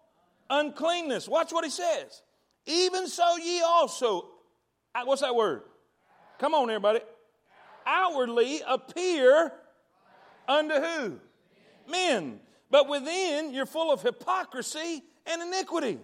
uncleanness. 0.50 1.26
Watch 1.28 1.52
what 1.52 1.64
he 1.64 1.70
says. 1.70 2.22
Even 2.66 3.08
so, 3.08 3.36
ye 3.36 3.62
also. 3.62 4.28
Uh, 4.94 5.02
what's 5.04 5.22
that 5.22 5.34
word? 5.34 5.62
Come 6.38 6.54
on, 6.54 6.68
everybody. 6.70 7.00
Outwardly 7.86 8.60
appear 8.66 9.52
unto 10.46 10.74
who? 10.74 11.20
Men. 11.90 12.40
But 12.70 12.88
within, 12.88 13.52
you're 13.52 13.66
full 13.66 13.92
of 13.92 14.02
hypocrisy 14.02 15.02
and 15.26 15.42
iniquity. 15.42 15.98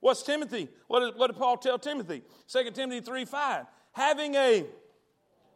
What's 0.00 0.22
Timothy? 0.22 0.68
What 0.88 1.00
did, 1.00 1.16
what 1.16 1.28
did 1.28 1.36
Paul 1.36 1.56
tell 1.56 1.78
Timothy? 1.78 2.22
2 2.48 2.70
Timothy 2.72 3.00
3 3.00 3.24
5. 3.24 3.66
Having 3.92 4.34
a 4.34 4.66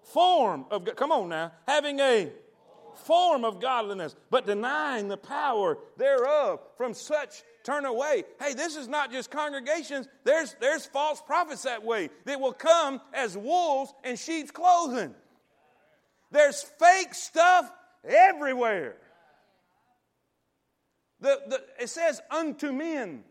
form 0.03 0.65
of, 0.71 0.89
come 0.97 1.13
on 1.13 1.29
now, 1.29 1.53
having 1.67 2.01
a 2.01 2.31
form 3.01 3.45
of 3.45 3.61
godliness, 3.61 4.15
but 4.31 4.47
denying 4.47 5.09
the 5.09 5.17
power 5.17 5.79
thereof. 5.97 6.61
From 6.77 6.95
such 6.95 7.43
turn 7.65 7.85
away. 7.85 8.25
Hey, 8.41 8.55
this 8.55 8.77
is 8.77 8.89
not 8.89 9.11
just 9.11 9.31
congregations. 9.31 10.09
There's, 10.25 10.55
there's 10.61 10.87
false 10.87 11.21
prophets 11.21 11.63
that 11.63 11.85
way 11.85 12.11
that 12.25 12.41
will 12.41 12.53
come 12.53 13.01
as 13.13 13.37
wolves 13.37 13.93
in 14.05 14.17
sheep's 14.17 14.51
clothing. 14.51 15.15
There's 16.31 16.63
fake 16.63 17.15
stuff 17.15 17.71
everywhere. 18.05 18.97
The, 21.21 21.41
the, 21.49 21.63
it 21.81 21.89
says, 21.89 22.21
unto 22.31 22.73
men. 22.73 23.25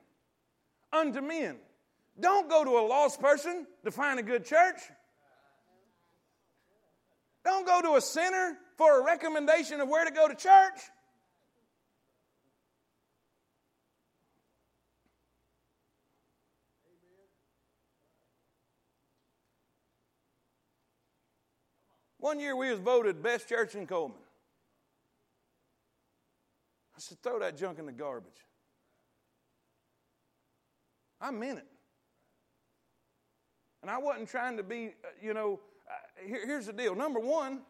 Unto 0.93 1.21
men. 1.21 1.57
Don't 2.19 2.49
go 2.49 2.63
to 2.63 2.71
a 2.71 2.85
lost 2.85 3.21
person 3.21 3.65
to 3.85 3.91
find 3.91 4.19
a 4.19 4.23
good 4.23 4.45
church. 4.45 4.79
Don't 7.45 7.65
go 7.65 7.81
to 7.81 7.95
a 7.95 8.01
sinner 8.01 8.57
for 8.79 9.01
a 9.01 9.03
recommendation 9.03 9.81
of 9.81 9.89
where 9.89 10.05
to 10.05 10.11
go 10.11 10.29
to 10.29 10.33
church. 10.33 10.79
One 22.19 22.39
year 22.39 22.55
we 22.55 22.71
was 22.71 22.79
voted 22.79 23.21
best 23.21 23.49
church 23.49 23.75
in 23.75 23.85
Coleman. 23.85 24.17
I 26.95 26.99
said, 26.99 27.17
throw 27.21 27.37
that 27.39 27.57
junk 27.57 27.79
in 27.79 27.85
the 27.85 27.91
garbage. 27.91 28.31
I 31.19 31.31
meant 31.31 31.57
it. 31.57 31.67
And 33.81 33.91
I 33.91 33.97
wasn't 33.97 34.29
trying 34.29 34.55
to 34.55 34.63
be, 34.63 34.93
uh, 35.03 35.07
you 35.21 35.33
know, 35.33 35.59
uh, 35.89 36.25
here, 36.25 36.45
here's 36.45 36.67
the 36.67 36.73
deal. 36.73 36.95
Number 36.95 37.19
one, 37.19 37.63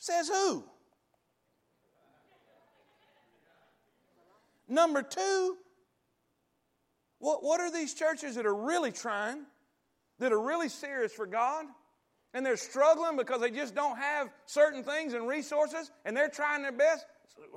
says 0.00 0.28
who? 0.28 0.64
Number 4.68 5.02
two, 5.02 5.56
what, 7.18 7.44
what 7.44 7.60
are 7.60 7.70
these 7.70 7.94
churches 7.94 8.34
that 8.34 8.46
are 8.46 8.54
really 8.54 8.90
trying, 8.90 9.44
that 10.18 10.32
are 10.32 10.40
really 10.40 10.68
serious 10.68 11.12
for 11.12 11.26
God? 11.26 11.66
and 12.34 12.46
they're 12.46 12.56
struggling 12.56 13.16
because 13.16 13.40
they 13.40 13.50
just 13.50 13.74
don't 13.74 13.96
have 13.98 14.30
certain 14.46 14.84
things 14.84 15.14
and 15.14 15.26
resources 15.26 15.90
and 16.04 16.16
they're 16.16 16.28
trying 16.28 16.62
their 16.62 16.72
best. 16.72 17.06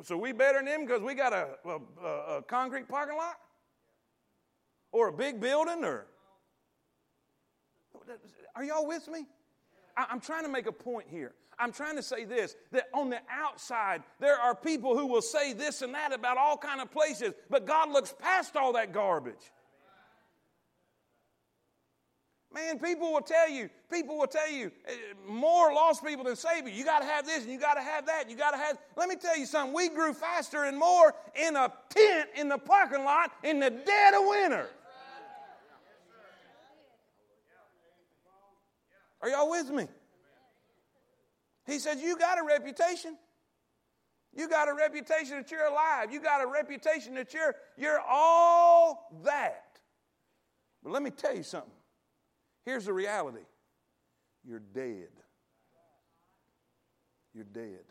So, 0.03 0.17
we 0.17 0.31
better 0.31 0.59
than 0.59 0.65
them 0.65 0.85
because 0.85 1.01
we 1.01 1.13
got 1.13 1.33
a, 1.33 1.49
a, 1.65 2.07
a, 2.37 2.41
concrete 2.43 2.87
parking 2.87 3.17
lot 3.17 3.35
or 4.91 5.09
a 5.09 5.13
big 5.13 5.39
building 5.39 5.83
or. 5.83 6.07
Are 8.55 8.63
y'all 8.63 8.87
with 8.87 9.07
me? 9.07 9.25
I, 9.97 10.07
I'm 10.09 10.19
trying 10.19 10.43
to 10.43 10.49
make 10.49 10.67
a 10.67 10.71
point 10.71 11.07
here. 11.09 11.33
I'm 11.59 11.71
trying 11.71 11.95
to 11.95 12.03
say 12.03 12.25
this 12.25 12.55
that 12.71 12.89
on 12.93 13.09
the 13.09 13.19
outside 13.29 14.03
there 14.19 14.37
are 14.37 14.55
people 14.55 14.97
who 14.97 15.05
will 15.07 15.21
say 15.21 15.53
this 15.53 15.81
and 15.81 15.93
that 15.93 16.13
about 16.13 16.37
all 16.37 16.57
kind 16.57 16.81
of 16.81 16.91
places, 16.91 17.33
but 17.49 17.65
God 17.65 17.89
looks 17.89 18.13
past 18.19 18.55
all 18.55 18.73
that 18.73 18.93
garbage. 18.93 19.51
Man, 22.53 22.77
people 22.77 23.11
will 23.11 23.21
tell 23.21 23.49
you, 23.49 23.67
people 23.91 24.15
will 24.15 24.27
tell 24.27 24.51
you, 24.51 24.71
eh, 24.85 24.91
more 25.27 25.73
lost 25.73 26.05
people 26.05 26.23
than 26.23 26.35
saved 26.35 26.67
You 26.67 26.85
got 26.85 26.99
to 26.99 27.05
have 27.05 27.25
this 27.25 27.43
and 27.43 27.51
you 27.51 27.59
got 27.59 27.73
to 27.75 27.81
have 27.81 28.05
that. 28.05 28.23
and 28.23 28.31
You 28.31 28.37
got 28.37 28.51
to 28.51 28.57
have. 28.57 28.77
Let 28.95 29.09
me 29.09 29.15
tell 29.15 29.35
you 29.35 29.47
something. 29.47 29.73
We 29.73 29.89
grew 29.89 30.13
faster 30.13 30.65
and 30.65 30.77
more 30.77 31.15
in 31.33 31.55
a 31.55 31.73
tent 31.89 32.29
in 32.35 32.49
the 32.49 32.59
parking 32.59 33.03
lot 33.03 33.31
in 33.43 33.59
the 33.59 33.71
dead 33.71 34.13
of 34.13 34.21
winter. 34.27 34.69
Are 39.21 39.29
y'all 39.29 39.49
with 39.49 39.69
me? 39.71 39.87
He 41.65 41.79
says, 41.79 42.01
You 42.01 42.17
got 42.17 42.39
a 42.39 42.43
reputation. 42.43 43.17
You 44.35 44.49
got 44.49 44.67
a 44.67 44.73
reputation 44.73 45.37
that 45.37 45.51
you're 45.51 45.65
alive. 45.65 46.11
You 46.11 46.19
got 46.19 46.43
a 46.43 46.47
reputation 46.47 47.13
that 47.15 47.33
you're, 47.33 47.55
you're 47.77 47.99
all 47.99 49.09
that. 49.23 49.79
But 50.83 50.91
let 50.91 51.03
me 51.03 51.11
tell 51.11 51.35
you 51.35 51.43
something. 51.43 51.71
Here's 52.65 52.85
the 52.85 52.93
reality 52.93 53.45
you're 54.45 54.59
dead. 54.59 55.09
You're 57.33 57.45
dead. 57.45 57.83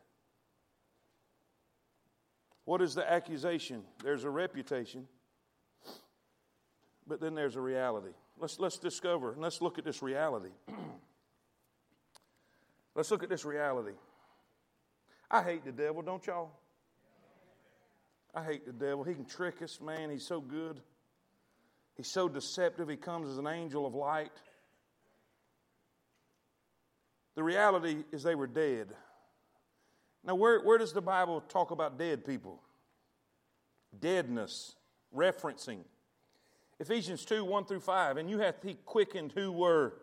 What 2.65 2.81
is 2.81 2.95
the 2.95 3.11
accusation? 3.11 3.83
There's 4.05 4.25
a 4.25 4.31
reputation, 4.31 5.09
but 7.07 7.21
then 7.21 7.35
there's 7.35 7.57
a 7.57 7.61
reality. 7.61 8.13
Let's, 8.39 8.61
let's 8.61 8.79
discover, 8.79 9.35
let's 9.37 9.61
look 9.61 9.79
at 9.79 9.85
this 9.85 10.03
reality. 10.03 10.51
let's 12.95 13.11
look 13.11 13.23
at 13.23 13.29
this 13.29 13.45
reality. 13.45 13.93
I 15.31 15.43
hate 15.43 15.65
the 15.65 15.73
devil, 15.73 16.03
don't 16.03 16.27
y'all? 16.27 16.51
I 18.35 18.45
hate 18.45 18.67
the 18.67 18.73
devil. 18.73 19.05
He 19.05 19.15
can 19.15 19.25
trick 19.25 19.63
us, 19.63 19.81
man. 19.81 20.11
He's 20.11 20.27
so 20.27 20.41
good. 20.41 20.81
He's 21.97 22.11
so 22.11 22.29
deceptive. 22.29 22.89
He 22.89 22.97
comes 22.97 23.29
as 23.29 23.39
an 23.39 23.47
angel 23.47 23.87
of 23.87 23.95
light. 23.95 24.33
The 27.35 27.43
reality 27.43 28.05
is 28.13 28.23
they 28.23 28.35
were 28.35 28.47
dead. 28.47 28.89
Now, 30.25 30.35
where, 30.35 30.61
where 30.61 30.79
does 30.79 30.93
the 30.93 31.03
Bible 31.03 31.41
talk 31.41 31.71
about 31.71 31.99
dead 31.99 32.25
people? 32.25 32.63
Deadness, 33.99 34.75
referencing. 35.15 35.81
Ephesians 36.79 37.25
2 37.25 37.45
1 37.45 37.65
through 37.65 37.81
5. 37.81 38.17
And 38.17 38.31
you 38.31 38.39
hath 38.39 38.63
he 38.63 38.75
quickened 38.85 39.33
who 39.33 39.53
were 39.53 39.95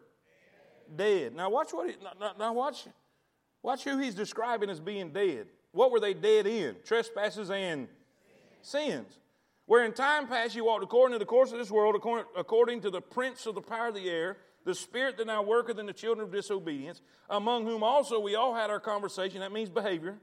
dead. 0.95 1.35
Now, 1.35 1.49
watch 1.49 1.71
what 1.71 1.89
he, 1.89 1.95
now, 2.19 2.31
now 2.37 2.53
watch, 2.53 2.87
watch 3.63 3.83
who 3.83 3.97
he's 3.97 4.15
describing 4.15 4.69
as 4.69 4.79
being 4.79 5.11
dead. 5.11 5.47
What 5.71 5.91
were 5.91 5.99
they 5.99 6.13
dead 6.13 6.47
in? 6.47 6.75
Trespasses 6.83 7.51
and 7.51 7.87
sins. 8.61 9.19
Where 9.65 9.85
in 9.85 9.93
time 9.93 10.27
past 10.27 10.55
you 10.55 10.65
walked 10.65 10.83
according 10.83 11.13
to 11.13 11.19
the 11.19 11.25
course 11.25 11.51
of 11.51 11.59
this 11.59 11.69
world, 11.69 11.95
according, 11.95 12.25
according 12.35 12.81
to 12.81 12.89
the 12.89 13.01
prince 13.01 13.45
of 13.45 13.55
the 13.55 13.61
power 13.61 13.89
of 13.89 13.95
the 13.95 14.09
air 14.09 14.37
the 14.65 14.75
spirit 14.75 15.17
that 15.17 15.27
now 15.27 15.41
worketh 15.41 15.79
in 15.79 15.85
the 15.85 15.93
children 15.93 16.25
of 16.25 16.31
disobedience, 16.31 17.01
among 17.29 17.65
whom 17.65 17.83
also 17.83 18.19
we 18.19 18.35
all 18.35 18.53
had 18.53 18.69
our 18.69 18.79
conversation, 18.79 19.39
that 19.39 19.51
means 19.51 19.69
behavior, 19.69 20.17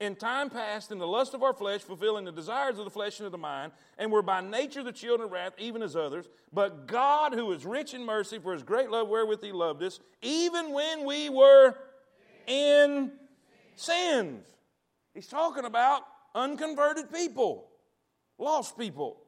in 0.00 0.14
time 0.14 0.50
past 0.50 0.92
in 0.92 0.98
the 0.98 1.06
lust 1.06 1.34
of 1.34 1.42
our 1.42 1.52
flesh, 1.52 1.80
fulfilling 1.80 2.24
the 2.24 2.32
desires 2.32 2.78
of 2.78 2.84
the 2.84 2.90
flesh 2.90 3.18
and 3.18 3.26
of 3.26 3.32
the 3.32 3.38
mind, 3.38 3.72
and 3.98 4.12
were 4.12 4.22
by 4.22 4.40
nature 4.40 4.82
the 4.82 4.92
children 4.92 5.26
of 5.26 5.32
wrath, 5.32 5.54
even 5.58 5.82
as 5.82 5.96
others. 5.96 6.28
But 6.52 6.86
God, 6.86 7.34
who 7.34 7.50
is 7.52 7.64
rich 7.64 7.94
in 7.94 8.04
mercy, 8.04 8.38
for 8.38 8.52
his 8.52 8.62
great 8.62 8.90
love 8.90 9.08
wherewith 9.08 9.42
he 9.42 9.52
loved 9.52 9.82
us, 9.82 9.98
even 10.22 10.72
when 10.72 11.04
we 11.04 11.28
were 11.28 11.74
in 12.46 13.12
sins. 13.74 14.46
He's 15.14 15.26
talking 15.26 15.64
about 15.64 16.02
unconverted 16.34 17.12
people, 17.12 17.68
lost 18.38 18.78
people. 18.78 19.20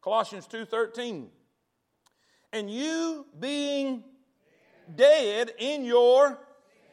Colossians 0.00 0.46
2:13 0.46 1.30
and 2.52 2.70
you 2.70 3.26
being 3.38 4.02
dead 4.94 5.52
in 5.58 5.84
your 5.84 6.38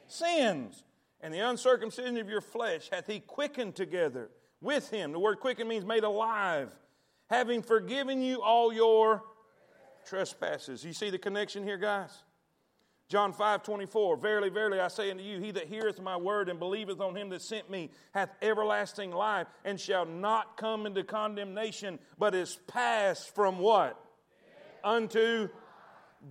sins 0.07 0.83
and 1.23 1.33
the 1.33 1.39
uncircumcision 1.39 2.17
of 2.17 2.29
your 2.29 2.41
flesh 2.41 2.89
hath 2.91 3.07
he 3.07 3.21
quickened 3.21 3.75
together 3.75 4.29
with 4.59 4.89
him. 4.89 5.13
The 5.13 5.19
word 5.19 5.39
quicken 5.39 5.69
means 5.69 5.85
made 5.85 6.03
alive, 6.03 6.69
having 7.29 7.63
forgiven 7.63 8.21
you 8.21 8.41
all 8.41 8.73
your 8.73 9.23
trespasses. 10.05 10.83
You 10.83 10.91
see 10.91 11.09
the 11.09 11.17
connection 11.17 11.63
here, 11.63 11.77
guys? 11.77 12.11
John 13.07 13.31
5 13.31 13.63
24, 13.63 14.17
Verily, 14.17 14.49
verily, 14.49 14.79
I 14.81 14.89
say 14.89 15.11
unto 15.11 15.23
you, 15.23 15.39
he 15.39 15.51
that 15.51 15.67
heareth 15.67 16.01
my 16.01 16.17
word 16.17 16.49
and 16.49 16.59
believeth 16.59 16.99
on 16.99 17.15
him 17.15 17.29
that 17.29 17.41
sent 17.41 17.69
me 17.69 17.89
hath 18.13 18.29
everlasting 18.41 19.11
life 19.11 19.47
and 19.63 19.79
shall 19.79 20.05
not 20.05 20.57
come 20.57 20.85
into 20.85 21.03
condemnation, 21.03 21.99
but 22.17 22.35
is 22.35 22.57
passed 22.67 23.33
from 23.33 23.59
what? 23.59 24.03
Death. 24.45 24.79
Unto 24.83 25.49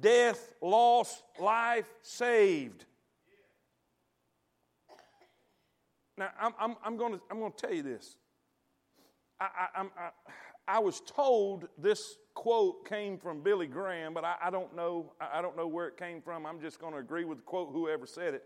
death, 0.00 0.52
loss, 0.60 1.22
life, 1.38 1.88
saved. 2.02 2.84
Now, 6.18 6.30
I'm, 6.40 6.52
I'm, 6.58 6.76
I'm 6.84 6.96
going 6.96 7.14
to 7.14 7.20
I'm 7.30 7.38
to 7.38 7.50
tell 7.56 7.72
you 7.72 7.82
this. 7.82 8.16
I, 9.40 9.46
I, 9.74 9.80
I, 9.82 10.10
I 10.68 10.78
was 10.78 11.00
told 11.00 11.68
this 11.78 12.16
quote 12.34 12.86
came 12.88 13.18
from 13.18 13.42
Billy 13.42 13.66
Graham, 13.66 14.14
but 14.14 14.24
I, 14.24 14.36
I 14.44 14.50
don't 14.50 14.74
know. 14.76 15.12
I 15.20 15.42
don't 15.42 15.56
know 15.56 15.66
where 15.66 15.88
it 15.88 15.96
came 15.96 16.20
from. 16.20 16.46
I'm 16.46 16.60
just 16.60 16.78
going 16.78 16.92
to 16.92 16.98
agree 16.98 17.24
with 17.24 17.38
the 17.38 17.44
quote, 17.44 17.70
whoever 17.72 18.06
said 18.06 18.34
it. 18.34 18.44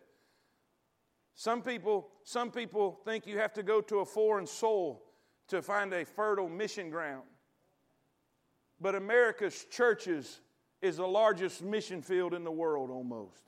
Some 1.35 1.61
people, 1.61 2.09
some 2.25 2.51
people 2.51 2.99
think 3.05 3.27
you 3.27 3.39
have 3.39 3.53
to 3.55 3.63
go 3.63 3.83
to 3.83 3.99
a 3.99 4.05
foreign 4.07 4.47
soil 4.47 5.03
to 5.49 5.61
find 5.61 5.93
a 5.93 6.05
fertile 6.05 6.49
mission 6.49 6.89
ground. 6.89 7.25
But 8.81 8.95
America's 8.95 9.67
churches 9.71 10.41
is 10.81 10.97
the 10.97 11.07
largest 11.07 11.63
mission 11.63 12.01
field 12.01 12.33
in 12.33 12.45
the 12.45 12.51
world 12.51 12.91
almost. 12.91 13.43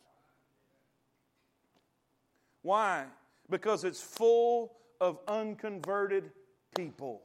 Why? 2.62 3.06
Because 3.50 3.84
it's 3.84 4.00
full 4.00 4.72
of 5.00 5.18
unconverted 5.26 6.30
people. 6.76 7.22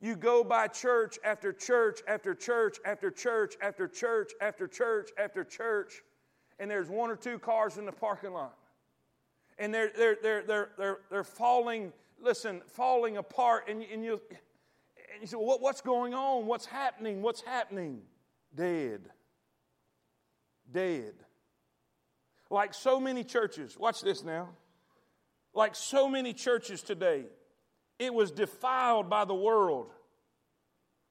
You 0.00 0.14
go 0.14 0.44
by 0.44 0.68
church 0.68 1.18
after 1.24 1.52
church 1.52 2.00
after 2.06 2.34
church 2.34 2.78
after 2.84 3.10
church 3.10 3.54
after 3.62 3.88
church 3.88 4.32
after 4.40 4.68
church 4.68 5.10
after 5.18 5.42
church, 5.42 6.02
and 6.58 6.70
there's 6.70 6.88
one 6.88 7.10
or 7.10 7.16
two 7.16 7.38
cars 7.38 7.78
in 7.78 7.86
the 7.86 7.92
parking 7.92 8.32
lot. 8.32 8.56
And 9.58 9.72
they're, 9.72 9.90
they're, 9.96 10.16
they're, 10.22 10.42
they're, 10.42 10.68
they're, 10.76 10.98
they're 11.10 11.24
falling, 11.24 11.92
listen, 12.20 12.60
falling 12.66 13.16
apart. 13.16 13.68
And, 13.68 13.82
and, 13.90 14.04
you, 14.04 14.20
and 14.30 15.22
you 15.22 15.26
say, 15.26 15.36
well, 15.36 15.46
what, 15.46 15.62
what's 15.62 15.80
going 15.80 16.12
on? 16.12 16.46
What's 16.46 16.66
happening? 16.66 17.22
What's 17.22 17.40
happening? 17.40 18.02
Dead. 18.54 19.08
Dead. 20.70 21.14
Like 22.50 22.74
so 22.74 23.00
many 23.00 23.24
churches, 23.24 23.76
watch 23.78 24.02
this 24.02 24.22
now. 24.22 24.50
Like 25.54 25.74
so 25.74 26.08
many 26.08 26.32
churches 26.32 26.82
today, 26.82 27.24
it 27.98 28.12
was 28.12 28.30
defiled 28.30 29.08
by 29.08 29.24
the 29.24 29.34
world. 29.34 29.90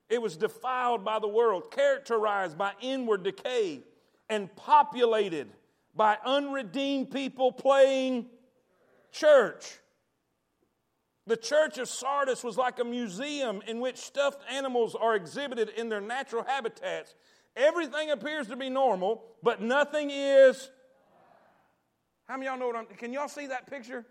It 0.07 0.21
was 0.21 0.37
defiled 0.37 1.03
by 1.03 1.19
the 1.19 1.27
world, 1.27 1.71
characterized 1.71 2.57
by 2.57 2.73
inward 2.79 3.23
decay, 3.23 3.81
and 4.29 4.55
populated 4.55 5.49
by 5.95 6.17
unredeemed 6.23 7.11
people 7.11 7.51
playing 7.51 8.27
church. 9.11 9.79
The 11.27 11.37
church 11.37 11.79
of 11.79 11.89
Sardis 11.89 12.43
was 12.43 12.55
like 12.55 12.79
a 12.79 12.83
museum 12.83 13.63
in 13.65 13.79
which 13.79 13.97
stuffed 13.97 14.43
animals 14.51 14.93
are 14.93 15.15
exhibited 15.15 15.69
in 15.69 15.89
their 15.89 16.01
natural 16.01 16.43
habitats. 16.43 17.15
Everything 17.55 18.11
appears 18.11 18.47
to 18.47 18.55
be 18.55 18.69
normal, 18.69 19.23
but 19.41 19.59
nothing 19.59 20.11
is. 20.11 20.69
How 22.27 22.35
many 22.35 22.47
y'all 22.47 22.57
know 22.57 22.67
what 22.67 22.75
I'm. 22.75 22.85
Can 22.85 23.13
y'all 23.13 23.27
see 23.27 23.47
that 23.47 23.69
picture? 23.69 24.05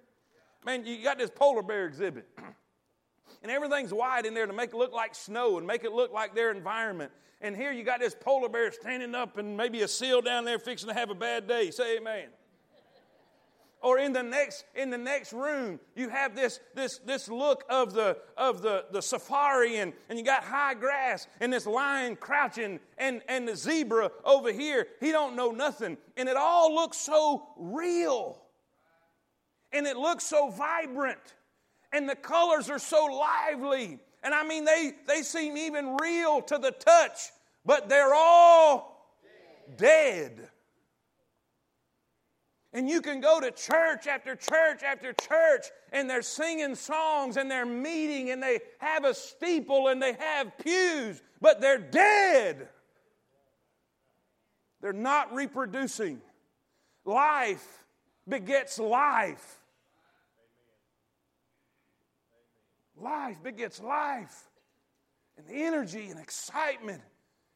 Man, 0.65 0.87
you 0.87 1.03
got 1.03 1.19
this 1.19 1.31
polar 1.31 1.63
bear 1.63 1.87
exhibit. 1.87 2.27
and 3.43 3.51
everything's 3.51 3.93
white 3.93 4.25
in 4.25 4.35
there 4.35 4.47
to 4.47 4.53
make 4.53 4.71
it 4.71 4.77
look 4.77 4.93
like 4.93 5.15
snow 5.15 5.59
and 5.59 5.67
make 5.67 5.85
it 5.85 5.93
look 5.93 6.13
like 6.13 6.35
their 6.35 6.51
environment. 6.51 7.13
And 7.41 7.55
here 7.55 7.73
you 7.73 7.85
got 7.85 8.01
this 8.01 8.17
polar 8.19 8.49
bear 8.49 8.73
standing 8.73 9.15
up 9.15 9.37
and 9.37 9.57
maybe 9.57 9.83
a 9.83 9.89
seal 9.89 10.23
down 10.23 10.45
there 10.45 10.59
fixing 10.59 10.89
to 10.89 10.95
have 10.95 11.11
a 11.11 11.15
bad 11.15 11.47
day. 11.47 11.71
Say 11.71 11.99
amen. 11.99 12.29
Or 13.85 13.99
in 13.99 14.13
the 14.13 14.23
next 14.23 14.65
in 14.75 14.91
the 14.91 14.99
next 14.99 15.33
room, 15.33 15.79
you 15.95 16.09
have 16.09 16.35
this 16.35 16.59
this 16.75 16.99
this 17.05 17.29
look 17.29 17.65
of 17.69 17.93
the 17.93 18.17
of 18.37 18.63
the, 18.63 18.87
the 18.91 19.03
safari 19.03 19.77
and, 19.77 19.93
and 20.09 20.19
you 20.19 20.25
got 20.25 20.43
high 20.43 20.75
grass 20.75 21.29
and 21.41 21.53
this 21.53 21.67
lion 21.67 22.17
crouching 22.17 22.81
and, 22.99 23.21
and 23.29 23.47
the 23.47 23.55
zebra 23.55 24.11
over 24.25 24.51
here. 24.53 24.87
He 25.01 25.13
don't 25.13 25.37
know 25.37 25.51
nothing. 25.51 25.99
And 26.17 26.29
it 26.29 26.37
all 26.37 26.75
looks 26.75 26.97
so 26.97 27.47
real. 27.59 28.41
And 29.71 29.87
it 29.87 29.97
looks 29.97 30.25
so 30.25 30.49
vibrant 30.49 31.35
and 31.95 32.09
the 32.09 32.17
colors 32.17 32.69
are 32.71 32.79
so 32.79 33.05
lively. 33.05 34.01
And 34.23 34.35
I 34.35 34.47
mean, 34.47 34.65
they, 34.65 34.93
they 35.07 35.23
seem 35.23 35.57
even 35.57 35.97
real 36.01 36.43
to 36.43 36.59
the 36.59 36.73
touch, 36.73 37.31
but 37.65 37.89
they're 37.89 38.15
all 38.15 39.15
dead. 39.77 40.49
And 42.75 42.91
you 42.91 43.01
can 43.01 43.21
go 43.21 43.41
to 43.41 43.53
church 43.53 44.09
after 44.09 44.35
church 44.35 44.83
after 44.83 45.13
church, 45.13 45.67
and 45.93 46.11
they're 46.11 46.23
singing 46.23 46.75
songs, 46.75 47.37
and 47.37 47.49
they're 47.49 47.65
meeting, 47.65 48.31
and 48.31 48.43
they 48.43 48.59
have 48.79 49.05
a 49.05 49.15
steeple, 49.15 49.87
and 49.89 50.03
they 50.03 50.15
have 50.15 50.59
pews, 50.59 51.23
but 51.41 51.61
they're 51.61 51.79
dead. 51.79 52.69
They're 54.81 54.93
not 54.93 55.33
reproducing. 55.33 56.21
Life 57.05 57.85
begets 58.29 58.81
life. 58.81 59.61
Life 63.01 63.41
begets 63.41 63.81
life. 63.81 64.51
And 65.39 65.47
energy 65.49 66.09
and 66.11 66.19
excitement 66.19 67.03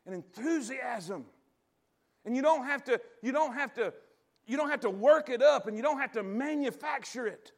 and 0.07 0.15
enthusiasm. 0.15 1.25
And 2.25 2.37
you 2.37 2.43
don't 2.43 2.67
have 2.67 2.85
to, 2.85 3.01
you 3.21 3.33
don't 3.33 3.55
have 3.55 3.75
to, 3.75 3.93
you 4.49 4.57
don't 4.57 4.71
have 4.71 4.81
to 4.81 4.91
work 4.91 5.29
it 5.29 5.43
up 5.43 5.69
and 5.69 5.77
you 5.77 5.83
don't 5.83 6.01
have 6.01 6.13
to 6.13 6.23
manufacture 6.23 7.27
it. 7.27 7.53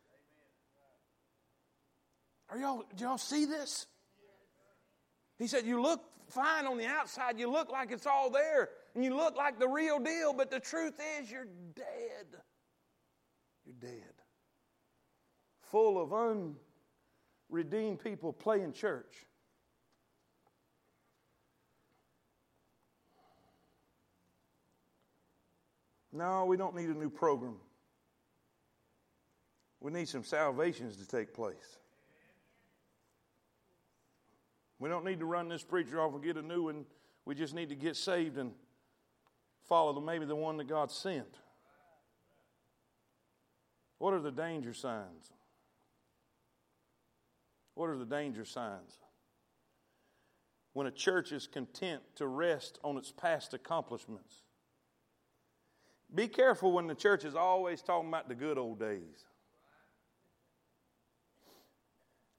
Are 2.50 2.58
y'all, 2.58 2.82
do 2.96 3.04
y'all 3.04 3.16
see 3.16 3.44
this? 3.44 3.86
He 5.38 5.46
said, 5.46 5.64
You 5.64 5.80
look 5.80 6.02
fine 6.28 6.66
on 6.66 6.78
the 6.78 6.86
outside, 6.86 7.38
you 7.38 7.50
look 7.50 7.70
like 7.70 7.92
it's 7.92 8.06
all 8.06 8.28
there, 8.28 8.70
and 8.94 9.04
you 9.04 9.16
look 9.16 9.36
like 9.36 9.60
the 9.60 9.68
real 9.68 10.00
deal, 10.00 10.32
but 10.32 10.50
the 10.50 10.58
truth 10.58 11.00
is 11.20 11.30
you're 11.30 11.46
dead. 11.74 12.26
You're 13.64 13.74
dead. 13.80 14.12
Full 15.70 16.02
of 16.02 16.12
unredeemed 16.12 18.02
people 18.02 18.32
playing 18.32 18.72
church. 18.72 19.26
No, 26.12 26.44
we 26.44 26.56
don't 26.56 26.74
need 26.74 26.88
a 26.88 26.94
new 26.94 27.10
program. 27.10 27.56
We 29.80 29.92
need 29.92 30.08
some 30.08 30.24
salvations 30.24 30.96
to 30.96 31.06
take 31.06 31.32
place. 31.32 31.78
We 34.78 34.88
don't 34.88 35.04
need 35.04 35.20
to 35.20 35.26
run 35.26 35.48
this 35.48 35.62
preacher 35.62 36.00
off 36.00 36.14
and 36.14 36.22
get 36.22 36.36
a 36.36 36.42
new 36.42 36.64
one. 36.64 36.84
We 37.24 37.34
just 37.34 37.54
need 37.54 37.68
to 37.68 37.74
get 37.74 37.96
saved 37.96 38.38
and 38.38 38.52
follow 39.68 39.92
the, 39.92 40.00
maybe 40.00 40.24
the 40.24 40.34
one 40.34 40.56
that 40.56 40.68
God 40.68 40.90
sent. 40.90 41.38
What 43.98 44.14
are 44.14 44.20
the 44.20 44.32
danger 44.32 44.72
signs? 44.72 45.30
What 47.74 47.88
are 47.88 47.96
the 47.96 48.06
danger 48.06 48.44
signs? 48.44 48.98
When 50.72 50.86
a 50.86 50.90
church 50.90 51.32
is 51.32 51.46
content 51.46 52.02
to 52.16 52.26
rest 52.26 52.78
on 52.82 52.96
its 52.96 53.12
past 53.12 53.54
accomplishments. 53.54 54.42
Be 56.14 56.26
careful 56.26 56.72
when 56.72 56.86
the 56.86 56.94
church 56.94 57.24
is 57.24 57.34
always 57.34 57.82
talking 57.82 58.08
about 58.08 58.28
the 58.28 58.34
good 58.34 58.58
old 58.58 58.80
days. 58.80 59.24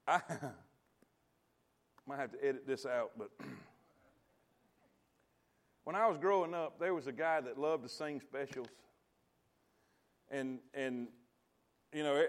I 0.08 0.20
might 2.08 2.20
have 2.20 2.32
to 2.34 2.46
edit 2.46 2.68
this 2.68 2.86
out, 2.86 3.12
but 3.18 3.30
when 5.86 5.96
I 5.96 6.08
was 6.08 6.18
growing 6.18 6.54
up, 6.54 6.80
there 6.80 6.94
was 6.94 7.08
a 7.08 7.14
guy 7.14 7.40
that 7.40 7.58
loved 7.58 7.84
to 7.84 7.90
sing 7.90 8.20
specials. 8.20 8.68
And, 10.30 10.60
and 10.74 11.08
you 11.94 12.04
know, 12.04 12.16
eh, 12.16 12.26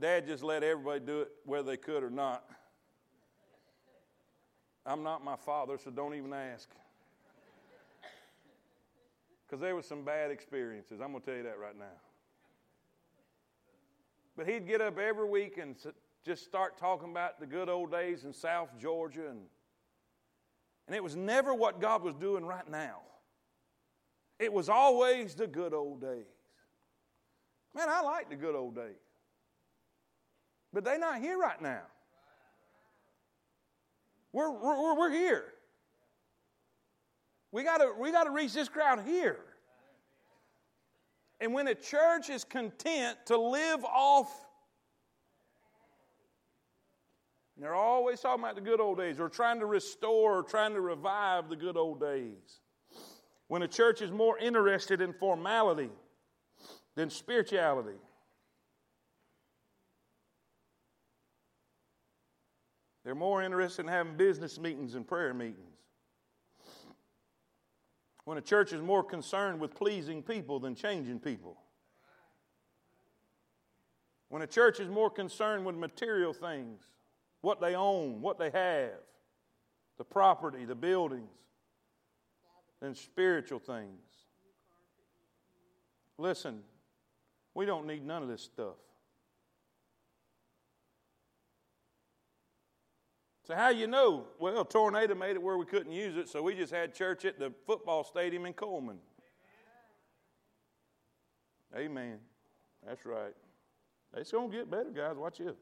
Dad 0.00 0.26
just 0.26 0.42
let 0.42 0.62
everybody 0.62 1.00
do 1.00 1.20
it 1.20 1.28
whether 1.44 1.70
they 1.70 1.76
could 1.76 2.02
or 2.02 2.10
not. 2.10 2.44
I'm 4.86 5.02
not 5.02 5.22
my 5.22 5.36
father, 5.36 5.76
so 5.82 5.90
don't 5.90 6.14
even 6.14 6.32
ask. 6.32 6.70
Because 9.50 9.60
there 9.60 9.74
was 9.74 9.84
some 9.84 10.04
bad 10.04 10.30
experiences. 10.30 11.00
I'm 11.00 11.10
going 11.10 11.22
to 11.22 11.26
tell 11.26 11.36
you 11.36 11.42
that 11.42 11.58
right 11.58 11.76
now. 11.76 11.98
But 14.36 14.48
he'd 14.48 14.64
get 14.64 14.80
up 14.80 14.96
every 14.96 15.28
week 15.28 15.58
and 15.58 15.74
just 16.24 16.44
start 16.44 16.78
talking 16.78 17.10
about 17.10 17.40
the 17.40 17.46
good 17.46 17.68
old 17.68 17.90
days 17.90 18.24
in 18.24 18.32
South 18.32 18.68
Georgia. 18.80 19.28
And, 19.28 19.40
and 20.86 20.94
it 20.94 21.02
was 21.02 21.16
never 21.16 21.52
what 21.52 21.80
God 21.80 22.04
was 22.04 22.14
doing 22.14 22.44
right 22.44 22.68
now, 22.70 22.98
it 24.38 24.52
was 24.52 24.68
always 24.68 25.34
the 25.34 25.48
good 25.48 25.74
old 25.74 26.00
days. 26.00 26.26
Man, 27.74 27.88
I 27.88 28.02
like 28.02 28.30
the 28.30 28.36
good 28.36 28.54
old 28.54 28.76
days. 28.76 29.02
But 30.72 30.84
they're 30.84 30.98
not 30.98 31.20
here 31.20 31.36
right 31.36 31.60
now. 31.60 31.82
We're, 34.32 34.50
we're, 34.50 34.94
we're 34.94 35.10
here. 35.10 35.49
We 37.52 37.64
got 37.64 37.78
to 37.78 37.92
we 37.98 38.12
got 38.12 38.24
to 38.24 38.30
reach 38.30 38.52
this 38.52 38.68
crowd 38.68 39.04
here. 39.06 39.40
And 41.40 41.54
when 41.54 41.68
a 41.68 41.74
church 41.74 42.28
is 42.28 42.44
content 42.44 43.16
to 43.26 43.38
live 43.38 43.84
off, 43.84 44.30
they're 47.56 47.74
always 47.74 48.20
talking 48.20 48.44
about 48.44 48.54
the 48.54 48.60
good 48.60 48.80
old 48.80 48.98
days 48.98 49.18
or 49.18 49.28
trying 49.28 49.60
to 49.60 49.66
restore 49.66 50.38
or 50.38 50.42
trying 50.42 50.74
to 50.74 50.80
revive 50.80 51.48
the 51.48 51.56
good 51.56 51.76
old 51.76 52.00
days. 52.00 52.60
When 53.48 53.62
a 53.62 53.68
church 53.68 54.00
is 54.00 54.10
more 54.10 54.38
interested 54.38 55.00
in 55.00 55.12
formality 55.12 55.90
than 56.94 57.10
spirituality. 57.10 57.98
They're 63.04 63.14
more 63.14 63.42
interested 63.42 63.82
in 63.82 63.88
having 63.88 64.16
business 64.16 64.58
meetings 64.58 64.94
and 64.94 65.06
prayer 65.06 65.34
meetings. 65.34 65.69
When 68.30 68.38
a 68.38 68.42
church 68.42 68.72
is 68.72 68.80
more 68.80 69.02
concerned 69.02 69.58
with 69.58 69.74
pleasing 69.74 70.22
people 70.22 70.60
than 70.60 70.76
changing 70.76 71.18
people. 71.18 71.56
When 74.28 74.40
a 74.40 74.46
church 74.46 74.78
is 74.78 74.88
more 74.88 75.10
concerned 75.10 75.66
with 75.66 75.74
material 75.74 76.32
things, 76.32 76.80
what 77.40 77.60
they 77.60 77.74
own, 77.74 78.22
what 78.22 78.38
they 78.38 78.50
have, 78.50 79.00
the 79.98 80.04
property, 80.04 80.64
the 80.64 80.76
buildings, 80.76 81.26
than 82.78 82.94
spiritual 82.94 83.58
things. 83.58 83.98
Listen, 86.16 86.60
we 87.54 87.66
don't 87.66 87.84
need 87.84 88.06
none 88.06 88.22
of 88.22 88.28
this 88.28 88.42
stuff. 88.42 88.76
So, 93.50 93.56
how 93.56 93.70
you 93.70 93.88
know? 93.88 94.28
Well, 94.38 94.60
a 94.60 94.64
tornado 94.64 95.16
made 95.16 95.32
it 95.32 95.42
where 95.42 95.58
we 95.58 95.66
couldn't 95.66 95.90
use 95.90 96.16
it, 96.16 96.28
so 96.28 96.40
we 96.40 96.54
just 96.54 96.72
had 96.72 96.94
church 96.94 97.24
at 97.24 97.36
the 97.36 97.52
football 97.66 98.04
stadium 98.04 98.46
in 98.46 98.52
Coleman. 98.52 98.98
Amen. 101.74 101.90
Amen. 101.90 102.18
That's 102.86 103.04
right. 103.04 103.34
It's 104.16 104.30
going 104.30 104.52
to 104.52 104.56
get 104.56 104.70
better, 104.70 104.90
guys. 104.90 105.16
Watch 105.16 105.40
it. 105.40 105.56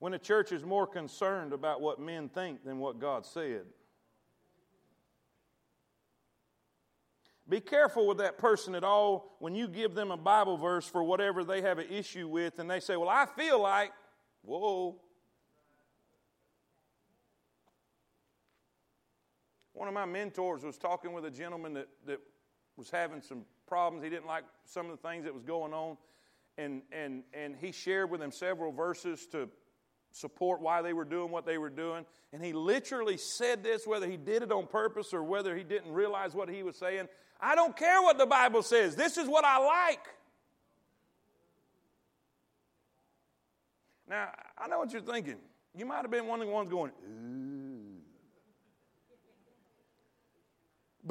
When 0.00 0.12
a 0.12 0.18
church 0.18 0.52
is 0.52 0.64
more 0.64 0.86
concerned 0.86 1.54
about 1.54 1.80
what 1.80 1.98
men 1.98 2.28
think 2.28 2.62
than 2.62 2.78
what 2.78 2.98
God 2.98 3.24
said. 3.24 3.62
Be 7.48 7.60
careful 7.60 8.06
with 8.06 8.18
that 8.18 8.36
person 8.36 8.74
at 8.74 8.84
all 8.84 9.34
when 9.38 9.54
you 9.54 9.66
give 9.66 9.94
them 9.94 10.10
a 10.10 10.18
Bible 10.18 10.58
verse 10.58 10.84
for 10.84 11.02
whatever 11.02 11.42
they 11.42 11.62
have 11.62 11.78
an 11.78 11.88
issue 11.88 12.28
with 12.28 12.58
and 12.58 12.70
they 12.70 12.80
say, 12.80 12.98
Well, 12.98 13.08
I 13.08 13.24
feel 13.24 13.62
like, 13.62 13.92
whoa. 14.42 15.00
One 19.80 19.88
of 19.88 19.94
my 19.94 20.04
mentors 20.04 20.62
was 20.62 20.76
talking 20.76 21.14
with 21.14 21.24
a 21.24 21.30
gentleman 21.30 21.72
that, 21.72 21.88
that 22.04 22.20
was 22.76 22.90
having 22.90 23.22
some 23.22 23.46
problems. 23.66 24.04
He 24.04 24.10
didn't 24.10 24.26
like 24.26 24.44
some 24.66 24.90
of 24.90 24.92
the 24.92 25.08
things 25.08 25.24
that 25.24 25.32
was 25.32 25.42
going 25.42 25.72
on. 25.72 25.96
And, 26.58 26.82
and, 26.92 27.22
and 27.32 27.56
he 27.58 27.72
shared 27.72 28.10
with 28.10 28.20
him 28.20 28.30
several 28.30 28.72
verses 28.72 29.26
to 29.28 29.48
support 30.12 30.60
why 30.60 30.82
they 30.82 30.92
were 30.92 31.06
doing 31.06 31.30
what 31.30 31.46
they 31.46 31.56
were 31.56 31.70
doing. 31.70 32.04
And 32.30 32.44
he 32.44 32.52
literally 32.52 33.16
said 33.16 33.62
this, 33.62 33.86
whether 33.86 34.06
he 34.06 34.18
did 34.18 34.42
it 34.42 34.52
on 34.52 34.66
purpose 34.66 35.14
or 35.14 35.22
whether 35.22 35.56
he 35.56 35.64
didn't 35.64 35.94
realize 35.94 36.34
what 36.34 36.50
he 36.50 36.62
was 36.62 36.76
saying. 36.76 37.08
I 37.40 37.54
don't 37.54 37.74
care 37.74 38.02
what 38.02 38.18
the 38.18 38.26
Bible 38.26 38.62
says. 38.62 38.96
This 38.96 39.16
is 39.16 39.28
what 39.28 39.46
I 39.46 39.64
like. 39.64 40.06
Now, 44.06 44.28
I 44.58 44.68
know 44.68 44.80
what 44.80 44.92
you're 44.92 45.00
thinking. 45.00 45.36
You 45.74 45.86
might 45.86 46.02
have 46.02 46.10
been 46.10 46.26
one 46.26 46.42
of 46.42 46.46
the 46.46 46.52
ones 46.52 46.70
going, 46.70 46.90
Ooh. 46.90 47.49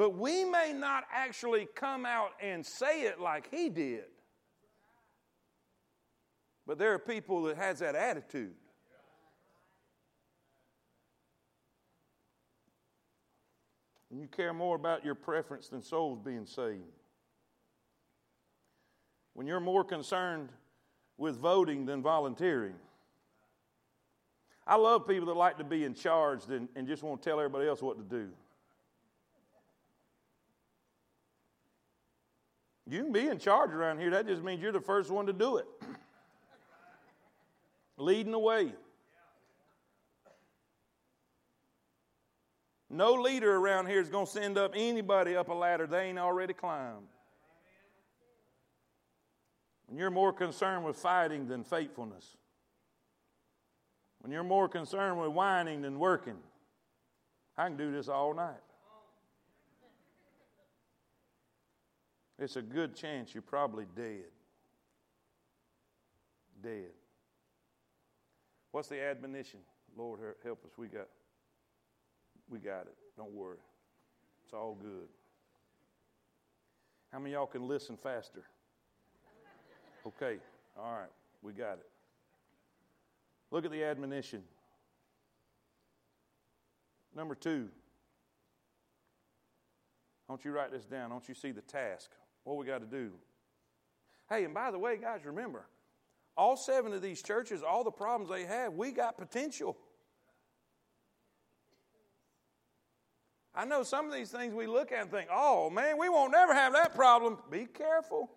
But 0.00 0.16
we 0.16 0.46
may 0.46 0.72
not 0.74 1.04
actually 1.12 1.68
come 1.74 2.06
out 2.06 2.30
and 2.40 2.64
say 2.64 3.02
it 3.02 3.20
like 3.20 3.50
he 3.50 3.68
did. 3.68 4.04
But 6.66 6.78
there 6.78 6.94
are 6.94 6.98
people 6.98 7.42
that 7.42 7.58
has 7.58 7.80
that 7.80 7.94
attitude. 7.94 8.54
And 14.10 14.18
you 14.18 14.26
care 14.26 14.54
more 14.54 14.74
about 14.74 15.04
your 15.04 15.14
preference 15.14 15.68
than 15.68 15.82
souls 15.82 16.18
being 16.24 16.46
saved. 16.46 16.80
When 19.34 19.46
you're 19.46 19.60
more 19.60 19.84
concerned 19.84 20.48
with 21.18 21.36
voting 21.36 21.84
than 21.84 22.00
volunteering. 22.00 22.76
I 24.66 24.76
love 24.76 25.06
people 25.06 25.26
that 25.26 25.36
like 25.36 25.58
to 25.58 25.64
be 25.64 25.84
in 25.84 25.92
charge 25.92 26.46
and, 26.48 26.70
and 26.74 26.88
just 26.88 27.02
want 27.02 27.20
to 27.20 27.28
tell 27.28 27.38
everybody 27.38 27.68
else 27.68 27.82
what 27.82 27.98
to 27.98 28.02
do. 28.02 28.30
You 32.90 33.04
can 33.04 33.12
be 33.12 33.28
in 33.28 33.38
charge 33.38 33.70
around 33.70 34.00
here. 34.00 34.10
That 34.10 34.26
just 34.26 34.42
means 34.42 34.60
you're 34.60 34.72
the 34.72 34.80
first 34.80 35.12
one 35.12 35.26
to 35.26 35.32
do 35.32 35.58
it. 35.58 35.66
Leading 37.96 38.32
the 38.32 38.38
way. 38.38 38.72
No 42.88 43.12
leader 43.12 43.54
around 43.54 43.86
here 43.86 44.00
is 44.00 44.08
going 44.08 44.26
to 44.26 44.32
send 44.32 44.58
up 44.58 44.72
anybody 44.74 45.36
up 45.36 45.48
a 45.48 45.54
ladder 45.54 45.86
they 45.86 46.06
ain't 46.06 46.18
already 46.18 46.52
climbed. 46.52 47.06
When 49.86 49.96
you're 49.96 50.10
more 50.10 50.32
concerned 50.32 50.84
with 50.84 50.96
fighting 50.96 51.46
than 51.46 51.62
faithfulness, 51.62 52.36
when 54.20 54.32
you're 54.32 54.42
more 54.42 54.68
concerned 54.68 55.20
with 55.20 55.30
whining 55.30 55.82
than 55.82 56.00
working, 56.00 56.38
I 57.56 57.68
can 57.68 57.76
do 57.76 57.92
this 57.92 58.08
all 58.08 58.34
night. 58.34 58.56
It's 62.40 62.56
a 62.56 62.62
good 62.62 62.96
chance 62.96 63.34
you're 63.34 63.42
probably 63.42 63.84
dead. 63.94 64.24
Dead. 66.62 66.90
What's 68.72 68.88
the 68.88 69.00
admonition? 69.00 69.60
Lord, 69.96 70.20
help 70.42 70.64
us. 70.64 70.70
We 70.78 70.88
got 70.88 71.08
we 72.48 72.58
got 72.58 72.82
it. 72.82 72.96
Don't 73.16 73.32
worry. 73.32 73.58
It's 74.44 74.54
all 74.54 74.76
good. 74.80 75.08
How 77.12 77.18
many 77.18 77.34
y'all 77.34 77.46
can 77.46 77.68
listen 77.68 77.96
faster? 77.96 78.42
Okay. 80.06 80.38
All 80.78 80.92
right. 80.92 81.10
We 81.42 81.52
got 81.52 81.74
it. 81.74 81.86
Look 83.50 83.66
at 83.66 83.70
the 83.70 83.84
admonition. 83.84 84.42
Number 87.14 87.34
two. 87.34 87.68
Don't 90.26 90.44
you 90.44 90.52
write 90.52 90.70
this 90.70 90.84
down? 90.84 91.10
Don't 91.10 91.28
you 91.28 91.34
see 91.34 91.50
the 91.50 91.60
task? 91.60 92.10
What 92.44 92.56
we 92.56 92.66
got 92.66 92.80
to 92.80 92.86
do? 92.86 93.12
Hey, 94.28 94.44
and 94.44 94.54
by 94.54 94.70
the 94.70 94.78
way, 94.78 94.96
guys, 94.96 95.20
remember, 95.24 95.66
all 96.36 96.56
seven 96.56 96.92
of 96.92 97.02
these 97.02 97.22
churches, 97.22 97.62
all 97.62 97.84
the 97.84 97.90
problems 97.90 98.30
they 98.30 98.44
have, 98.44 98.74
we 98.74 98.92
got 98.92 99.18
potential. 99.18 99.76
I 103.54 103.64
know 103.64 103.82
some 103.82 104.06
of 104.06 104.12
these 104.12 104.30
things 104.30 104.54
we 104.54 104.66
look 104.66 104.92
at 104.92 105.02
and 105.02 105.10
think, 105.10 105.28
oh 105.32 105.68
man, 105.70 105.98
we 105.98 106.08
won't 106.08 106.32
never 106.32 106.54
have 106.54 106.72
that 106.72 106.94
problem. 106.94 107.38
Be 107.50 107.66
careful. 107.66 108.30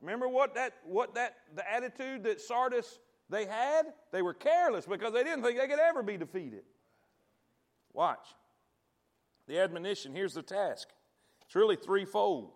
Remember 0.00 0.28
what 0.28 0.54
that 0.54 0.74
what 0.84 1.14
that 1.14 1.34
the 1.54 1.70
attitude 1.70 2.24
that 2.24 2.40
Sardis 2.40 3.00
they 3.30 3.46
had? 3.46 3.86
They 4.12 4.22
were 4.22 4.34
careless 4.34 4.86
because 4.86 5.12
they 5.12 5.24
didn't 5.24 5.42
think 5.42 5.58
they 5.58 5.66
could 5.66 5.80
ever 5.80 6.02
be 6.02 6.16
defeated. 6.16 6.62
Watch. 7.92 8.26
The 9.48 9.58
admonition, 9.58 10.14
here's 10.14 10.34
the 10.34 10.42
task. 10.42 10.88
It's 11.46 11.54
really 11.54 11.76
threefold. 11.76 12.52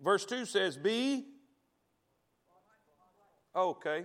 Verse 0.00 0.24
2 0.24 0.44
says, 0.46 0.76
Be. 0.76 1.26
Okay. 3.54 4.04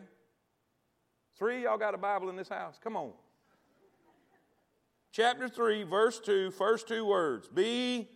Three, 1.37 1.63
y'all 1.63 1.77
got 1.77 1.93
a 1.93 1.97
Bible 1.97 2.29
in 2.29 2.35
this 2.35 2.49
house? 2.49 2.79
Come 2.83 2.95
on 2.95 3.11
chapter 5.15 5.47
3, 5.47 5.83
verse 5.83 6.19
2, 6.19 6.51
first 6.51 6.89
two 6.89 7.05
words 7.05 7.47
be 7.47 8.09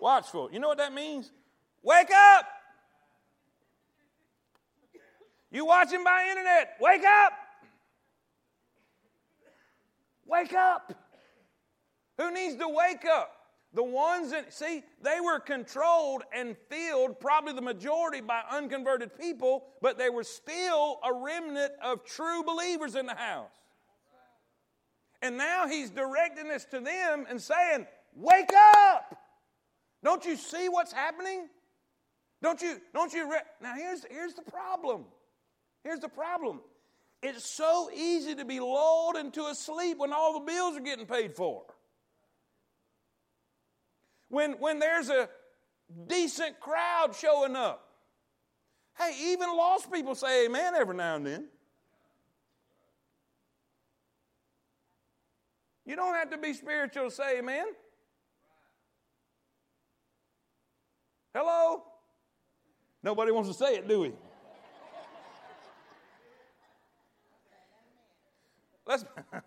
watchful. 0.00 0.50
You 0.52 0.58
know 0.58 0.66
what 0.66 0.78
that 0.78 0.92
means? 0.92 1.30
Wake 1.82 2.10
up! 2.10 2.46
You 5.52 5.64
watching 5.64 6.02
by 6.02 6.26
internet, 6.28 6.76
wake 6.80 7.04
up! 7.04 7.32
Wake 10.26 10.52
up! 10.52 10.92
Who 12.18 12.32
needs 12.32 12.56
to 12.56 12.68
wake 12.68 13.04
up? 13.04 13.32
The 13.72 13.84
ones 13.84 14.32
that, 14.32 14.52
see, 14.52 14.82
they 15.00 15.20
were 15.20 15.38
controlled 15.38 16.22
and 16.34 16.56
filled, 16.68 17.20
probably 17.20 17.52
the 17.52 17.62
majority, 17.62 18.20
by 18.20 18.42
unconverted 18.50 19.16
people, 19.16 19.64
but 19.80 19.96
they 19.96 20.10
were 20.10 20.24
still 20.24 20.98
a 21.04 21.12
remnant 21.12 21.72
of 21.80 22.04
true 22.04 22.42
believers 22.42 22.96
in 22.96 23.06
the 23.06 23.14
house. 23.14 23.50
And 25.22 25.36
now 25.36 25.68
he's 25.68 25.90
directing 25.90 26.48
this 26.48 26.64
to 26.66 26.80
them 26.80 27.26
and 27.28 27.40
saying, 27.40 27.86
Wake 28.16 28.50
up! 28.74 29.16
Don't 30.02 30.24
you 30.24 30.34
see 30.34 30.68
what's 30.68 30.92
happening? 30.92 31.48
Don't 32.42 32.60
you, 32.60 32.80
don't 32.92 33.12
you? 33.12 33.30
Re-? 33.30 33.38
Now, 33.62 33.74
here's, 33.76 34.04
here's 34.10 34.34
the 34.34 34.42
problem. 34.42 35.04
Here's 35.84 36.00
the 36.00 36.08
problem. 36.08 36.60
It's 37.22 37.44
so 37.44 37.90
easy 37.94 38.34
to 38.34 38.44
be 38.44 38.60
lulled 38.60 39.16
into 39.16 39.44
a 39.46 39.54
sleep 39.54 39.98
when 39.98 40.12
all 40.12 40.40
the 40.40 40.46
bills 40.46 40.76
are 40.76 40.80
getting 40.80 41.06
paid 41.06 41.36
for. 41.36 41.62
When, 44.30 44.52
when 44.52 44.78
there's 44.78 45.10
a 45.10 45.28
decent 46.06 46.60
crowd 46.60 47.14
showing 47.14 47.56
up. 47.56 47.88
Hey, 48.96 49.32
even 49.32 49.48
lost 49.48 49.92
people 49.92 50.14
say 50.14 50.46
amen 50.46 50.74
every 50.74 50.96
now 50.96 51.16
and 51.16 51.26
then. 51.26 51.48
You 55.84 55.96
don't 55.96 56.14
have 56.14 56.30
to 56.30 56.38
be 56.38 56.52
spiritual 56.52 57.06
to 57.06 57.10
say 57.10 57.38
amen. 57.38 57.66
Hello? 61.34 61.82
Nobody 63.02 63.32
wants 63.32 63.48
to 63.48 63.54
say 63.54 63.76
it, 63.76 63.88
do 63.88 64.00
we? 64.00 64.12
Let's, 68.86 69.04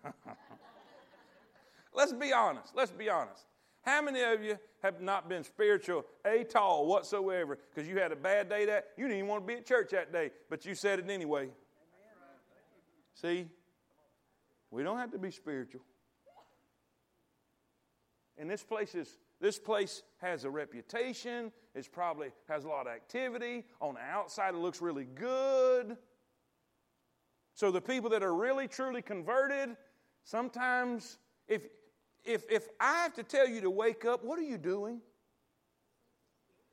let's 1.93 2.13
be 2.13 2.33
honest. 2.33 2.75
Let's 2.75 2.91
be 2.91 3.09
honest. 3.09 3.45
How 3.81 4.01
many 4.01 4.21
of 4.21 4.43
you 4.43 4.57
have 4.83 5.01
not 5.01 5.29
been 5.29 5.43
spiritual 5.43 6.05
at 6.25 6.55
all 6.55 6.85
whatsoever 6.85 7.57
because 7.73 7.89
you 7.89 7.97
had 7.97 8.11
a 8.11 8.15
bad 8.15 8.49
day 8.49 8.65
that 8.65 8.89
you 8.97 9.05
didn't 9.05 9.17
even 9.17 9.29
want 9.29 9.43
to 9.43 9.47
be 9.47 9.57
at 9.57 9.65
church 9.65 9.91
that 9.91 10.11
day, 10.11 10.29
but 10.49 10.65
you 10.65 10.75
said 10.75 10.99
it 10.99 11.09
anyway? 11.09 11.49
See, 13.15 13.47
we 14.69 14.83
don't 14.83 14.97
have 14.97 15.11
to 15.11 15.17
be 15.17 15.31
spiritual. 15.31 15.81
And 18.37 18.49
this 18.49 18.63
place 18.63 18.93
is 18.93 19.17
this 19.39 19.59
place 19.59 20.03
has 20.21 20.45
a 20.45 20.49
reputation. 20.49 21.51
It 21.75 21.89
probably 21.91 22.29
has 22.47 22.65
a 22.65 22.67
lot 22.67 22.87
of 22.87 22.93
activity. 22.93 23.65
On 23.81 23.95
the 23.95 24.01
outside, 24.01 24.53
it 24.53 24.57
looks 24.57 24.81
really 24.81 25.05
good. 25.05 25.97
So 27.53 27.69
the 27.69 27.81
people 27.81 28.09
that 28.11 28.23
are 28.23 28.33
really 28.33 28.67
truly 28.67 29.01
converted, 29.01 29.75
sometimes 30.23 31.19
if 31.47 31.63
if 32.23 32.49
if 32.49 32.67
I 32.79 33.03
have 33.03 33.13
to 33.15 33.23
tell 33.23 33.47
you 33.47 33.61
to 33.61 33.69
wake 33.69 34.05
up, 34.05 34.23
what 34.23 34.39
are 34.39 34.43
you 34.43 34.57
doing? 34.57 35.01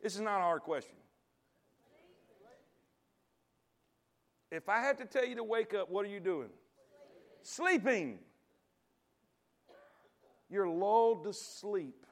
This 0.02 0.14
is 0.14 0.20
not 0.20 0.38
a 0.38 0.42
hard 0.42 0.62
question. 0.62 0.96
If 4.50 4.68
I 4.68 4.80
had 4.80 4.98
to 4.98 5.04
tell 5.04 5.24
you 5.24 5.36
to 5.36 5.44
wake 5.44 5.74
up, 5.74 5.90
what 5.90 6.04
are 6.04 6.08
you 6.08 6.20
doing? 6.20 6.48
Sleeping. 7.42 8.18
You're 10.48 10.68
lulled 10.68 11.24
to 11.24 11.32
sleep. 11.32 12.06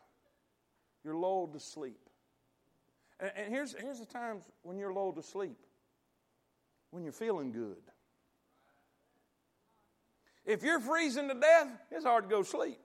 You're 1.02 1.16
lulled 1.16 1.54
to 1.54 1.60
sleep. 1.60 1.98
And, 3.18 3.32
and 3.34 3.52
here's, 3.52 3.74
here's 3.74 3.98
the 3.98 4.06
times 4.06 4.44
when 4.62 4.78
you're 4.78 4.92
lulled 4.92 5.16
to 5.16 5.22
sleep 5.22 5.56
when 6.90 7.02
you're 7.02 7.12
feeling 7.12 7.52
good. 7.52 7.76
If 10.44 10.62
you're 10.62 10.80
freezing 10.80 11.28
to 11.28 11.34
death, 11.34 11.68
it's 11.90 12.04
hard 12.04 12.24
to 12.24 12.30
go 12.30 12.42
sleep. 12.42 12.78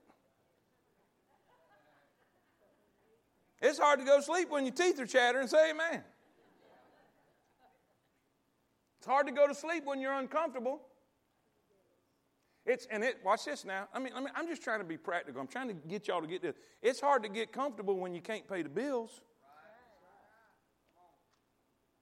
It's 3.64 3.80
hard 3.80 4.00
to 4.00 4.06
go 4.06 4.18
to 4.18 4.24
sleep 4.24 4.50
when 4.52 4.66
your 4.66 4.76
teeth 4.76 5.00
are 5.00 5.06
chattering. 5.06 5.48
Say 5.48 5.72
amen. 5.72 6.04
It's 8.98 9.08
hard 9.08 9.26
to 9.28 9.32
go 9.32 9.48
to 9.48 9.56
sleep 9.56 9.86
when 9.86 10.02
you're 10.02 10.14
uncomfortable. 10.14 10.82
It's 12.66 12.88
and 12.92 13.06
it. 13.06 13.20
Watch 13.24 13.46
this 13.46 13.64
now. 13.64 13.88
I 13.94 14.00
mean, 14.00 14.12
I 14.14 14.20
mean, 14.20 14.30
I'm 14.36 14.48
just 14.48 14.64
trying 14.64 14.80
to 14.80 14.86
be 14.86 14.98
practical. 14.98 15.40
I'm 15.40 15.48
trying 15.48 15.70
to 15.70 15.74
get 15.74 16.10
y'all 16.10 16.20
to 16.20 16.28
get 16.28 16.42
this. 16.42 16.56
It's 16.82 17.00
hard 17.00 17.24
to 17.24 17.30
get 17.30 17.54
comfortable 17.54 17.98
when 17.98 18.14
you 18.14 18.22
can't 18.22 18.46
pay 18.50 18.64
the 18.64 18.70
bills. 18.70 19.22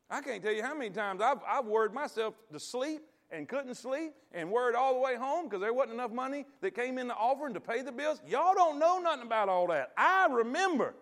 I 0.10 0.22
can't 0.22 0.44
tell 0.44 0.54
you 0.54 0.64
how 0.64 0.74
many 0.74 0.90
times 0.90 1.22
I've, 1.22 1.40
I've 1.48 1.66
worried 1.66 1.94
myself 1.94 2.34
to 2.52 2.60
sleep 2.60 3.04
and 3.30 3.48
couldn't 3.48 3.76
sleep 3.76 4.14
and 4.32 4.52
worried 4.52 4.76
all 4.76 4.96
the 4.96 5.00
way 5.00 5.16
home 5.16 5.46
because 5.46 5.62
there 5.62 5.74
wasn't 5.74 5.94
enough 5.94 6.12
money 6.12 6.46
that 6.62 6.74
came 6.74 6.98
in 6.98 7.08
the 7.08 7.16
offering 7.16 7.54
to 7.54 7.60
pay 7.60 7.84
the 7.84 7.92
bills. 7.92 8.20
Y'all 8.28 8.56
don't 8.56 8.80
know 8.80 9.00
nothing 9.00 9.26
about 9.26 9.48
all 9.48 9.68
that. 9.68 9.92
I 9.96 10.28
remember. 10.30 10.96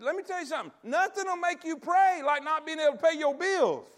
Let 0.00 0.16
me 0.16 0.22
tell 0.22 0.40
you 0.40 0.46
something. 0.46 0.72
Nothing 0.82 1.24
will 1.26 1.36
make 1.36 1.64
you 1.64 1.76
pray 1.76 2.22
like 2.24 2.44
not 2.44 2.66
being 2.66 2.80
able 2.80 2.96
to 2.96 3.02
pay 3.02 3.18
your 3.18 3.34
bills. 3.34 3.88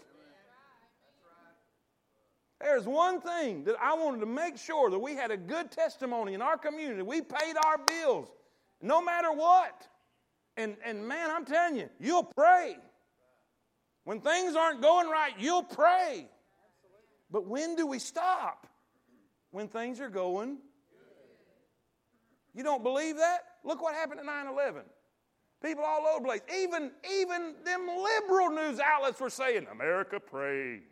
There's 2.61 2.85
one 2.85 3.19
thing 3.19 3.63
that 3.65 3.75
I 3.81 3.93
wanted 3.95 4.21
to 4.21 4.25
make 4.25 4.57
sure 4.57 4.89
that 4.89 4.97
we 4.97 5.13
had 5.13 5.29
a 5.29 5.37
good 5.37 5.71
testimony 5.71 6.33
in 6.33 6.41
our 6.41 6.57
community. 6.57 7.01
We 7.01 7.21
paid 7.21 7.55
our 7.65 7.77
bills 7.77 8.29
no 8.81 9.01
matter 9.01 9.31
what. 9.31 9.87
And, 10.57 10.77
and 10.85 11.05
man, 11.05 11.29
I'm 11.31 11.45
telling 11.45 11.75
you, 11.75 11.89
you'll 11.99 12.23
pray. 12.23 12.77
When 14.05 14.21
things 14.21 14.55
aren't 14.55 14.81
going 14.81 15.09
right, 15.09 15.33
you'll 15.37 15.63
pray. 15.63 16.27
But 17.29 17.45
when 17.45 17.75
do 17.75 17.85
we 17.85 17.99
stop? 17.99 18.67
When 19.51 19.67
things 19.67 19.99
are 19.99 20.09
going. 20.09 20.57
You 22.53 22.63
don't 22.63 22.83
believe 22.83 23.17
that? 23.17 23.39
Look 23.65 23.81
what 23.81 23.95
happened 23.95 24.21
at 24.21 24.25
9 24.25 24.47
11. 24.47 24.83
People 25.65 25.83
all 25.83 26.05
over 26.05 26.19
the 26.19 26.25
place. 26.25 26.41
Even, 26.55 26.91
even 27.11 27.55
them 27.63 27.87
liberal 27.87 28.51
news 28.51 28.79
outlets 28.79 29.19
were 29.19 29.31
saying, 29.31 29.65
America 29.71 30.19
prayed. 30.19 30.83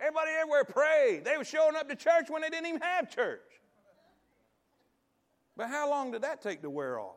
Everybody 0.00 0.30
everywhere 0.38 0.64
prayed. 0.64 1.24
They 1.24 1.36
were 1.36 1.44
showing 1.44 1.74
up 1.74 1.88
to 1.88 1.96
church 1.96 2.26
when 2.28 2.42
they 2.42 2.48
didn't 2.48 2.66
even 2.66 2.80
have 2.82 3.12
church. 3.12 3.40
But 5.56 5.68
how 5.68 5.90
long 5.90 6.12
did 6.12 6.22
that 6.22 6.40
take 6.40 6.62
to 6.62 6.70
wear 6.70 7.00
off? 7.00 7.16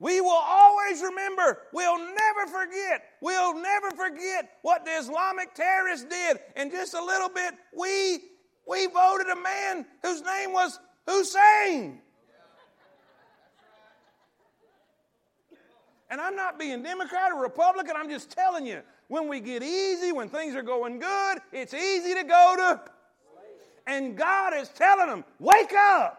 We 0.00 0.20
will 0.22 0.30
always 0.30 1.02
remember, 1.02 1.58
we'll 1.74 1.98
never 1.98 2.46
forget, 2.50 3.02
we'll 3.20 3.54
never 3.60 3.90
forget 3.90 4.52
what 4.62 4.86
the 4.86 4.92
Islamic 4.92 5.54
terrorists 5.54 6.06
did. 6.06 6.38
In 6.56 6.70
just 6.70 6.94
a 6.94 7.04
little 7.04 7.28
bit, 7.28 7.52
we, 7.78 8.20
we 8.66 8.86
voted 8.86 9.28
a 9.28 9.36
man 9.36 9.84
whose 10.02 10.22
name 10.22 10.54
was 10.54 10.80
Hussein. 11.10 12.00
And 16.10 16.20
I'm 16.20 16.34
not 16.34 16.58
being 16.58 16.82
Democrat 16.82 17.30
or 17.32 17.40
Republican, 17.40 17.94
I'm 17.96 18.10
just 18.10 18.30
telling 18.30 18.66
you, 18.66 18.82
when 19.08 19.28
we 19.28 19.40
get 19.40 19.62
easy, 19.62 20.12
when 20.12 20.28
things 20.28 20.54
are 20.56 20.62
going 20.62 20.98
good, 20.98 21.38
it's 21.52 21.72
easy 21.74 22.14
to 22.14 22.24
go 22.24 22.54
to. 22.56 22.80
And 23.86 24.16
God 24.16 24.54
is 24.54 24.68
telling 24.68 25.08
them, 25.08 25.24
wake 25.38 25.72
up. 25.72 26.16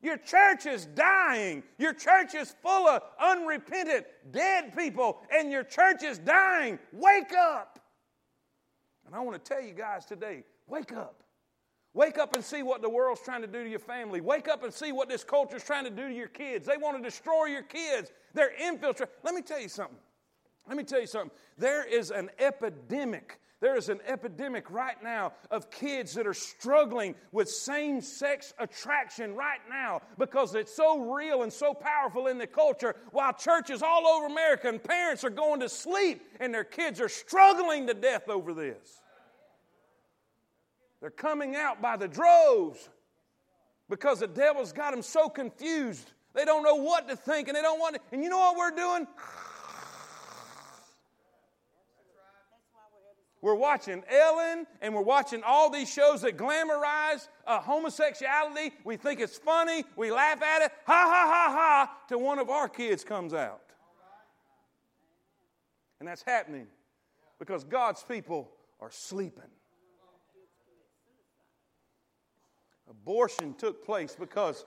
Your 0.00 0.16
church 0.16 0.66
is 0.66 0.86
dying. 0.86 1.64
Your 1.76 1.92
church 1.92 2.34
is 2.34 2.54
full 2.62 2.86
of 2.86 3.02
unrepentant, 3.20 4.06
dead 4.30 4.76
people, 4.76 5.18
and 5.36 5.50
your 5.50 5.64
church 5.64 6.04
is 6.04 6.18
dying. 6.18 6.78
Wake 6.92 7.32
up. 7.32 7.80
And 9.06 9.14
I 9.14 9.20
want 9.20 9.42
to 9.42 9.54
tell 9.54 9.62
you 9.62 9.72
guys 9.72 10.04
today 10.04 10.44
wake 10.68 10.92
up. 10.92 11.24
Wake 11.98 12.16
up 12.16 12.36
and 12.36 12.44
see 12.44 12.62
what 12.62 12.80
the 12.80 12.88
world's 12.88 13.22
trying 13.22 13.40
to 13.40 13.48
do 13.48 13.64
to 13.64 13.68
your 13.68 13.80
family. 13.80 14.20
Wake 14.20 14.46
up 14.46 14.62
and 14.62 14.72
see 14.72 14.92
what 14.92 15.08
this 15.08 15.24
culture's 15.24 15.64
trying 15.64 15.82
to 15.82 15.90
do 15.90 16.06
to 16.06 16.14
your 16.14 16.28
kids. 16.28 16.64
They 16.64 16.76
want 16.76 16.96
to 16.96 17.02
destroy 17.02 17.46
your 17.46 17.64
kids. 17.64 18.12
They're 18.34 18.52
infiltrating. 18.56 19.12
Let 19.24 19.34
me 19.34 19.42
tell 19.42 19.60
you 19.60 19.68
something. 19.68 19.98
Let 20.68 20.76
me 20.76 20.84
tell 20.84 21.00
you 21.00 21.08
something. 21.08 21.36
There 21.58 21.84
is 21.84 22.12
an 22.12 22.30
epidemic 22.38 23.40
there 23.60 23.76
is 23.76 23.88
an 23.88 23.98
epidemic 24.06 24.70
right 24.70 25.02
now 25.02 25.32
of 25.50 25.68
kids 25.68 26.14
that 26.14 26.28
are 26.28 26.34
struggling 26.34 27.16
with 27.32 27.48
same 27.48 28.00
sex 28.00 28.54
attraction 28.60 29.34
right 29.34 29.58
now 29.68 30.02
because 30.16 30.54
it's 30.54 30.72
so 30.72 31.00
real 31.12 31.42
and 31.42 31.52
so 31.52 31.74
powerful 31.74 32.28
in 32.28 32.38
the 32.38 32.46
culture. 32.46 32.94
While 33.10 33.32
churches 33.32 33.82
all 33.82 34.06
over 34.06 34.26
America 34.26 34.68
and 34.68 34.80
parents 34.80 35.24
are 35.24 35.30
going 35.30 35.58
to 35.58 35.68
sleep 35.68 36.22
and 36.38 36.54
their 36.54 36.62
kids 36.62 37.00
are 37.00 37.08
struggling 37.08 37.88
to 37.88 37.94
death 37.94 38.28
over 38.28 38.54
this. 38.54 39.00
They're 41.00 41.10
coming 41.10 41.54
out 41.54 41.80
by 41.80 41.96
the 41.96 42.08
droves 42.08 42.88
because 43.88 44.20
the 44.20 44.26
devil's 44.26 44.72
got 44.72 44.92
them 44.92 45.02
so 45.02 45.28
confused. 45.28 46.12
They 46.34 46.44
don't 46.44 46.62
know 46.62 46.76
what 46.76 47.08
to 47.08 47.16
think 47.16 47.48
and 47.48 47.56
they 47.56 47.62
don't 47.62 47.80
want 47.80 47.96
to. 47.96 48.00
And 48.12 48.22
you 48.22 48.30
know 48.30 48.38
what 48.38 48.56
we're 48.56 48.76
doing? 48.76 49.06
We're 53.40 53.54
watching 53.54 54.02
Ellen 54.10 54.66
and 54.82 54.94
we're 54.94 55.02
watching 55.02 55.42
all 55.44 55.70
these 55.70 55.90
shows 55.90 56.22
that 56.22 56.36
glamorize 56.36 57.28
uh, 57.46 57.60
homosexuality. 57.60 58.74
We 58.84 58.96
think 58.96 59.20
it's 59.20 59.38
funny. 59.38 59.84
We 59.96 60.10
laugh 60.10 60.42
at 60.42 60.62
it. 60.62 60.72
Ha 60.86 60.92
ha 60.92 61.30
ha 61.32 61.52
ha. 61.52 61.96
Till 62.08 62.20
one 62.20 62.40
of 62.40 62.50
our 62.50 62.68
kids 62.68 63.04
comes 63.04 63.34
out. 63.34 63.62
And 66.00 66.08
that's 66.08 66.22
happening 66.22 66.66
because 67.38 67.64
God's 67.64 68.02
people 68.02 68.50
are 68.80 68.90
sleeping. 68.90 69.50
Abortion 72.90 73.54
took 73.54 73.84
place 73.84 74.16
because 74.18 74.64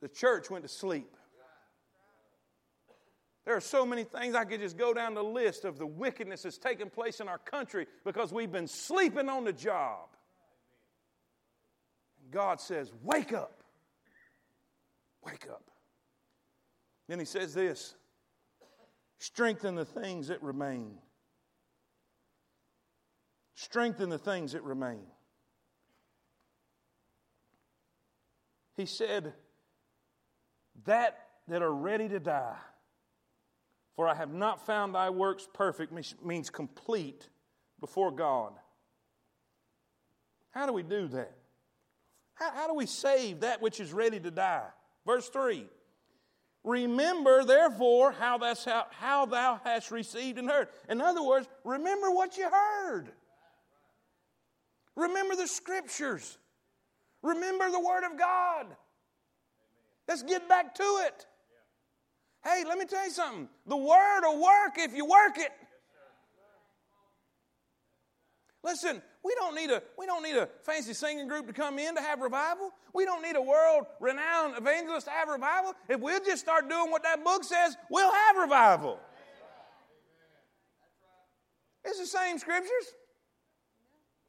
the 0.00 0.08
church 0.08 0.50
went 0.50 0.64
to 0.64 0.68
sleep. 0.68 1.16
There 3.44 3.54
are 3.54 3.60
so 3.60 3.86
many 3.86 4.02
things 4.02 4.34
I 4.34 4.44
could 4.44 4.60
just 4.60 4.76
go 4.76 4.92
down 4.92 5.14
the 5.14 5.22
list 5.22 5.64
of 5.64 5.78
the 5.78 5.86
wickedness 5.86 6.42
that's 6.42 6.58
taken 6.58 6.90
place 6.90 7.20
in 7.20 7.28
our 7.28 7.38
country 7.38 7.86
because 8.04 8.32
we've 8.32 8.50
been 8.50 8.66
sleeping 8.66 9.28
on 9.28 9.44
the 9.44 9.52
job. 9.52 10.08
And 12.22 12.32
God 12.32 12.60
says, 12.60 12.92
Wake 13.04 13.32
up. 13.32 13.62
Wake 15.24 15.46
up. 15.48 15.70
Then 17.08 17.20
he 17.20 17.24
says 17.24 17.54
this 17.54 17.94
Strengthen 19.18 19.76
the 19.76 19.84
things 19.84 20.28
that 20.28 20.42
remain. 20.42 20.98
Strengthen 23.54 24.10
the 24.10 24.18
things 24.18 24.52
that 24.52 24.62
remain. 24.62 25.06
He 28.76 28.86
said, 28.86 29.32
That 30.84 31.18
that 31.48 31.62
are 31.62 31.72
ready 31.72 32.08
to 32.08 32.20
die. 32.20 32.56
For 33.94 34.06
I 34.06 34.14
have 34.14 34.32
not 34.32 34.66
found 34.66 34.94
thy 34.94 35.10
works 35.10 35.48
perfect, 35.54 35.92
means 36.22 36.50
complete 36.50 37.28
before 37.80 38.10
God. 38.10 38.52
How 40.50 40.66
do 40.66 40.72
we 40.72 40.82
do 40.82 41.08
that? 41.08 41.32
How, 42.34 42.50
how 42.50 42.66
do 42.66 42.74
we 42.74 42.86
save 42.86 43.40
that 43.40 43.62
which 43.62 43.80
is 43.80 43.92
ready 43.92 44.20
to 44.20 44.30
die? 44.30 44.66
Verse 45.06 45.28
3 45.28 45.66
Remember, 46.64 47.44
therefore, 47.44 48.12
how, 48.12 48.38
that's 48.38 48.64
how, 48.64 48.86
how 48.90 49.24
thou 49.24 49.60
hast 49.64 49.90
received 49.90 50.36
and 50.38 50.50
heard. 50.50 50.68
In 50.88 51.00
other 51.00 51.22
words, 51.22 51.46
remember 51.64 52.10
what 52.10 52.36
you 52.36 52.50
heard. 52.50 53.12
Remember 54.96 55.36
the 55.36 55.46
scriptures. 55.46 56.38
Remember 57.22 57.70
the 57.70 57.80
Word 57.80 58.04
of 58.10 58.18
God. 58.18 58.66
Let's 60.08 60.22
get 60.22 60.48
back 60.48 60.74
to 60.76 61.02
it. 61.06 61.26
Hey, 62.44 62.64
let 62.66 62.78
me 62.78 62.84
tell 62.84 63.04
you 63.04 63.10
something. 63.10 63.48
The 63.66 63.76
Word 63.76 64.20
will 64.22 64.42
work 64.42 64.74
if 64.76 64.94
you 64.94 65.04
work 65.04 65.36
it. 65.38 65.50
Listen, 68.62 69.00
we 69.24 69.32
don't 69.36 69.54
need 69.54 69.70
a 69.70 69.80
we 69.96 70.06
don't 70.06 70.24
need 70.24 70.36
a 70.36 70.48
fancy 70.62 70.92
singing 70.92 71.28
group 71.28 71.46
to 71.46 71.52
come 71.52 71.78
in 71.78 71.94
to 71.94 72.00
have 72.00 72.20
revival. 72.20 72.72
We 72.92 73.04
don't 73.04 73.22
need 73.22 73.36
a 73.36 73.40
world 73.40 73.86
renowned 74.00 74.56
evangelist 74.56 75.06
to 75.06 75.12
have 75.12 75.28
revival. 75.28 75.74
If 75.88 76.00
we'll 76.00 76.22
just 76.24 76.42
start 76.42 76.68
doing 76.68 76.90
what 76.90 77.04
that 77.04 77.22
book 77.22 77.44
says, 77.44 77.76
we'll 77.90 78.12
have 78.12 78.36
revival. 78.36 78.98
It's 81.84 82.00
the 82.00 82.06
same 82.06 82.38
scriptures. 82.38 82.94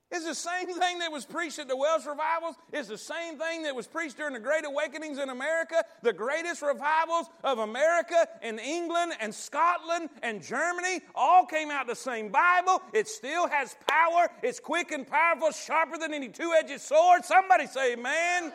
It's 0.10 0.26
the 0.26 0.36
same 0.36 0.68
thing 0.68 1.00
that 1.00 1.12
was 1.12 1.26
preached 1.26 1.60
at 1.60 1.68
the 1.68 1.76
Welsh 1.76 2.06
revivals. 2.06 2.56
It's 2.72 2.88
the 2.88 2.98
same 2.98 3.38
thing 3.38 3.64
that 3.64 3.76
was 3.76 3.88
preached 3.88 4.16
during 4.16 4.34
the 4.34 4.40
Great 4.40 4.64
Awakenings 4.66 5.18
in 5.18 5.30
America. 5.30 5.84
The 6.02 6.14
greatest 6.14 6.62
revivals 6.62 7.28
of 7.44 7.60
America 7.60 8.26
and 8.42 8.58
England 8.58 9.14
and 9.20 9.36
Scotland 9.36 10.10
and 10.24 10.42
Germany 10.42 11.02
all 11.14 11.46
came 11.46 11.70
out 11.70 11.88
the 11.88 11.96
same 11.96 12.30
Bible. 12.30 12.82
It 12.94 13.10
still 13.10 13.50
has 13.50 13.76
power. 13.86 14.30
It's 14.42 14.62
quick 14.62 14.92
and 14.92 15.06
powerful, 15.06 15.52
sharper 15.52 15.98
than 15.98 16.14
any 16.14 16.30
two 16.30 16.54
edged 16.58 16.80
sword. 16.80 17.26
Somebody 17.26 17.68
say, 17.68 17.96
man. 17.98 18.54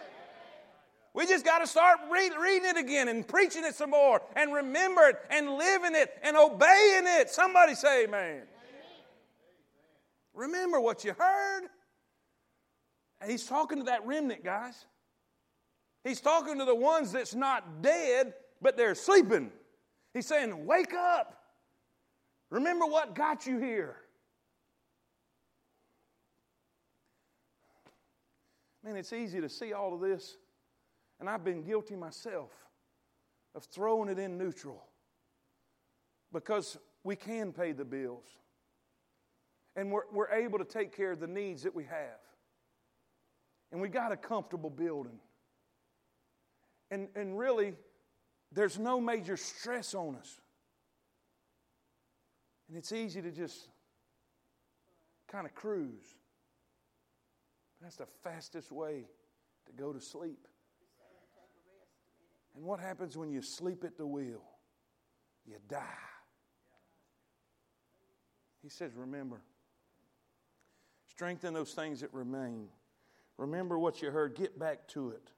We 1.14 1.26
just 1.26 1.44
got 1.44 1.58
to 1.58 1.66
start 1.66 1.98
read, 2.10 2.32
reading 2.40 2.70
it 2.70 2.78
again 2.78 3.08
and 3.08 3.28
preaching 3.28 3.64
it 3.64 3.74
some 3.74 3.90
more 3.90 4.22
and 4.34 4.54
remember 4.54 5.02
it 5.02 5.16
and 5.28 5.50
living 5.58 5.94
it 5.94 6.10
and 6.22 6.34
obeying 6.38 7.04
it. 7.04 7.28
Somebody 7.28 7.74
say, 7.74 8.06
man. 8.10 8.44
Remember 10.34 10.80
what 10.80 11.04
you 11.04 11.12
heard. 11.12 11.64
And 13.20 13.30
he's 13.30 13.46
talking 13.46 13.78
to 13.78 13.84
that 13.84 14.06
remnant, 14.06 14.44
guys. 14.44 14.86
He's 16.04 16.20
talking 16.20 16.58
to 16.58 16.64
the 16.64 16.74
ones 16.74 17.12
that's 17.12 17.34
not 17.34 17.82
dead, 17.82 18.34
but 18.60 18.76
they're 18.76 18.94
sleeping. 18.94 19.52
He's 20.12 20.26
saying, 20.26 20.66
Wake 20.66 20.94
up. 20.94 21.38
Remember 22.50 22.84
what 22.84 23.14
got 23.14 23.46
you 23.46 23.58
here. 23.58 23.96
Man, 28.84 28.96
it's 28.96 29.12
easy 29.12 29.40
to 29.40 29.48
see 29.48 29.72
all 29.72 29.94
of 29.94 30.00
this, 30.00 30.36
and 31.20 31.30
I've 31.30 31.44
been 31.44 31.62
guilty 31.62 31.94
myself 31.94 32.50
of 33.54 33.64
throwing 33.64 34.08
it 34.08 34.18
in 34.18 34.36
neutral 34.36 34.82
because 36.32 36.76
we 37.04 37.14
can 37.14 37.52
pay 37.52 37.72
the 37.72 37.84
bills 37.84 38.26
and 39.76 39.90
we're, 39.90 40.02
we're 40.12 40.30
able 40.30 40.58
to 40.58 40.64
take 40.64 40.94
care 40.94 41.12
of 41.12 41.20
the 41.20 41.26
needs 41.26 41.62
that 41.62 41.74
we 41.74 41.84
have. 41.84 42.20
And 43.70 43.80
we 43.80 43.88
got 43.88 44.12
a 44.12 44.16
comfortable 44.16 44.70
building. 44.70 45.18
And, 46.90 47.08
and 47.14 47.38
really, 47.38 47.72
there's 48.52 48.78
no 48.78 49.00
major 49.00 49.36
stress 49.36 49.94
on 49.94 50.16
us. 50.16 50.40
And 52.68 52.76
it's 52.76 52.92
easy 52.92 53.22
to 53.22 53.30
just 53.30 53.68
kind 55.30 55.46
of 55.46 55.54
cruise. 55.54 56.04
That's 57.80 57.96
the 57.96 58.06
fastest 58.22 58.70
way 58.70 59.06
to 59.66 59.72
go 59.72 59.92
to 59.92 60.00
sleep. 60.00 60.46
And 62.54 62.64
what 62.64 62.78
happens 62.78 63.16
when 63.16 63.30
you 63.30 63.40
sleep 63.40 63.84
at 63.84 63.96
the 63.96 64.06
wheel? 64.06 64.42
You 65.46 65.56
die. 65.68 65.80
He 68.62 68.68
says, 68.68 68.92
Remember, 68.94 69.42
Strengthen 71.22 71.54
those 71.54 71.72
things 71.72 72.00
that 72.00 72.12
remain. 72.12 72.66
Remember 73.38 73.78
what 73.78 74.02
you 74.02 74.10
heard, 74.10 74.34
get 74.34 74.58
back 74.58 74.88
to 74.88 75.10
it. 75.10 75.30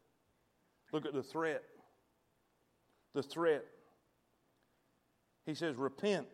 Look 0.93 1.05
at 1.05 1.13
the 1.13 1.23
threat. 1.23 1.63
The 3.13 3.23
threat. 3.23 3.67
He 5.45 5.55
says, 5.55 5.77
Repent. 5.77 6.27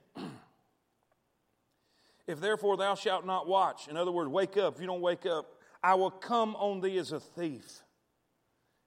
if 2.28 2.38
therefore 2.38 2.76
thou 2.76 2.94
shalt 2.94 3.26
not 3.26 3.48
watch, 3.48 3.88
in 3.88 3.96
other 3.96 4.12
words, 4.12 4.30
wake 4.30 4.56
up. 4.56 4.76
If 4.76 4.80
you 4.80 4.86
don't 4.86 5.00
wake 5.00 5.26
up, 5.26 5.46
I 5.82 5.96
will 5.96 6.12
come 6.12 6.54
on 6.54 6.80
thee 6.80 6.98
as 6.98 7.10
a 7.10 7.18
thief, 7.18 7.80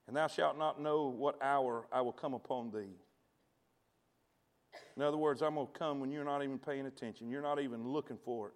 and 0.08 0.16
thou 0.16 0.28
shalt 0.28 0.56
not 0.56 0.80
know 0.80 1.08
what 1.08 1.36
hour 1.42 1.86
I 1.92 2.00
will 2.00 2.12
come 2.12 2.32
upon 2.32 2.70
thee. 2.70 2.96
In 4.96 5.02
other 5.02 5.18
words, 5.18 5.42
I'm 5.42 5.56
going 5.56 5.66
to 5.66 5.72
come 5.78 6.00
when 6.00 6.10
you're 6.10 6.24
not 6.24 6.42
even 6.42 6.58
paying 6.58 6.86
attention. 6.86 7.28
You're 7.28 7.42
not 7.42 7.60
even 7.60 7.86
looking 7.86 8.16
for 8.24 8.48
it 8.48 8.54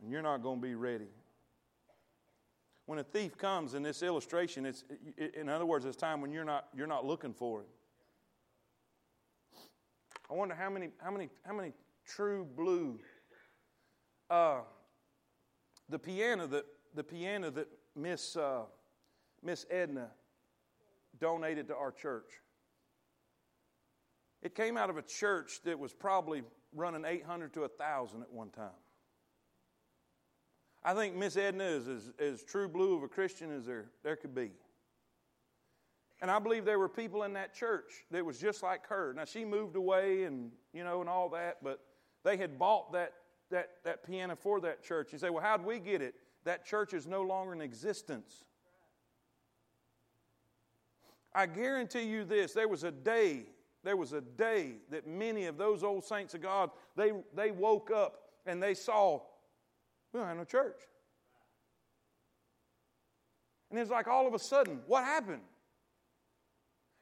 and 0.00 0.10
you're 0.10 0.22
not 0.22 0.42
going 0.42 0.60
to 0.60 0.66
be 0.66 0.74
ready. 0.74 1.08
When 2.86 2.98
a 2.98 3.04
thief 3.04 3.36
comes 3.36 3.74
in 3.74 3.82
this 3.82 4.02
illustration, 4.02 4.64
it's, 4.64 4.84
in 5.34 5.48
other 5.48 5.66
words, 5.66 5.84
it's 5.84 5.96
time 5.96 6.20
when 6.20 6.30
you're 6.30 6.44
not, 6.44 6.68
you're 6.74 6.86
not 6.86 7.04
looking 7.04 7.32
for 7.32 7.60
him. 7.60 7.66
I 10.30 10.34
wonder 10.34 10.54
how 10.54 10.70
many, 10.70 10.90
how 10.98 11.10
many, 11.10 11.28
how 11.44 11.54
many 11.54 11.72
true 12.06 12.46
blue. 12.56 12.98
Uh, 14.30 14.60
the 15.88 15.98
piano 15.98 16.46
that 16.48 16.64
the 16.94 17.04
piano 17.04 17.50
that 17.50 17.68
Miss 17.94 18.36
uh, 18.36 18.62
Miss 19.42 19.66
Edna 19.70 20.08
donated 21.20 21.68
to 21.68 21.76
our 21.76 21.92
church. 21.92 22.40
It 24.42 24.54
came 24.54 24.76
out 24.76 24.90
of 24.90 24.96
a 24.96 25.02
church 25.02 25.60
that 25.64 25.78
was 25.78 25.92
probably 25.92 26.42
running 26.74 27.04
800 27.04 27.52
to 27.54 27.60
1,000 27.60 28.22
at 28.22 28.30
one 28.30 28.50
time. 28.50 28.68
I 30.86 30.94
think 30.94 31.16
Miss 31.16 31.36
Edna 31.36 31.64
is 31.64 31.88
as, 31.88 32.12
as 32.20 32.44
true 32.44 32.68
blue 32.68 32.96
of 32.96 33.02
a 33.02 33.08
Christian 33.08 33.50
as 33.50 33.66
there, 33.66 33.86
there 34.04 34.14
could 34.14 34.36
be. 34.36 34.52
And 36.22 36.30
I 36.30 36.38
believe 36.38 36.64
there 36.64 36.78
were 36.78 36.88
people 36.88 37.24
in 37.24 37.32
that 37.32 37.52
church 37.52 38.04
that 38.12 38.24
was 38.24 38.38
just 38.38 38.62
like 38.62 38.86
her. 38.86 39.12
Now 39.12 39.24
she 39.24 39.44
moved 39.44 39.74
away 39.74 40.22
and 40.22 40.52
you 40.72 40.84
know 40.84 41.00
and 41.00 41.10
all 41.10 41.28
that, 41.30 41.56
but 41.60 41.80
they 42.22 42.36
had 42.36 42.56
bought 42.56 42.92
that 42.92 43.14
that 43.50 43.70
that 43.84 44.06
piano 44.06 44.36
for 44.36 44.60
that 44.60 44.84
church. 44.84 45.12
You 45.12 45.18
say, 45.18 45.28
well, 45.28 45.42
how'd 45.42 45.64
we 45.64 45.80
get 45.80 46.02
it? 46.02 46.14
That 46.44 46.64
church 46.64 46.94
is 46.94 47.08
no 47.08 47.22
longer 47.22 47.52
in 47.52 47.60
existence. 47.60 48.44
I 51.34 51.46
guarantee 51.46 52.04
you 52.04 52.24
this: 52.24 52.52
there 52.52 52.68
was 52.68 52.84
a 52.84 52.92
day, 52.92 53.46
there 53.82 53.96
was 53.96 54.12
a 54.12 54.20
day 54.20 54.76
that 54.90 55.08
many 55.08 55.46
of 55.46 55.58
those 55.58 55.82
old 55.82 56.04
saints 56.04 56.32
of 56.34 56.42
God 56.42 56.70
they 56.94 57.12
they 57.34 57.50
woke 57.50 57.90
up 57.90 58.20
and 58.46 58.62
they 58.62 58.72
saw 58.72 59.20
we 60.16 60.20
don't 60.20 60.28
have 60.28 60.38
no 60.38 60.44
church. 60.44 60.80
And 63.70 63.78
it's 63.78 63.90
like 63.90 64.08
all 64.08 64.26
of 64.26 64.32
a 64.32 64.38
sudden, 64.38 64.80
what 64.86 65.04
happened? 65.04 65.42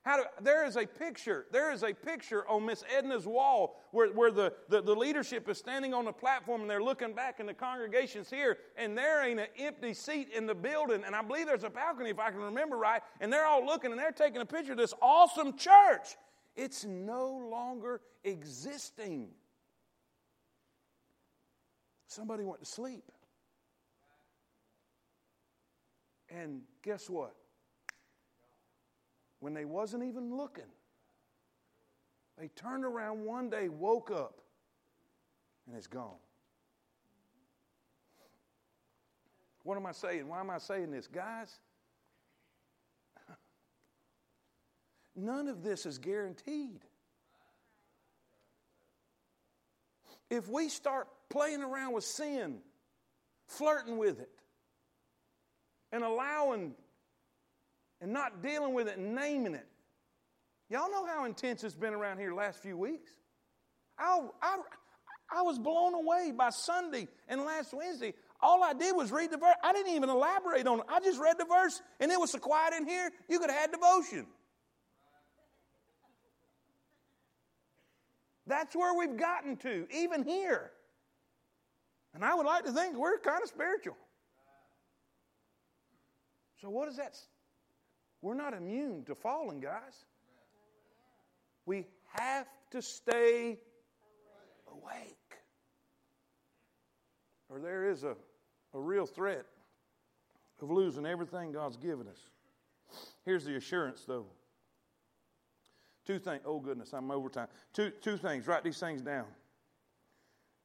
How 0.03 0.17
do, 0.17 0.25
there 0.43 0.67
is 0.67 0.77
a 0.77 0.85
picture, 0.85 1.47
there 1.53 1.73
is 1.73 1.83
a 1.83 1.95
picture 1.95 2.47
on 2.49 2.67
Miss 2.67 2.83
Edna's 2.95 3.27
wall 3.27 3.81
where, 3.93 4.09
where 4.09 4.31
the, 4.31 4.53
the, 4.69 4.83
the, 4.83 4.95
leadership 4.95 5.49
is 5.49 5.57
standing 5.57 5.95
on 5.95 6.05
the 6.05 6.13
platform 6.13 6.61
and 6.61 6.69
they're 6.69 6.83
looking 6.83 7.15
back 7.15 7.41
and 7.41 7.49
the 7.49 7.55
congregation's 7.55 8.29
here 8.29 8.59
and 8.77 8.99
there 8.99 9.25
ain't 9.25 9.41
an 9.41 9.47
empty 9.59 9.95
seat 9.95 10.29
in 10.37 10.47
the 10.47 10.55
building. 10.55 11.05
And 11.07 11.15
I 11.15 11.23
believe 11.23 11.47
there's 11.47 11.65
a 11.65 11.71
balcony, 11.71 12.11
if 12.11 12.19
I 12.19 12.31
can 12.33 12.41
remember 12.41 12.77
right, 12.77 13.01
and 13.21 13.33
they're 13.33 13.47
all 13.47 13.65
looking 13.65 13.93
and 13.93 13.99
they're 13.99 14.13
taking 14.13 14.43
a 14.43 14.47
picture 14.47 14.73
of 14.73 14.79
this 14.79 14.93
awesome 15.01 15.57
church. 15.57 16.17
It's 16.57 16.85
no 16.85 17.49
longer 17.51 18.01
existing. 18.25 19.29
Somebody 22.07 22.45
went 22.45 22.61
to 22.61 22.67
sleep. 22.67 23.05
And 26.31 26.63
guess 26.83 27.09
what? 27.09 27.35
When 29.41 29.55
they 29.55 29.65
wasn't 29.65 30.05
even 30.05 30.37
looking, 30.37 30.65
they 32.39 32.49
turned 32.49 32.85
around 32.85 33.25
one 33.25 33.51
day, 33.51 33.69
woke 33.69 34.11
up, 34.11 34.41
and 35.67 35.77
it's 35.77 35.87
gone. 35.87 36.17
What 39.63 39.77
am 39.77 39.87
I 39.87 39.93
saying? 39.93 40.29
Why 40.29 40.41
am 40.41 40.51
I 40.51 40.59
saying 40.59 40.91
this? 40.91 41.07
Guys, 41.07 41.59
none 45.17 45.49
of 45.49 45.63
this 45.63 45.87
is 45.87 45.99
guaranteed. 45.99 46.81
if 50.31 50.49
we 50.49 50.69
start 50.69 51.09
playing 51.35 51.63
around 51.63 51.93
with 51.93 52.05
sin, 52.05 52.59
flirting 53.49 53.99
with 53.99 54.21
it, 54.21 54.31
and 55.91 56.05
allowing 56.05 56.75
and 58.01 58.13
not 58.13 58.41
dealing 58.41 58.73
with 58.73 58.87
it 58.87 58.99
and 58.99 59.17
naming 59.17 59.55
it. 59.55 59.67
Y'all 60.71 60.91
know 60.91 61.05
how 61.07 61.25
intense 61.25 61.65
it's 61.65 61.75
been 61.75 61.93
around 61.93 62.19
here 62.19 62.33
last 62.33 62.63
few 62.63 62.77
weeks. 62.77 63.11
I, 63.99 64.21
I, 64.41 64.59
I 65.39 65.43
was 65.43 65.59
blown 65.59 65.95
away 65.95 66.33
by 66.37 66.51
Sunday 66.51 67.09
and 67.29 67.41
last 67.43 67.75
Wednesday. 67.75 68.15
All 68.41 68.63
I 68.63 68.73
did 68.73 68.95
was 68.95 69.11
read 69.11 69.33
the 69.33 69.37
verse. 69.37 69.57
I 69.65 69.73
didn't 69.73 69.95
even 69.95 70.11
elaborate 70.11 70.69
on 70.69 70.81
it. 70.81 70.87
I 70.89 71.01
just 71.01 71.21
read 71.21 71.37
the 71.37 71.47
verse, 71.47 71.83
and 71.99 72.13
it 72.13 72.21
was 72.21 72.31
so 72.31 72.39
quiet 72.39 72.75
in 72.75 72.87
here, 72.87 73.11
you 73.29 73.41
could 73.41 73.51
have 73.51 73.59
had 73.59 73.73
devotion. 73.73 74.27
That's 78.47 78.77
where 78.77 78.97
we've 78.97 79.17
gotten 79.17 79.57
to, 79.59 79.89
even 79.91 80.23
here. 80.23 80.71
And 82.15 82.25
I 82.25 82.35
would 82.35 82.47
like 82.47 82.65
to 82.65 82.73
think 82.73 82.97
we're 82.97 83.19
kind 83.19 83.43
of 83.43 83.49
spiritual. 83.49 83.97
So, 86.61 86.71
what 86.71 86.89
is 86.89 86.97
that? 86.97 87.19
We're 88.23 88.35
not 88.35 88.55
immune 88.55 89.05
to 89.05 89.15
falling, 89.15 89.61
guys. 89.61 90.07
We 91.67 91.87
have 92.13 92.47
to 92.71 92.81
stay 92.81 93.59
awake. 94.71 95.17
Or 97.49 97.59
there 97.59 97.91
is 97.91 98.05
a, 98.05 98.17
a 98.73 98.81
real 98.81 99.07
threat 99.07 99.45
of 100.63 100.71
losing 100.71 101.05
everything 101.05 101.53
God's 101.53 101.77
given 101.77 102.09
us. 102.09 102.19
Here's 103.25 103.45
the 103.45 103.57
assurance, 103.57 104.05
though. 104.07 104.27
Two 106.07 106.19
things. 106.19 106.43
Oh, 106.45 106.61
goodness, 106.61 106.93
I'm 106.93 107.11
over 107.11 107.29
time. 107.29 107.49
Two, 107.73 107.91
two 108.01 108.17
things. 108.17 108.47
Write 108.47 108.65
these 108.65 108.79
things 108.79 109.03
down. 109.03 109.27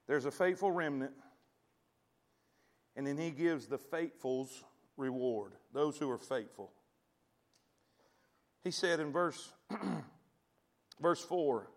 There's 0.08 0.26
a 0.26 0.32
faithful 0.32 0.72
remnant, 0.72 1.12
and 3.00 3.08
then 3.08 3.18
he 3.18 3.32
gives 3.32 3.66
the 3.66 3.78
faithful's 3.78 4.66
reward, 4.98 5.54
those 5.74 5.98
who 5.98 6.12
are 6.12 6.18
faithful. 6.18 6.70
He 8.62 8.72
said 8.72 9.00
in 9.00 9.14
verse, 9.14 9.54
verse 11.02 11.24
4 11.24 11.70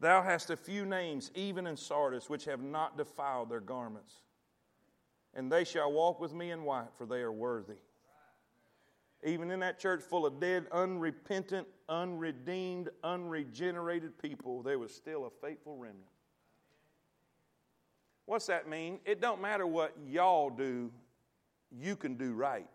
Thou 0.00 0.22
hast 0.22 0.50
a 0.50 0.56
few 0.56 0.84
names, 0.84 1.30
even 1.36 1.64
in 1.68 1.76
Sardis, 1.76 2.28
which 2.28 2.44
have 2.46 2.60
not 2.60 2.98
defiled 2.98 3.50
their 3.50 3.60
garments. 3.60 4.14
And 5.32 5.50
they 5.50 5.62
shall 5.62 5.92
walk 5.92 6.18
with 6.18 6.34
me 6.34 6.50
in 6.50 6.64
white, 6.64 6.92
for 6.98 7.06
they 7.06 7.20
are 7.20 7.30
worthy. 7.30 7.78
Even 9.22 9.52
in 9.52 9.60
that 9.60 9.78
church 9.78 10.02
full 10.02 10.26
of 10.26 10.40
dead, 10.40 10.66
unrepentant, 10.72 11.68
unredeemed, 11.88 12.88
unregenerated 13.04 14.18
people, 14.20 14.60
there 14.64 14.80
was 14.80 14.92
still 14.92 15.26
a 15.26 15.46
faithful 15.46 15.76
remnant. 15.76 16.10
What's 18.26 18.46
that 18.46 18.68
mean? 18.68 18.98
It 19.04 19.20
don't 19.20 19.40
matter 19.40 19.66
what 19.66 19.94
y'all 20.06 20.50
do, 20.50 20.90
you 21.70 21.96
can 21.96 22.16
do 22.16 22.34
right. 22.34 22.66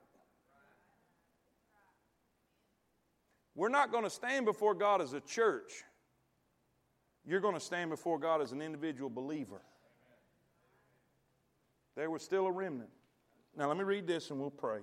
We're 3.53 3.69
not 3.69 3.91
going 3.91 4.05
to 4.05 4.09
stand 4.09 4.45
before 4.45 4.73
God 4.73 5.01
as 5.01 5.13
a 5.13 5.19
church. 5.19 5.83
You're 7.25 7.41
going 7.41 7.53
to 7.53 7.59
stand 7.59 7.89
before 7.89 8.17
God 8.17 8.41
as 8.41 8.53
an 8.53 8.61
individual 8.61 9.09
believer. 9.09 9.61
There 11.95 12.09
was 12.09 12.23
still 12.23 12.47
a 12.47 12.51
remnant. 12.51 12.89
Now, 13.57 13.67
let 13.67 13.77
me 13.77 13.83
read 13.83 14.07
this 14.07 14.29
and 14.29 14.39
we'll 14.39 14.49
pray. 14.49 14.79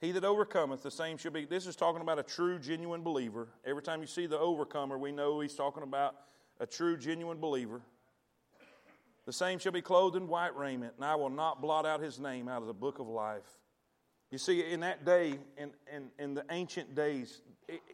He 0.00 0.12
that 0.12 0.24
overcometh, 0.24 0.82
the 0.82 0.90
same 0.90 1.18
shall 1.18 1.30
be. 1.30 1.44
This 1.44 1.66
is 1.66 1.76
talking 1.76 2.00
about 2.00 2.18
a 2.18 2.22
true, 2.22 2.58
genuine 2.58 3.02
believer. 3.02 3.48
Every 3.64 3.82
time 3.82 4.00
you 4.00 4.06
see 4.06 4.26
the 4.26 4.38
overcomer, 4.38 4.98
we 4.98 5.12
know 5.12 5.40
he's 5.40 5.54
talking 5.54 5.82
about 5.82 6.16
a 6.58 6.66
true, 6.66 6.96
genuine 6.96 7.38
believer. 7.38 7.82
The 9.26 9.32
same 9.32 9.58
shall 9.58 9.72
be 9.72 9.82
clothed 9.82 10.16
in 10.16 10.28
white 10.28 10.56
raiment, 10.56 10.94
and 10.96 11.04
I 11.04 11.14
will 11.14 11.30
not 11.30 11.60
blot 11.60 11.86
out 11.86 12.00
his 12.00 12.18
name 12.18 12.48
out 12.48 12.62
of 12.62 12.66
the 12.66 12.74
book 12.74 12.98
of 12.98 13.06
life. 13.06 13.58
You 14.30 14.38
see, 14.38 14.62
in 14.62 14.80
that 14.80 15.04
day, 15.04 15.38
in, 15.56 15.72
in, 15.92 16.10
in 16.18 16.34
the 16.34 16.44
ancient 16.50 16.94
days, 16.94 17.42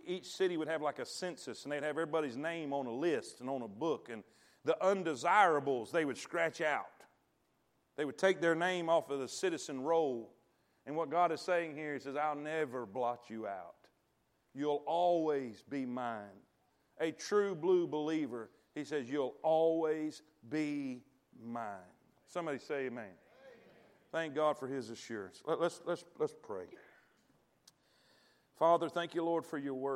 each 0.06 0.26
city 0.26 0.56
would 0.56 0.68
have 0.68 0.82
like 0.82 0.98
a 0.98 1.06
census, 1.06 1.64
and 1.64 1.72
they'd 1.72 1.82
have 1.82 1.90
everybody's 1.90 2.36
name 2.36 2.72
on 2.72 2.86
a 2.86 2.92
list 2.92 3.40
and 3.40 3.50
on 3.50 3.62
a 3.62 3.68
book. 3.68 4.08
And 4.10 4.22
the 4.64 4.82
undesirables 4.84 5.90
they 5.90 6.04
would 6.04 6.18
scratch 6.18 6.60
out. 6.60 6.86
They 7.96 8.04
would 8.04 8.18
take 8.18 8.40
their 8.40 8.54
name 8.54 8.88
off 8.88 9.10
of 9.10 9.20
the 9.20 9.28
citizen 9.28 9.80
roll 9.80 10.36
and 10.86 10.94
what 10.94 11.10
God 11.10 11.32
is 11.32 11.40
saying 11.40 11.74
here, 11.74 11.94
He 11.94 12.00
says, 12.00 12.16
I'll 12.16 12.36
never 12.36 12.86
blot 12.86 13.24
you 13.28 13.46
out. 13.46 13.74
You'll 14.54 14.84
always 14.86 15.62
be 15.68 15.84
mine. 15.84 16.40
A 17.00 17.10
true 17.10 17.54
blue 17.54 17.86
believer, 17.86 18.50
He 18.74 18.84
says, 18.84 19.10
You'll 19.10 19.34
always 19.42 20.22
be 20.48 21.02
mine. 21.44 21.64
Somebody 22.26 22.58
say 22.58 22.86
amen. 22.86 23.04
amen. 23.04 23.14
Thank 24.12 24.34
God 24.34 24.58
for 24.58 24.66
His 24.66 24.90
assurance. 24.90 25.42
Let, 25.46 25.60
let's, 25.60 25.80
let's, 25.86 26.04
let's 26.18 26.34
pray. 26.42 26.64
Father, 28.58 28.88
thank 28.88 29.14
you, 29.14 29.22
Lord, 29.22 29.44
for 29.44 29.58
your 29.58 29.74
word. 29.74 29.94